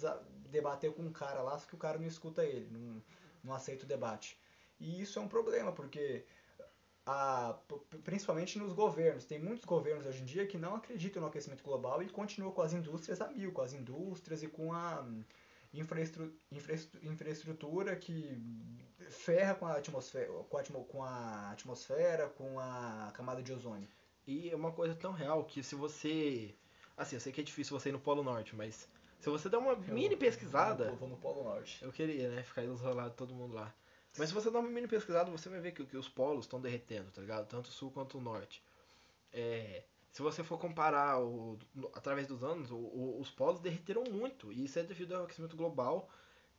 debater 0.50 0.92
com 0.92 1.02
um 1.02 1.12
cara 1.12 1.42
lá, 1.42 1.58
só 1.58 1.66
que 1.66 1.74
o 1.74 1.78
cara 1.78 1.98
não 1.98 2.06
escuta 2.06 2.44
ele, 2.44 2.68
não, 2.70 3.02
não 3.44 3.54
aceita 3.54 3.84
o 3.84 3.88
debate. 3.88 4.38
E 4.78 5.00
isso 5.02 5.18
é 5.18 5.22
um 5.22 5.28
problema, 5.28 5.72
porque 5.72 6.24
a- 7.06 7.58
principalmente 8.04 8.58
nos 8.58 8.72
governos. 8.72 9.24
Tem 9.24 9.38
muitos 9.38 9.64
governos 9.64 10.06
hoje 10.06 10.22
em 10.22 10.24
dia 10.24 10.46
que 10.46 10.56
não 10.58 10.74
acreditam 10.74 11.20
no 11.22 11.28
aquecimento 11.28 11.62
global 11.64 12.02
e 12.02 12.08
continuam 12.08 12.52
com 12.52 12.62
as 12.62 12.72
indústrias 12.72 13.20
a 13.20 13.28
mil, 13.28 13.52
com 13.52 13.62
as 13.62 13.72
indústrias 13.72 14.42
e 14.42 14.48
com 14.48 14.72
a 14.72 15.06
infraestru- 15.72 16.32
infraestru- 16.50 17.00
infraestrutura 17.04 17.96
que 17.96 18.40
ferra 19.10 19.54
com 19.54 19.66
a 19.66 19.74
atmosfera, 19.76 20.26
com 20.48 20.56
a, 20.58 20.62
com 20.84 21.02
a 21.02 21.50
atmosfera, 21.50 22.28
com 22.28 22.58
a 22.60 23.12
camada 23.14 23.42
de 23.42 23.52
ozônio. 23.52 23.88
E 24.26 24.50
é 24.50 24.56
uma 24.56 24.72
coisa 24.72 24.94
tão 24.94 25.12
real 25.12 25.44
que 25.44 25.62
se 25.62 25.74
você. 25.74 26.54
Assim, 26.96 27.16
eu 27.16 27.20
sei 27.20 27.32
que 27.32 27.40
é 27.40 27.44
difícil 27.44 27.78
você 27.78 27.88
ir 27.88 27.92
no 27.92 28.00
Polo 28.00 28.22
Norte, 28.22 28.54
mas 28.54 28.88
se 29.18 29.28
você 29.30 29.48
der 29.48 29.56
uma 29.58 29.74
mini 29.76 30.14
Eu 30.14 30.18
pesquisada. 30.18 30.86
Vou, 30.88 30.96
vou 30.96 31.08
no 31.08 31.16
Polo 31.16 31.44
Norte. 31.44 31.82
Eu 31.82 31.92
queria, 31.92 32.28
né? 32.30 32.42
Ficar 32.42 32.62
isolado 32.64 33.14
todo 33.14 33.34
mundo 33.34 33.54
lá. 33.54 33.74
Mas 34.18 34.28
se 34.28 34.34
você 34.34 34.50
dar 34.50 34.58
uma 34.60 34.68
mini 34.68 34.86
pesquisada, 34.88 35.30
você 35.30 35.48
vai 35.48 35.60
ver 35.60 35.72
que, 35.72 35.84
que 35.86 35.96
os 35.96 36.08
polos 36.08 36.44
estão 36.44 36.60
derretendo, 36.60 37.10
tá 37.10 37.20
ligado? 37.20 37.46
Tanto 37.48 37.66
o 37.68 37.72
sul 37.72 37.90
quanto 37.90 38.18
o 38.18 38.20
norte. 38.20 38.62
É, 39.32 39.84
se 40.12 40.22
você 40.22 40.42
for 40.44 40.58
comparar 40.58 41.20
o, 41.20 41.58
através 41.94 42.26
dos 42.26 42.42
anos, 42.44 42.70
o- 42.70 42.76
o- 42.76 43.20
os 43.20 43.30
polos 43.30 43.60
derreteram 43.60 44.04
muito. 44.04 44.52
E 44.52 44.64
isso 44.64 44.78
é 44.78 44.82
devido 44.82 45.14
ao 45.14 45.24
aquecimento 45.24 45.56
global, 45.56 46.08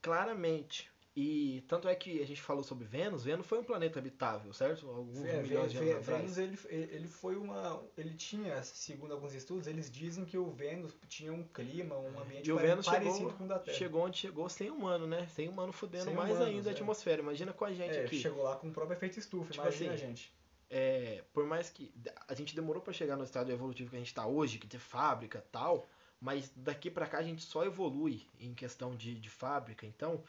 claramente. 0.01 0.90
E 1.13 1.61
tanto 1.67 1.89
é 1.89 1.95
que 1.95 2.21
a 2.21 2.25
gente 2.25 2.41
falou 2.41 2.63
sobre 2.63 2.85
Vênus. 2.85 3.25
Vênus 3.25 3.45
foi 3.45 3.59
um 3.59 3.63
planeta 3.65 3.99
habitável, 3.99 4.53
certo? 4.53 4.89
Alguns 4.89 5.19
Vê- 5.19 5.41
milhões 5.41 5.69
de 5.69 5.77
anos 5.77 5.91
atrás. 5.97 6.21
Vênus 6.21 6.37
ele, 6.37 6.57
ele 6.95 7.07
foi 7.07 7.35
uma 7.35 7.83
ele 7.97 8.13
tinha 8.13 8.63
segundo 8.63 9.11
alguns 9.13 9.33
estudos 9.33 9.67
eles 9.67 9.91
dizem 9.91 10.23
que 10.23 10.37
o 10.37 10.49
Vênus 10.49 10.95
tinha 11.09 11.33
um 11.33 11.43
clima 11.43 11.97
um 11.97 12.17
ambiente 12.17 12.47
E 12.47 12.53
o 12.53 12.57
Vênus 12.57 12.85
parecido 12.85 13.15
chegou, 13.17 13.33
com 13.33 13.43
o 13.43 13.47
da 13.47 13.59
Terra 13.59 13.77
chegou 13.77 14.05
onde 14.05 14.17
chegou 14.17 14.47
sem 14.47 14.69
humano, 14.69 15.05
né? 15.05 15.27
Sem 15.27 15.49
humano 15.49 15.73
fudendo 15.73 16.05
Sem 16.05 16.13
mais 16.13 16.29
humanos, 16.31 16.47
ainda 16.47 16.69
a 16.69 16.71
é. 16.71 16.75
atmosfera. 16.75 17.21
Imagina 17.21 17.51
com 17.51 17.65
a 17.65 17.73
gente 17.73 17.93
É, 17.97 18.05
aqui. 18.05 18.17
chegou 18.17 18.43
lá 18.43 18.55
com 18.55 18.69
o 18.69 18.71
próprio 18.71 18.95
efeito 18.95 19.19
estufa, 19.19 19.51
Tipo 19.51 19.65
imagina, 19.65 19.93
assim, 19.93 20.05
gente. 20.07 20.33
é, 20.69 21.25
por 21.33 21.45
mais 21.45 21.69
que 21.69 21.93
a 22.25 22.33
gente 22.33 22.55
demorou 22.55 22.81
pra 22.81 22.93
chegar 22.93 23.17
no 23.17 23.25
estado 23.25 23.51
evolutivo 23.51 23.89
que 23.89 23.97
a 23.97 23.99
gente 23.99 24.13
tá 24.13 24.25
hoje, 24.25 24.57
que 24.59 24.65
tem 24.67 24.79
fábrica 24.79 25.39
e 25.45 25.51
tal, 25.51 25.85
mas 26.21 26.49
daqui 26.55 26.89
pra 26.89 27.05
cá 27.05 27.17
a 27.17 27.23
gente 27.23 27.43
só 27.43 27.65
evolui 27.65 28.25
em 28.39 28.53
questão 28.53 28.95
de, 28.95 29.13
de 29.19 29.29
fábrica. 29.29 29.85
Então, 29.85 30.23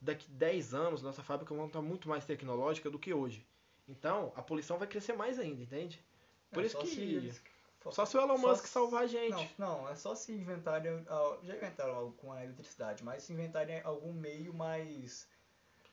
daqui 0.00 0.30
10 0.30 0.74
anos, 0.74 1.02
nossa 1.02 1.22
fábrica 1.22 1.54
vai 1.54 1.66
estar 1.66 1.82
muito 1.82 2.08
mais 2.08 2.24
tecnológica 2.24 2.90
do 2.90 2.98
que 2.98 3.12
hoje. 3.14 3.46
Então, 3.88 4.32
a 4.34 4.42
poluição 4.42 4.78
vai 4.78 4.88
crescer 4.88 5.12
mais 5.14 5.38
ainda, 5.38 5.62
entende? 5.62 6.00
Por 6.50 6.62
É, 6.62 6.66
isso 6.66 6.76
só 6.78 6.82
que. 6.84 7.00
eles- 7.14 7.42
Só 7.92 8.04
se 8.04 8.16
o 8.16 8.20
Elon 8.20 8.36
Musk 8.38 8.64
se- 8.64 8.72
salvar 8.72 9.04
a 9.04 9.06
gente. 9.06 9.54
Não, 9.56 9.82
não, 9.82 9.88
é 9.88 9.94
só 9.94 10.12
se 10.16 10.32
inventarem. 10.32 11.04
Já 11.44 11.54
inventaram 11.56 11.94
algo 11.94 12.12
com 12.14 12.32
a 12.32 12.42
eletricidade, 12.42 13.04
mas 13.04 13.22
se 13.22 13.32
inventarem 13.32 13.80
algum 13.82 14.12
meio 14.12 14.52
mais. 14.52 15.28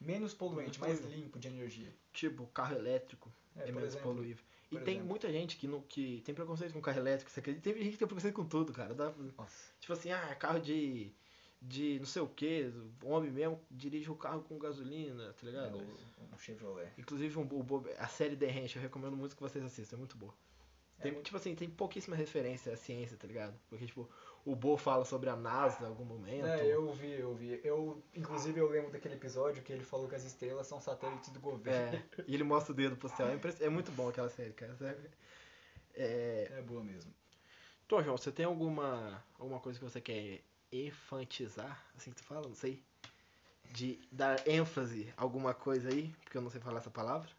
menos 0.02 0.34
poluente, 0.34 0.80
mais 0.82 1.00
limpo 1.02 1.40
de 1.40 1.48
energia. 1.48 1.94
Tipo, 2.12 2.48
carro 2.48 2.76
elétrico 2.76 3.32
É, 3.56 3.62
é, 3.62 3.66
menos 3.68 3.84
exemplo, 3.94 4.12
poluível. 4.14 4.44
E 4.72 4.80
tem 4.80 4.96
exemplo. 4.96 5.06
muita 5.08 5.32
gente 5.32 5.56
que, 5.56 5.68
não, 5.68 5.82
que 5.82 6.22
tem 6.26 6.34
preconceito 6.36 6.74
com 6.74 6.82
carro 6.82 6.98
elétrico, 6.98 7.30
você 7.32 7.40
acredita? 7.40 7.64
Tem 7.72 7.82
gente 7.84 7.92
que 7.94 7.98
tem 8.00 8.08
preconceito 8.08 8.34
com 8.36 8.44
tudo, 8.46 8.74
cara. 8.74 8.94
Dá-. 8.96 9.14
Tipo 9.80 9.94
assim, 9.94 10.12
ah, 10.12 10.36
carro 10.36 10.60
de. 10.60 11.14
De 11.66 11.98
não 12.00 12.06
sei 12.06 12.22
o 12.22 12.28
que, 12.28 12.72
homem 13.04 13.32
mesmo 13.32 13.60
dirige 13.72 14.12
o 14.12 14.16
carro 14.16 14.42
com 14.44 14.58
gasolina, 14.60 15.34
tá 15.34 15.40
É, 15.44 15.46
ligado? 15.46 15.78
o, 15.78 16.36
o 16.36 16.38
Chevrolet. 16.40 16.92
Inclusive 16.98 17.40
um, 17.40 17.44
o 17.44 17.86
a 17.98 18.08
série 18.08 18.36
The 18.36 18.48
Ranch, 18.52 18.76
eu 18.76 18.82
recomendo 18.82 19.16
muito 19.16 19.36
que 19.36 19.42
vocês 19.42 19.64
assistam, 19.64 19.96
é 19.96 20.00
muito 20.00 20.18
boa. 20.18 20.34
É 21.00 21.04
Tem, 21.04 21.12
muito- 21.14 21.26
tipo 21.26 21.38
assim, 21.38 21.56
tem 21.56 21.70
pouquíssima 21.70 22.16
referência 22.16 22.74
à 22.74 22.78
ciência, 22.78 23.18
tá 23.18 23.26
ligado? 23.28 23.58
Porque, 23.70 23.86
tipo, 23.86 24.10
o 24.46 24.56
Bo 24.56 24.78
fala 24.78 25.04
sobre 25.06 25.30
a 25.30 25.36
NASA 25.36 25.84
em 25.84 25.88
algum 25.88 26.06
momento. 26.06 26.46
É, 26.46 26.66
eu 26.66 26.92
vi, 26.94 27.12
eu 27.14 27.34
vi. 27.34 27.60
Eu, 27.64 28.02
inclusive, 28.14 28.60
eu 28.60 28.70
lembro 28.70 28.92
daquele 28.92 29.16
episódio 29.16 29.64
que 29.64 29.72
ele 29.74 29.84
falou 29.84 30.08
que 30.08 30.16
as 30.16 30.24
estrelas 30.24 30.68
são 30.68 30.80
satélites 30.80 31.30
do 31.32 31.40
governo. 31.40 31.98
É, 31.98 32.24
e 32.28 32.34
ele 32.36 32.44
mostra 32.44 32.72
o 32.74 32.76
dedo 32.76 32.96
pro 32.96 33.10
céu. 33.10 33.28
É, 33.28 33.34
impress- 33.36 33.60
é 33.62 33.70
muito 33.70 33.92
bom 33.92 34.10
aquela 34.10 34.30
série, 34.30 34.54
cara. 34.54 34.78
É, 35.96 36.48
É, 36.52 36.62
boa 36.62 36.84
mesmo. 36.84 37.14
Tô, 37.88 38.02
João, 38.02 38.18
você 38.18 38.32
tem 38.32 38.46
alguma, 38.46 39.24
alguma 39.38 39.60
coisa 39.60 39.78
que 39.80 39.86
você 39.86 40.00
quer 40.02 40.42
enfantizar? 40.74 41.86
Assim 41.96 42.12
que 42.12 42.18
tu 42.18 42.24
fala? 42.24 42.48
Não 42.48 42.56
sei. 42.56 42.84
De 43.72 44.00
dar 44.12 44.48
ênfase 44.48 45.12
a 45.16 45.22
alguma 45.24 45.54
coisa 45.54 45.90
aí? 45.90 46.10
Porque 46.24 46.38
eu 46.38 46.42
não 46.42 46.50
sei 46.50 46.60
falar 46.62 46.80
essa 46.80 46.90
palavra. 46.92 47.30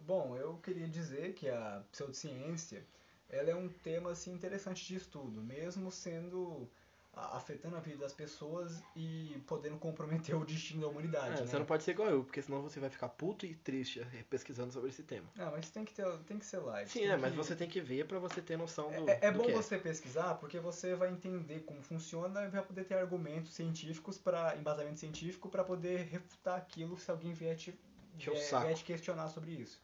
Bom, 0.00 0.36
eu 0.36 0.58
queria 0.58 0.88
dizer 0.88 1.34
que 1.34 1.48
a 1.48 1.82
pseudociência 1.92 2.84
ela 3.28 3.50
é 3.50 3.54
um 3.54 3.68
tema 3.68 4.10
assim, 4.10 4.32
interessante 4.32 4.86
de 4.86 4.96
estudo, 4.96 5.40
mesmo 5.40 5.90
sendo 5.90 6.68
afetando 7.14 7.76
a 7.76 7.80
vida 7.80 7.98
das 7.98 8.12
pessoas 8.12 8.82
e 8.96 9.36
podendo 9.46 9.76
comprometer 9.76 10.34
o 10.40 10.44
destino 10.44 10.80
da 10.80 10.88
humanidade. 10.88 11.26
É, 11.36 11.40
né? 11.40 11.46
Você 11.46 11.58
não 11.58 11.66
pode 11.66 11.82
ser 11.82 11.90
igual 11.90 12.08
eu, 12.08 12.24
porque 12.24 12.40
senão 12.40 12.62
você 12.62 12.80
vai 12.80 12.88
ficar 12.88 13.08
puto 13.10 13.44
e 13.44 13.54
triste 13.54 14.00
eh, 14.00 14.24
pesquisando 14.30 14.72
sobre 14.72 14.88
esse 14.88 15.02
tema. 15.02 15.28
Ah, 15.38 15.50
mas 15.50 15.68
tem 15.70 15.84
que, 15.84 15.92
ter, 15.94 16.06
tem 16.20 16.38
que 16.38 16.46
ser 16.46 16.58
live. 16.58 16.90
Sim, 16.90 17.04
é, 17.04 17.16
mas 17.16 17.32
que- 17.32 17.36
você 17.36 17.54
tem 17.54 17.68
que 17.68 17.80
ver 17.80 18.06
pra 18.06 18.18
você 18.18 18.40
ter 18.40 18.56
noção 18.56 18.90
do. 18.90 19.08
É, 19.10 19.18
é 19.22 19.30
do 19.30 19.38
bom 19.40 19.44
que 19.44 19.52
você 19.52 19.76
pesquisar 19.78 20.34
porque 20.36 20.58
você 20.58 20.94
vai 20.94 21.10
entender 21.10 21.60
como 21.60 21.82
funciona 21.82 22.44
e 22.44 22.48
vai 22.48 22.62
poder 22.62 22.84
ter 22.84 22.94
argumentos 22.94 23.52
científicos 23.52 24.16
para 24.18 24.56
embasamento 24.56 24.98
científico 24.98 25.48
para 25.48 25.62
poder 25.64 26.06
refutar 26.06 26.56
aquilo 26.56 26.96
se 26.98 27.10
alguém 27.10 27.32
vier 27.34 27.56
te, 27.56 27.78
vier, 28.14 28.34
vier 28.62 28.74
te 28.74 28.84
questionar 28.84 29.28
sobre 29.28 29.50
isso. 29.52 29.80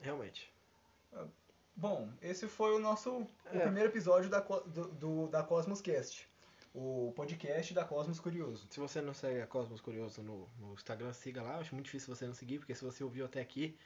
Realmente. 0.00 0.52
Bom, 1.74 2.08
esse 2.20 2.46
foi 2.46 2.74
o 2.74 2.78
nosso 2.78 3.10
o 3.10 3.28
É. 3.46 3.60
primeiro 3.60 3.88
episódio 3.88 4.28
da, 4.28 4.40
do, 4.40 4.88
do- 4.88 5.28
da 5.28 5.42
Cosmos 5.42 5.80
Cast, 5.80 6.28
o 6.74 7.12
podcast 7.14 7.74
da 7.74 7.84
Cosmos 7.84 8.18
Curioso. 8.20 8.66
Se 8.70 8.80
você 8.80 9.00
não 9.00 9.12
segue 9.14 9.40
a 9.40 9.46
Cosmos 9.46 9.80
Curioso 9.80 10.22
no, 10.22 10.48
no 10.58 10.72
Instagram, 10.74 11.12
siga 11.12 11.42
lá. 11.42 11.54
Eu 11.54 11.60
acho 11.60 11.74
muito 11.74 11.86
difícil 11.86 12.14
você 12.14 12.26
não 12.26 12.34
seguir, 12.34 12.58
porque 12.58 12.74
se 12.74 12.84
você 12.84 13.04
ouviu 13.04 13.24
até 13.26 13.40
aqui, 13.40 13.76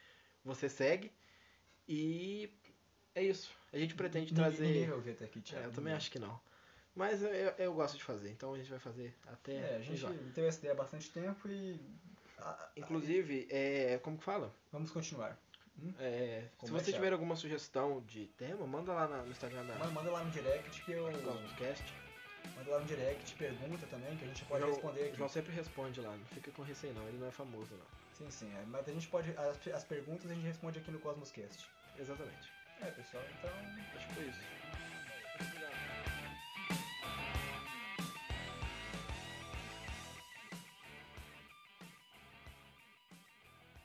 você 0.44 0.68
segue. 0.68 1.12
E 1.88 2.50
é 3.14 3.22
isso. 3.22 3.50
A 3.72 3.78
gente 3.78 3.94
pretende 3.94 4.32
Ninguém- 4.32 4.44
trazer. 4.50 4.66
Ninguém 4.66 4.86
vai 4.86 4.94
ouvir 4.96 5.10
até 5.12 5.24
aqui, 5.24 5.38
É, 5.38 5.42
Thiago. 5.42 5.64
eu 5.66 5.72
também 5.72 5.92
acho 5.92 6.10
que 6.10 6.18
não. 6.18 6.38
Mas 6.94 7.22
eu, 7.22 7.28
eu- 7.28 7.74
gosto 7.74 7.98
de 7.98 8.04
fazer, 8.04 8.30
então 8.30 8.54
a 8.54 8.56
gente 8.58 8.70
vai 8.70 8.78
fazer 8.78 9.14
até. 9.26 9.54
É, 9.56 9.76
a 9.76 9.78
gente 9.80 9.92
enjoar. 9.92 10.14
teve 10.34 10.46
essa 10.46 10.58
ideia 10.60 10.72
há 10.72 10.76
bastante 10.76 11.10
tempo 11.10 11.46
e 11.48 11.78
Inclusive, 12.76 13.46
é, 13.50 13.98
como 14.02 14.16
que 14.18 14.24
fala? 14.24 14.54
Vamos 14.72 14.90
continuar. 14.90 15.38
É, 15.98 16.44
se 16.64 16.70
você 16.70 16.82
é 16.82 16.84
que 16.86 16.92
tiver 16.94 17.08
é? 17.08 17.12
alguma 17.12 17.36
sugestão 17.36 18.00
de 18.06 18.26
tema, 18.28 18.66
manda 18.66 18.92
lá 18.92 19.06
no 19.08 19.30
Instagram 19.30 19.64
da 19.66 19.74
Manda, 19.74 19.90
manda 19.90 20.10
lá 20.10 20.24
no 20.24 20.30
direct 20.30 20.82
que 20.84 20.92
eu. 20.92 21.04
Cosmoscast. 21.22 21.84
Manda 22.54 22.70
lá 22.70 22.78
no 22.80 22.86
direct, 22.86 23.34
pergunta 23.34 23.86
também, 23.86 24.16
que 24.16 24.24
a 24.24 24.28
gente 24.28 24.44
pode 24.44 24.62
o 24.62 24.66
João, 24.66 24.74
responder 24.74 25.00
o 25.00 25.04
aqui. 25.06 25.16
João 25.16 25.28
sempre 25.28 25.52
responde 25.52 26.00
lá, 26.00 26.16
não 26.16 26.26
fica 26.26 26.50
com 26.50 26.62
receio 26.62 26.94
não, 26.94 27.06
ele 27.08 27.18
não 27.18 27.28
é 27.28 27.30
famoso 27.30 27.74
não. 27.74 27.86
Sim, 28.14 28.30
sim. 28.30 28.52
é, 28.56 28.64
mas 28.66 28.88
a 28.88 28.92
gente 28.92 29.08
pode. 29.08 29.30
As, 29.36 29.66
as 29.68 29.84
perguntas 29.84 30.30
a 30.30 30.34
gente 30.34 30.46
responde 30.46 30.78
aqui 30.78 30.90
no 30.90 30.98
Cosmoscast. 30.98 31.66
Exatamente. 31.98 32.52
É, 32.80 32.90
pessoal, 32.90 33.24
então. 33.38 33.50
Acho 33.94 34.06
que 34.08 34.14
foi 34.14 34.24
isso. 34.24 34.85